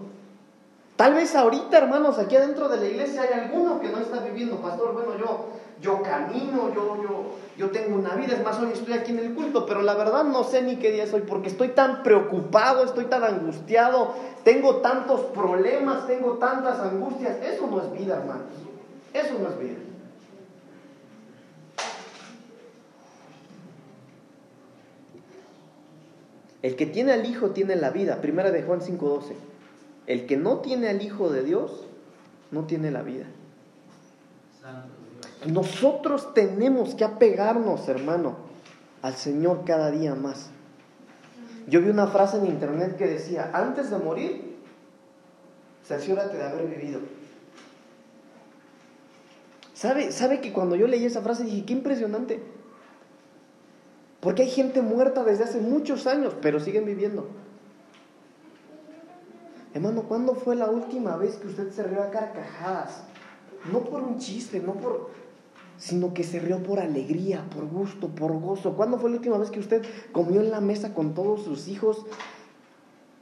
Tal 0.95 1.13
vez 1.13 1.35
ahorita, 1.35 1.77
hermanos, 1.77 2.17
aquí 2.17 2.35
adentro 2.35 2.69
de 2.69 2.77
la 2.77 2.85
iglesia 2.85 3.23
hay 3.23 3.39
alguno 3.39 3.79
que 3.79 3.89
no 3.89 3.99
está 3.99 4.19
viviendo. 4.19 4.57
Pastor, 4.57 4.93
bueno, 4.93 5.17
yo, 5.17 5.47
yo 5.81 6.01
camino, 6.03 6.73
yo, 6.73 7.01
yo, 7.01 7.35
yo 7.57 7.71
tengo 7.71 7.95
una 7.97 8.15
vida. 8.15 8.33
Es 8.33 8.43
más, 8.43 8.59
hoy 8.59 8.71
estoy 8.71 8.93
aquí 8.93 9.11
en 9.11 9.19
el 9.19 9.33
culto, 9.33 9.65
pero 9.65 9.81
la 9.81 9.95
verdad 9.95 10.23
no 10.23 10.43
sé 10.43 10.61
ni 10.61 10.77
qué 10.77 10.91
día 10.91 11.07
soy 11.07 11.21
porque 11.21 11.49
estoy 11.49 11.69
tan 11.69 12.03
preocupado, 12.03 12.83
estoy 12.83 13.05
tan 13.05 13.23
angustiado, 13.23 14.13
tengo 14.43 14.77
tantos 14.77 15.21
problemas, 15.33 16.07
tengo 16.07 16.33
tantas 16.33 16.79
angustias. 16.79 17.37
Eso 17.43 17.67
no 17.67 17.81
es 17.81 17.91
vida, 17.91 18.17
hermanos. 18.17 18.45
Eso 19.13 19.37
no 19.39 19.49
es 19.49 19.59
vida. 19.59 19.77
El 26.61 26.75
que 26.75 26.85
tiene 26.85 27.11
al 27.13 27.25
Hijo 27.25 27.49
tiene 27.49 27.75
la 27.75 27.89
vida. 27.89 28.21
Primera 28.21 28.51
de 28.51 28.61
Juan 28.61 28.81
5:12. 28.81 29.33
El 30.05 30.27
que 30.27 30.37
no 30.37 30.59
tiene 30.59 30.89
al 30.89 31.01
Hijo 31.01 31.29
de 31.31 31.41
Dios 31.43 31.87
no 32.51 32.65
tiene 32.65 32.91
la 32.91 33.01
vida. 33.01 33.25
Nosotros 35.45 36.33
tenemos 36.33 36.93
que 36.93 37.03
apegarnos, 37.03 37.87
hermano, 37.87 38.35
al 39.01 39.15
Señor 39.15 39.63
cada 39.65 39.89
día 39.89 40.13
más. 40.13 40.49
Yo 41.67 41.81
vi 41.81 41.89
una 41.89 42.07
frase 42.07 42.37
en 42.37 42.45
internet 42.45 42.95
que 42.97 43.07
decía, 43.07 43.49
antes 43.53 43.89
de 43.89 43.97
morir, 43.97 44.57
cerciórate 45.85 46.37
de 46.37 46.43
haber 46.43 46.67
vivido. 46.67 46.99
¿Sabe, 49.73 50.11
¿Sabe 50.11 50.41
que 50.41 50.53
cuando 50.53 50.75
yo 50.75 50.85
leí 50.85 51.05
esa 51.05 51.21
frase 51.21 51.43
dije, 51.43 51.65
qué 51.65 51.73
impresionante? 51.73 52.43
Porque 54.19 54.43
hay 54.43 54.49
gente 54.49 54.83
muerta 54.83 55.23
desde 55.23 55.45
hace 55.45 55.59
muchos 55.59 56.05
años, 56.05 56.35
pero 56.39 56.59
siguen 56.59 56.85
viviendo. 56.85 57.27
Hermano, 59.73 60.03
¿cuándo 60.03 60.35
fue 60.35 60.55
la 60.55 60.69
última 60.69 61.17
vez 61.17 61.37
que 61.37 61.47
usted 61.47 61.71
se 61.71 61.81
rió 61.83 62.03
a 62.03 62.11
carcajadas? 62.11 63.03
No 63.71 63.79
por 63.79 64.03
un 64.03 64.19
chiste, 64.19 64.59
no 64.59 64.73
por 64.73 65.09
sino 65.81 66.13
que 66.13 66.23
se 66.23 66.39
rió 66.39 66.61
por 66.61 66.79
alegría, 66.79 67.43
por 67.49 67.65
gusto, 67.65 68.09
por 68.09 68.39
gozo. 68.39 68.75
¿Cuándo 68.75 68.99
fue 68.99 69.09
la 69.09 69.15
última 69.15 69.39
vez 69.39 69.49
que 69.49 69.59
usted 69.59 69.83
comió 70.11 70.39
en 70.39 70.51
la 70.51 70.61
mesa 70.61 70.93
con 70.93 71.15
todos 71.15 71.41
sus 71.41 71.67
hijos 71.67 72.05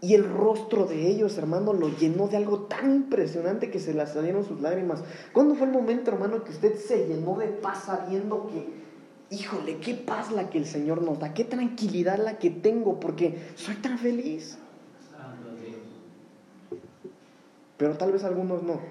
y 0.01 0.13
el 0.13 0.29
rostro 0.29 0.85
de 0.85 1.07
ellos, 1.07 1.37
hermano, 1.37 1.71
lo 1.71 1.87
llenó 1.87 2.27
de 2.27 2.35
algo 2.35 2.63
tan 2.63 2.93
impresionante 2.93 3.71
que 3.71 3.79
se 3.79 3.93
le 3.93 4.05
salieron 4.05 4.43
sus 4.43 4.59
lágrimas? 4.59 5.05
¿Cuándo 5.31 5.55
fue 5.55 5.67
el 5.67 5.73
momento, 5.73 6.11
hermano, 6.11 6.43
que 6.43 6.51
usted 6.51 6.75
se 6.75 7.07
llenó 7.07 7.37
de 7.37 7.47
paz 7.47 7.85
sabiendo 7.85 8.47
que 8.47 8.67
híjole, 9.31 9.77
qué 9.77 9.93
paz 9.93 10.31
la 10.33 10.49
que 10.49 10.57
el 10.57 10.65
Señor 10.65 11.01
nos 11.01 11.19
da, 11.19 11.33
qué 11.33 11.45
tranquilidad 11.45 12.17
la 12.17 12.39
que 12.39 12.49
tengo, 12.49 12.99
porque 12.99 13.37
soy 13.55 13.75
tan 13.75 13.97
feliz. 13.97 14.57
Pero 17.77 17.97
tal 17.97 18.11
vez 18.11 18.25
algunos 18.25 18.63
no. 18.63 18.81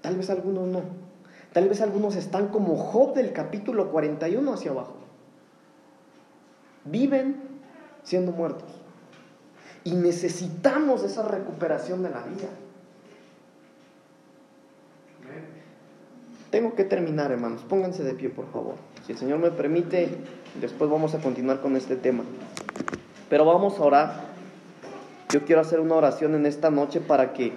Tal 0.00 0.16
vez 0.16 0.30
algunos 0.30 0.66
no. 0.68 0.82
Tal 1.52 1.68
vez 1.68 1.80
algunos 1.80 2.16
están 2.16 2.48
como 2.48 2.76
Job 2.76 3.14
del 3.14 3.32
capítulo 3.32 3.90
41 3.90 4.52
hacia 4.52 4.70
abajo. 4.70 4.94
Viven 6.84 7.36
siendo 8.02 8.32
muertos. 8.32 8.68
Y 9.84 9.92
necesitamos 9.94 11.02
esa 11.02 11.26
recuperación 11.26 12.02
de 12.02 12.10
la 12.10 12.22
vida. 12.22 12.48
Tengo 16.50 16.74
que 16.74 16.84
terminar, 16.84 17.30
hermanos. 17.30 17.62
Pónganse 17.62 18.02
de 18.02 18.14
pie, 18.14 18.28
por 18.28 18.50
favor. 18.50 18.74
Si 19.06 19.12
el 19.12 19.18
Señor 19.18 19.38
me 19.38 19.50
permite, 19.50 20.08
después 20.60 20.90
vamos 20.90 21.14
a 21.14 21.18
continuar 21.18 21.60
con 21.60 21.76
este 21.76 21.96
tema. 21.96 22.24
Pero 23.28 23.44
vamos 23.44 23.78
a 23.78 23.82
orar. 23.82 24.30
Yo 25.32 25.44
quiero 25.44 25.60
hacer 25.60 25.78
una 25.78 25.94
oración 25.94 26.34
en 26.34 26.46
esta 26.46 26.70
noche 26.70 27.00
para 27.00 27.32
que 27.32 27.52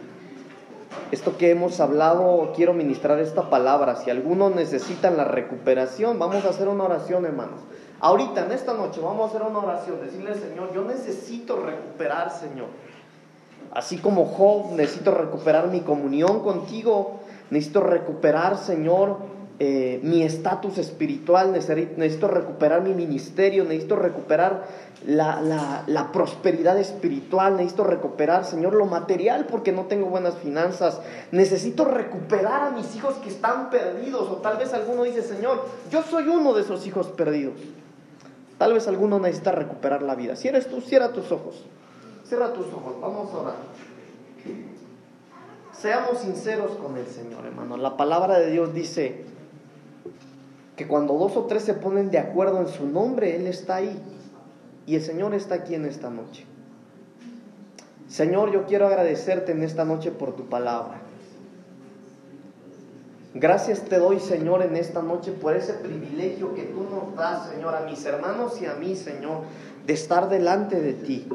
esto 1.11 1.37
que 1.37 1.51
hemos 1.51 1.79
hablado, 1.79 2.53
quiero 2.55 2.73
ministrar 2.73 3.19
esta 3.19 3.49
palabra. 3.49 3.95
Si 3.97 4.09
algunos 4.09 4.55
necesitan 4.55 5.17
la 5.17 5.25
recuperación, 5.25 6.17
vamos 6.19 6.43
a 6.45 6.49
hacer 6.49 6.67
una 6.67 6.85
oración, 6.85 7.25
hermanos. 7.25 7.59
Ahorita, 7.99 8.45
en 8.45 8.51
esta 8.51 8.73
noche, 8.73 8.99
vamos 8.99 9.25
a 9.25 9.29
hacer 9.29 9.47
una 9.47 9.59
oración. 9.59 10.01
Decirle 10.01 10.35
Señor, 10.35 10.73
yo 10.73 10.83
necesito 10.83 11.57
recuperar, 11.57 12.31
Señor. 12.31 12.67
Así 13.71 13.97
como 13.97 14.25
Job, 14.25 14.73
necesito 14.73 15.11
recuperar 15.11 15.67
mi 15.67 15.81
comunión 15.81 16.41
contigo. 16.41 17.19
Necesito 17.49 17.81
recuperar, 17.81 18.57
Señor, 18.57 19.17
eh, 19.65 20.01
mi 20.03 20.23
estatus 20.23 20.77
espiritual, 20.77 21.53
necesito 21.53 22.27
recuperar 22.27 22.81
mi 22.81 22.93
ministerio, 22.93 23.63
necesito 23.63 23.95
recuperar 23.95 24.67
la, 25.05 25.85
la, 25.87 26.11
prosperidad 26.11 26.77
espiritual, 26.77 27.55
necesito 27.55 27.85
recuperar, 27.85 28.43
Señor, 28.43 28.73
lo 28.73 28.85
material 28.87 29.45
porque 29.45 29.71
no 29.71 29.83
tengo 29.83 30.07
buenas 30.07 30.37
finanzas, 30.37 30.99
necesito 31.31 31.85
recuperar 31.85 32.63
a 32.63 32.69
mis 32.71 32.93
hijos 32.97 33.13
que 33.23 33.29
están 33.29 33.69
perdidos, 33.69 34.29
o 34.29 34.35
tal 34.41 34.57
vez 34.57 34.73
alguno 34.73 35.03
dice, 35.03 35.21
Señor, 35.21 35.63
yo 35.89 36.03
soy 36.03 36.27
uno 36.27 36.53
de 36.53 36.63
esos 36.63 36.85
hijos 36.85 37.07
perdidos. 37.07 37.55
Tal 38.57 38.73
vez 38.73 38.85
alguno 38.89 39.17
necesita 39.17 39.53
recuperar 39.53 40.01
la 40.01 40.15
vida. 40.15 40.35
Si 40.35 40.49
eres 40.49 40.67
tú, 40.67 40.81
cierra 40.81 41.13
tus 41.13 41.31
ojos. 41.31 41.63
Cierra 42.25 42.51
tus 42.51 42.65
ojos, 42.67 42.95
vamos 42.99 43.33
a 43.33 43.37
orar. 43.37 43.55
Seamos 45.71 46.17
sinceros 46.19 46.71
con 46.71 46.97
el 46.97 47.07
Señor, 47.07 47.45
hermano. 47.45 47.77
La 47.77 47.95
palabra 47.95 48.39
de 48.39 48.51
Dios 48.51 48.73
dice 48.73 49.31
que 50.75 50.87
cuando 50.87 51.13
dos 51.13 51.37
o 51.37 51.45
tres 51.45 51.63
se 51.63 51.73
ponen 51.73 52.09
de 52.09 52.17
acuerdo 52.17 52.59
en 52.59 52.67
su 52.67 52.87
nombre, 52.87 53.35
Él 53.35 53.47
está 53.47 53.75
ahí. 53.75 53.99
Y 54.85 54.95
el 54.95 55.01
Señor 55.01 55.33
está 55.33 55.55
aquí 55.55 55.75
en 55.75 55.85
esta 55.85 56.09
noche. 56.09 56.45
Señor, 58.07 58.51
yo 58.51 58.65
quiero 58.65 58.87
agradecerte 58.87 59.53
en 59.53 59.63
esta 59.63 59.85
noche 59.85 60.11
por 60.11 60.35
tu 60.35 60.47
palabra. 60.49 61.01
Gracias 63.35 63.81
te 63.81 63.97
doy, 63.97 64.19
Señor, 64.19 64.61
en 64.61 64.75
esta 64.75 65.01
noche 65.01 65.31
por 65.31 65.55
ese 65.55 65.73
privilegio 65.73 66.53
que 66.53 66.63
tú 66.63 66.83
nos 66.83 67.15
das, 67.15 67.49
Señor, 67.49 67.73
a 67.73 67.81
mis 67.81 68.05
hermanos 68.05 68.61
y 68.61 68.67
a 68.67 68.75
mí, 68.75 68.95
Señor, 68.95 69.39
de 69.87 69.93
estar 69.93 70.29
delante 70.29 70.79
de 70.79 70.93
ti. 70.93 71.27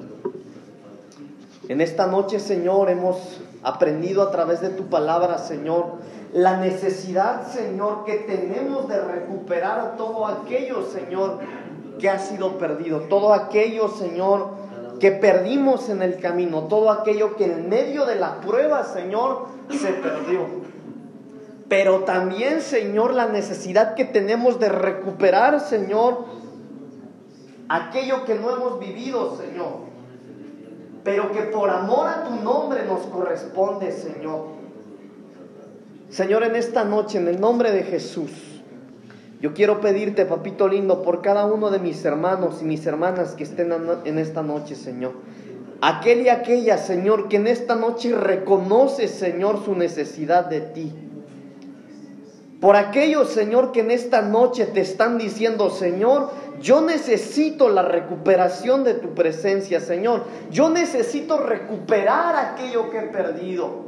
En 1.68 1.80
esta 1.80 2.06
noche, 2.06 2.38
Señor, 2.38 2.88
hemos 2.88 3.40
aprendido 3.64 4.22
a 4.22 4.30
través 4.30 4.60
de 4.60 4.68
tu 4.68 4.84
palabra, 4.86 5.38
Señor, 5.38 5.96
la 6.32 6.58
necesidad, 6.58 7.46
Señor, 7.48 8.04
que 8.04 8.14
tenemos 8.14 8.88
de 8.88 9.00
recuperar 9.00 9.96
todo 9.96 10.26
aquello, 10.26 10.82
Señor, 10.82 11.38
que 11.98 12.10
ha 12.10 12.18
sido 12.18 12.58
perdido, 12.58 13.00
todo 13.02 13.32
aquello, 13.32 13.88
Señor, 13.88 14.50
que 15.00 15.12
perdimos 15.12 15.88
en 15.88 16.02
el 16.02 16.18
camino, 16.18 16.64
todo 16.64 16.90
aquello 16.90 17.36
que 17.36 17.44
en 17.44 17.68
medio 17.68 18.04
de 18.04 18.16
la 18.16 18.40
prueba, 18.40 18.84
Señor, 18.84 19.46
se 19.70 19.92
perdió. 19.92 20.46
Pero 21.68 22.00
también, 22.00 22.60
Señor, 22.60 23.14
la 23.14 23.26
necesidad 23.26 23.94
que 23.94 24.04
tenemos 24.04 24.58
de 24.58 24.68
recuperar, 24.68 25.60
Señor, 25.60 26.24
aquello 27.68 28.24
que 28.24 28.34
no 28.34 28.50
hemos 28.50 28.80
vivido, 28.80 29.36
Señor. 29.36 29.88
Pero 31.04 31.30
que 31.32 31.42
por 31.42 31.70
amor 31.70 32.08
a 32.08 32.24
tu 32.24 32.36
nombre 32.42 32.84
nos 32.84 33.00
corresponde, 33.06 33.92
Señor. 33.92 34.57
Señor, 36.10 36.42
en 36.42 36.56
esta 36.56 36.84
noche, 36.84 37.18
en 37.18 37.28
el 37.28 37.38
nombre 37.40 37.70
de 37.70 37.82
Jesús, 37.82 38.30
yo 39.40 39.54
quiero 39.54 39.80
pedirte, 39.80 40.24
papito 40.24 40.66
lindo, 40.66 41.02
por 41.02 41.22
cada 41.22 41.46
uno 41.46 41.70
de 41.70 41.78
mis 41.78 42.04
hermanos 42.04 42.60
y 42.62 42.64
mis 42.64 42.86
hermanas 42.86 43.34
que 43.34 43.44
estén 43.44 43.72
en 44.04 44.18
esta 44.18 44.42
noche, 44.42 44.74
Señor. 44.74 45.12
Aquel 45.80 46.22
y 46.22 46.28
aquella, 46.28 46.76
Señor, 46.76 47.28
que 47.28 47.36
en 47.36 47.46
esta 47.46 47.76
noche 47.76 48.12
reconoce, 48.16 49.06
Señor, 49.06 49.64
su 49.64 49.76
necesidad 49.76 50.46
de 50.46 50.60
ti. 50.60 50.92
Por 52.60 52.74
aquellos, 52.74 53.28
Señor, 53.28 53.70
que 53.70 53.80
en 53.80 53.92
esta 53.92 54.22
noche 54.22 54.66
te 54.66 54.80
están 54.80 55.18
diciendo, 55.18 55.70
Señor, 55.70 56.30
yo 56.60 56.80
necesito 56.80 57.68
la 57.68 57.82
recuperación 57.82 58.82
de 58.82 58.94
tu 58.94 59.14
presencia, 59.14 59.78
Señor. 59.78 60.24
Yo 60.50 60.68
necesito 60.68 61.38
recuperar 61.38 62.34
aquello 62.34 62.90
que 62.90 62.98
he 62.98 63.02
perdido. 63.02 63.87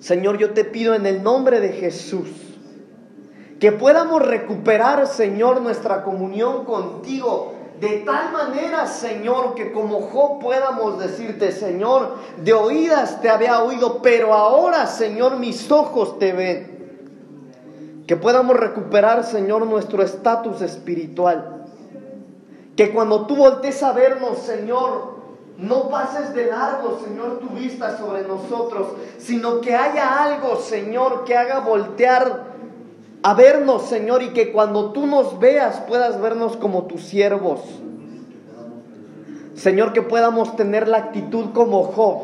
Señor, 0.00 0.38
yo 0.38 0.52
te 0.52 0.64
pido 0.64 0.94
en 0.94 1.06
el 1.06 1.22
nombre 1.22 1.60
de 1.60 1.68
Jesús 1.70 2.28
que 3.60 3.72
podamos 3.72 4.26
recuperar, 4.26 5.06
Señor, 5.06 5.60
nuestra 5.60 6.02
comunión 6.02 6.64
contigo. 6.64 7.52
De 7.78 7.98
tal 7.98 8.32
manera, 8.32 8.86
Señor, 8.86 9.54
que 9.54 9.70
como 9.70 10.00
Job 10.00 10.40
podamos 10.40 10.98
decirte, 10.98 11.52
Señor, 11.52 12.16
de 12.42 12.54
oídas 12.54 13.20
te 13.20 13.28
había 13.28 13.62
oído, 13.62 14.00
pero 14.02 14.34
ahora, 14.34 14.86
Señor, 14.86 15.36
mis 15.38 15.70
ojos 15.70 16.18
te 16.18 16.32
ven. 16.32 16.80
Que 18.06 18.16
podamos 18.16 18.56
recuperar, 18.56 19.24
Señor, 19.24 19.66
nuestro 19.66 20.02
estatus 20.02 20.62
espiritual. 20.62 21.66
Que 22.76 22.92
cuando 22.92 23.26
tú 23.26 23.36
voltees 23.36 23.82
a 23.82 23.92
vernos, 23.92 24.38
Señor, 24.38 25.19
no 25.60 25.90
pases 25.90 26.34
de 26.34 26.46
largo, 26.46 27.00
Señor, 27.04 27.38
tu 27.38 27.48
vista 27.48 27.98
sobre 27.98 28.22
nosotros, 28.22 28.88
sino 29.18 29.60
que 29.60 29.74
haya 29.74 30.24
algo, 30.24 30.56
Señor, 30.56 31.24
que 31.24 31.36
haga 31.36 31.60
voltear 31.60 32.44
a 33.22 33.34
vernos, 33.34 33.82
Señor, 33.82 34.22
y 34.22 34.30
que 34.30 34.52
cuando 34.52 34.92
tú 34.92 35.06
nos 35.06 35.38
veas 35.38 35.80
puedas 35.80 36.18
vernos 36.18 36.56
como 36.56 36.84
tus 36.84 37.02
siervos. 37.02 37.60
Señor, 39.54 39.92
que 39.92 40.00
podamos 40.00 40.56
tener 40.56 40.88
la 40.88 40.96
actitud 40.96 41.52
como 41.52 41.84
Job, 41.84 42.22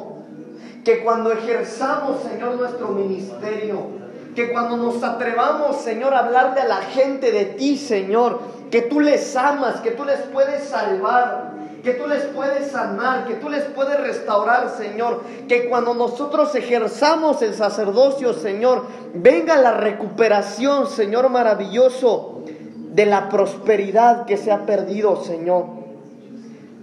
que 0.83 1.05
cuando 1.05 1.31
ejerzamos, 1.31 2.23
Señor, 2.23 2.55
nuestro 2.55 2.89
ministerio, 2.89 3.89
que 4.35 4.51
cuando 4.51 4.79
nos 4.79 5.03
atrevamos, 5.03 5.77
Señor, 5.77 6.15
a 6.15 6.21
hablarle 6.21 6.63
a 6.63 6.69
la 6.69 6.81
gente 6.81 7.31
de 7.33 7.45
ti, 7.45 7.77
Señor, 7.77 8.41
que 8.71 8.81
tú 8.81 9.01
les 9.01 9.37
amas, 9.37 9.83
que 9.83 9.91
tú 9.91 10.05
les 10.05 10.21
puedes 10.21 10.65
salvar, 10.65 11.56
que 11.87 11.93
tú 11.93 12.09
les 12.09 12.25
puedes 12.25 12.73
sanar, 12.73 13.29
que 13.29 13.35
tú 13.35 13.49
les 13.49 13.63
puedes 13.63 14.01
restaurar, 14.01 14.71
Señor. 14.77 15.23
Que 15.47 15.69
cuando 15.69 15.95
nosotros 15.95 16.53
ejerzamos 16.57 17.43
el 17.43 17.55
sacerdocio, 17.55 18.33
Señor, 18.33 18.83
venga 19.15 19.57
la 19.57 19.71
recuperación, 19.71 20.89
Señor 20.89 21.31
maravilloso, 21.31 22.43
de 22.91 23.07
la 23.07 23.29
prosperidad 23.29 24.27
que 24.27 24.37
se 24.37 24.51
ha 24.51 24.67
perdido, 24.67 25.23
Señor. 25.23 25.67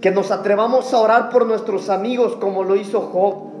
Que 0.00 0.10
nos 0.10 0.30
atrevamos 0.30 0.94
a 0.94 0.98
orar 1.00 1.28
por 1.28 1.44
nuestros 1.44 1.90
amigos 1.90 2.36
como 2.36 2.64
lo 2.64 2.74
hizo 2.74 3.02
Job. 3.02 3.52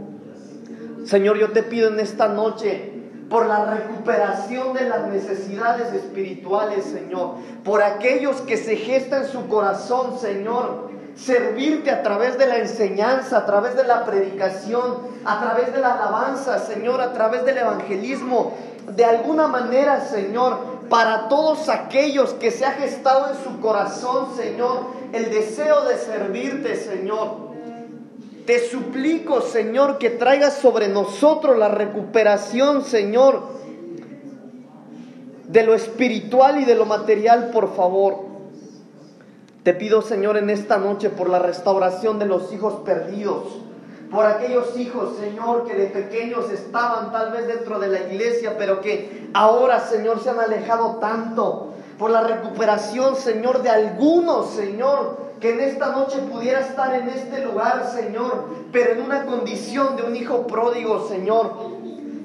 Señor, 1.04 1.36
yo 1.36 1.52
te 1.52 1.62
pido 1.62 1.90
en 1.90 2.00
esta 2.00 2.26
noche 2.26 2.90
por 3.28 3.44
la 3.44 3.66
recuperación 3.66 4.72
de 4.72 4.88
las 4.88 5.08
necesidades 5.08 5.92
espirituales, 5.92 6.86
Señor, 6.86 7.34
por 7.64 7.82
aquellos 7.82 8.40
que 8.40 8.56
se 8.56 8.76
gestan 8.76 9.26
su 9.26 9.46
corazón, 9.46 10.18
Señor, 10.18 10.94
servirte 11.16 11.90
a 11.90 12.02
través 12.02 12.38
de 12.38 12.46
la 12.46 12.58
enseñanza, 12.58 13.38
a 13.38 13.46
través 13.46 13.76
de 13.76 13.84
la 13.84 14.04
predicación, 14.04 14.98
a 15.24 15.40
través 15.40 15.72
de 15.72 15.80
la 15.80 15.94
alabanza, 15.94 16.58
Señor, 16.58 17.00
a 17.00 17.12
través 17.12 17.44
del 17.44 17.58
evangelismo, 17.58 18.54
de 18.88 19.04
alguna 19.04 19.46
manera, 19.46 20.00
Señor, 20.00 20.58
para 20.88 21.28
todos 21.28 21.68
aquellos 21.68 22.34
que 22.34 22.50
se 22.50 22.66
ha 22.66 22.72
gestado 22.72 23.30
en 23.30 23.42
su 23.42 23.60
corazón, 23.60 24.36
Señor, 24.36 24.80
el 25.12 25.30
deseo 25.30 25.84
de 25.84 25.96
servirte, 25.96 26.76
Señor. 26.76 27.54
Te 28.46 28.68
suplico, 28.68 29.40
Señor, 29.40 29.96
que 29.98 30.10
traigas 30.10 30.54
sobre 30.54 30.88
nosotros 30.88 31.56
la 31.56 31.68
recuperación, 31.68 32.84
Señor, 32.84 33.54
de 35.48 35.62
lo 35.62 35.74
espiritual 35.74 36.60
y 36.60 36.64
de 36.64 36.74
lo 36.74 36.84
material, 36.84 37.50
por 37.52 37.74
favor. 37.74 38.33
Te 39.64 39.72
pido, 39.72 40.02
Señor, 40.02 40.36
en 40.36 40.50
esta 40.50 40.76
noche 40.76 41.08
por 41.08 41.30
la 41.30 41.38
restauración 41.38 42.18
de 42.18 42.26
los 42.26 42.52
hijos 42.52 42.82
perdidos, 42.84 43.44
por 44.10 44.26
aquellos 44.26 44.78
hijos, 44.78 45.16
Señor, 45.18 45.64
que 45.64 45.72
de 45.74 45.86
pequeños 45.86 46.50
estaban 46.50 47.10
tal 47.12 47.32
vez 47.32 47.46
dentro 47.46 47.78
de 47.78 47.88
la 47.88 48.00
iglesia, 48.00 48.56
pero 48.58 48.82
que 48.82 49.30
ahora, 49.32 49.80
Señor, 49.80 50.22
se 50.22 50.28
han 50.28 50.38
alejado 50.38 50.96
tanto. 50.96 51.70
Por 51.98 52.10
la 52.10 52.20
recuperación, 52.20 53.16
Señor, 53.16 53.62
de 53.62 53.70
algunos, 53.70 54.50
Señor, 54.50 55.16
que 55.40 55.54
en 55.54 55.60
esta 55.60 55.92
noche 55.92 56.18
pudiera 56.30 56.60
estar 56.60 56.94
en 56.94 57.08
este 57.08 57.42
lugar, 57.42 57.90
Señor, 57.90 58.44
pero 58.70 58.92
en 58.92 59.00
una 59.00 59.24
condición 59.24 59.96
de 59.96 60.02
un 60.02 60.14
hijo 60.14 60.46
pródigo, 60.46 61.08
Señor, 61.08 61.52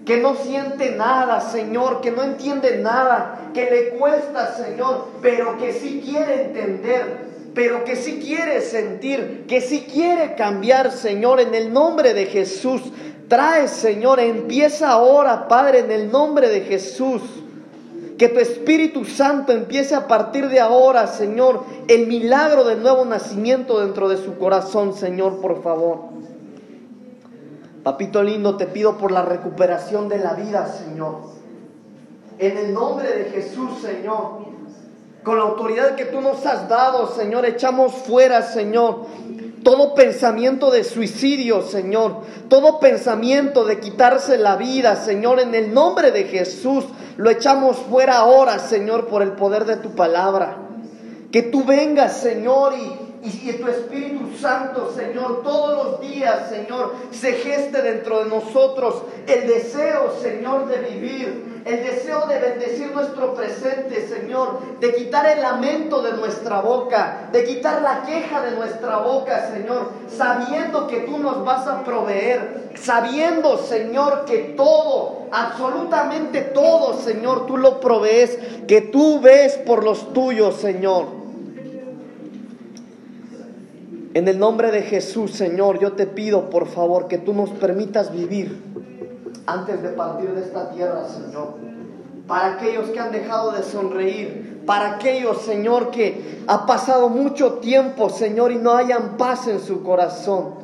que 0.10 0.18
no 0.18 0.34
siente 0.34 0.96
nada, 0.96 1.40
Señor, 1.40 2.02
que 2.02 2.10
no 2.10 2.24
entiende 2.24 2.80
nada, 2.80 3.52
que 3.54 3.70
le 3.70 3.90
cuesta, 3.90 4.56
Señor, 4.56 5.06
pero 5.22 5.56
que 5.60 5.72
sí 5.72 6.02
quiere 6.04 6.46
entender, 6.46 7.28
pero 7.54 7.84
que 7.84 7.96
si 7.96 8.18
quiere 8.18 8.62
sentir, 8.62 9.46
que 9.48 9.62
si 9.62 9.82
quiere 9.82 10.34
cambiar, 10.34 10.92
Señor, 10.92 11.40
en 11.40 11.54
el 11.54 11.72
nombre 11.72 12.16
de 12.16 12.26
Jesús. 12.26 12.82
Trae, 13.28 13.68
Señor, 13.68 14.20
empieza 14.20 14.90
ahora, 14.90 15.48
Padre, 15.48 15.82
en 15.82 15.92
el 15.92 16.12
nombre 16.12 16.50
de 16.50 16.62
Jesús. 16.62 17.22
Que 18.18 18.30
tu 18.30 18.40
Espíritu 18.40 19.06
Santo 19.06 19.52
empiece 19.52 19.94
a 19.94 20.08
partir 20.08 20.50
de 20.50 20.60
ahora, 20.60 21.06
Señor, 21.06 21.66
el 21.88 22.08
milagro 22.08 22.64
del 22.64 22.82
nuevo 22.82 23.06
nacimiento 23.06 23.80
dentro 23.80 24.10
de 24.10 24.18
su 24.18 24.40
corazón, 24.40 24.96
Señor, 24.96 25.40
por 25.40 25.62
favor. 25.62 26.18
Papito 27.84 28.22
lindo, 28.22 28.58
te 28.58 28.68
pido 28.68 28.98
por 28.98 29.12
la 29.12 29.22
recuperación 29.22 30.10
de 30.10 30.18
la 30.20 30.34
vida, 30.34 30.68
Señor. 30.68 31.18
En 32.38 32.58
el 32.58 32.74
nombre 32.74 33.10
de 33.10 33.26
Jesús, 33.32 33.80
Señor. 33.82 34.50
Con 35.24 35.38
la 35.38 35.44
autoridad 35.44 35.96
que 35.96 36.06
tú 36.06 36.22
nos 36.22 36.46
has 36.46 36.68
dado, 36.70 37.08
Señor, 37.14 37.46
echamos 37.46 37.94
fuera, 37.94 38.42
Señor, 38.42 39.06
todo 39.64 39.94
pensamiento 39.94 40.72
de 40.72 40.84
suicidio, 40.84 41.62
Señor. 41.62 42.22
Todo 42.48 42.80
pensamiento 42.80 43.66
de 43.66 43.80
quitarse 43.80 44.38
la 44.38 44.56
vida, 44.56 44.96
Señor, 44.96 45.40
en 45.40 45.54
el 45.56 45.74
nombre 45.74 46.12
de 46.12 46.24
Jesús. 46.24 46.86
Lo 47.18 47.30
echamos 47.30 47.78
fuera 47.78 48.18
ahora, 48.18 48.60
Señor, 48.60 49.08
por 49.08 49.22
el 49.22 49.34
poder 49.34 49.66
de 49.66 49.76
tu 49.78 49.92
palabra. 49.92 50.58
Que 51.32 51.44
tú 51.44 51.64
vengas, 51.66 52.18
Señor, 52.18 52.74
y 52.74 53.09
y 53.22 53.54
tu 53.54 53.68
Espíritu 53.68 54.38
Santo, 54.40 54.92
Señor, 54.96 55.44
todos 55.44 55.84
los 55.84 56.02
días, 56.02 56.50
Señor, 56.50 56.94
se 57.12 57.34
geste 57.34 57.82
dentro 57.82 58.24
de 58.24 58.30
nosotros 58.30 59.04
el 59.28 59.48
deseo, 59.48 60.14
Señor, 60.22 60.68
de 60.68 60.78
vivir, 60.78 61.62
el 61.66 61.84
deseo 61.84 62.26
de 62.28 62.40
bendecir 62.40 62.92
nuestro 62.94 63.34
presente, 63.34 64.08
Señor, 64.08 64.60
de 64.80 64.96
quitar 64.96 65.26
el 65.28 65.42
lamento 65.42 66.02
de 66.02 66.14
nuestra 66.14 66.62
boca, 66.62 67.30
de 67.32 67.44
quitar 67.44 67.82
la 67.82 68.04
queja 68.04 68.42
de 68.42 68.52
nuestra 68.52 68.98
boca, 69.00 69.52
Señor, 69.54 69.90
sabiendo 70.08 70.88
que 70.88 71.02
tú 71.02 71.18
nos 71.18 71.44
vas 71.44 71.68
a 71.68 71.84
proveer, 71.84 72.72
sabiendo, 72.76 73.58
Señor, 73.58 74.24
que 74.26 74.54
todo, 74.56 75.28
absolutamente 75.32 76.42
todo, 76.42 76.94
Señor, 76.94 77.46
tú 77.46 77.58
lo 77.58 77.82
provees, 77.82 78.40
que 78.66 78.82
tú 78.82 79.20
ves 79.20 79.58
por 79.58 79.84
los 79.84 80.14
tuyos, 80.14 80.56
Señor. 80.56 81.19
En 84.20 84.28
el 84.28 84.38
nombre 84.38 84.70
de 84.70 84.82
Jesús, 84.82 85.32
Señor, 85.32 85.80
yo 85.80 85.94
te 85.94 86.06
pido, 86.06 86.50
por 86.50 86.68
favor, 86.68 87.08
que 87.08 87.18
tú 87.18 87.34
nos 87.34 87.52
permitas 87.52 88.12
vivir 88.12 88.62
antes 89.46 89.82
de 89.82 89.88
partir 89.92 90.32
de 90.32 90.42
esta 90.42 90.72
tierra, 90.72 91.08
Señor. 91.08 91.54
Para 92.28 92.56
aquellos 92.56 92.90
que 92.90 93.00
han 93.00 93.14
dejado 93.14 93.54
de 93.54 93.64
sonreír, 93.64 94.62
para 94.66 94.96
aquellos, 94.96 95.44
Señor, 95.44 95.90
que 95.92 96.44
ha 96.48 96.66
pasado 96.66 97.08
mucho 97.08 97.60
tiempo, 97.60 98.10
Señor, 98.10 98.52
y 98.52 98.58
no 98.58 98.74
hayan 98.74 99.16
paz 99.16 99.48
en 99.48 99.62
su 99.62 99.84
corazón. 99.84 100.56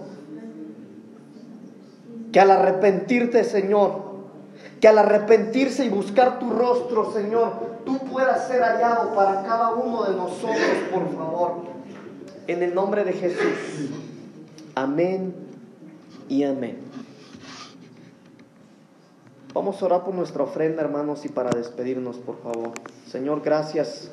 Que 2.34 2.42
al 2.42 2.52
arrepentirte, 2.52 3.46
Señor, 3.46 4.02
que 4.82 4.90
al 4.90 4.98
arrepentirse 4.98 5.86
y 5.86 5.90
buscar 5.90 6.40
tu 6.40 6.50
rostro, 6.50 7.14
Señor, 7.14 7.54
tú 7.86 8.00
puedas 8.00 8.50
ser 8.50 8.62
hallado 8.62 9.16
para 9.16 9.44
cada 9.44 9.70
uno 9.76 10.04
de 10.04 10.14
nosotros, 10.14 10.60
por 10.92 11.16
favor. 11.16 11.75
En 12.48 12.62
el 12.62 12.76
nombre 12.76 13.04
de 13.04 13.14
Jesús. 13.14 13.90
Amén 14.76 15.34
y 16.30 16.44
amén. 16.44 16.78
Vamos 19.54 19.82
a 19.82 19.86
orar 19.86 20.04
por 20.04 20.14
nuestra 20.14 20.44
ofrenda, 20.44 20.82
hermanos, 20.82 21.26
y 21.26 21.30
para 21.30 21.50
despedirnos, 21.50 22.18
por 22.18 22.42
favor. 22.42 22.72
Señor, 23.08 23.42
gracias 23.42 24.12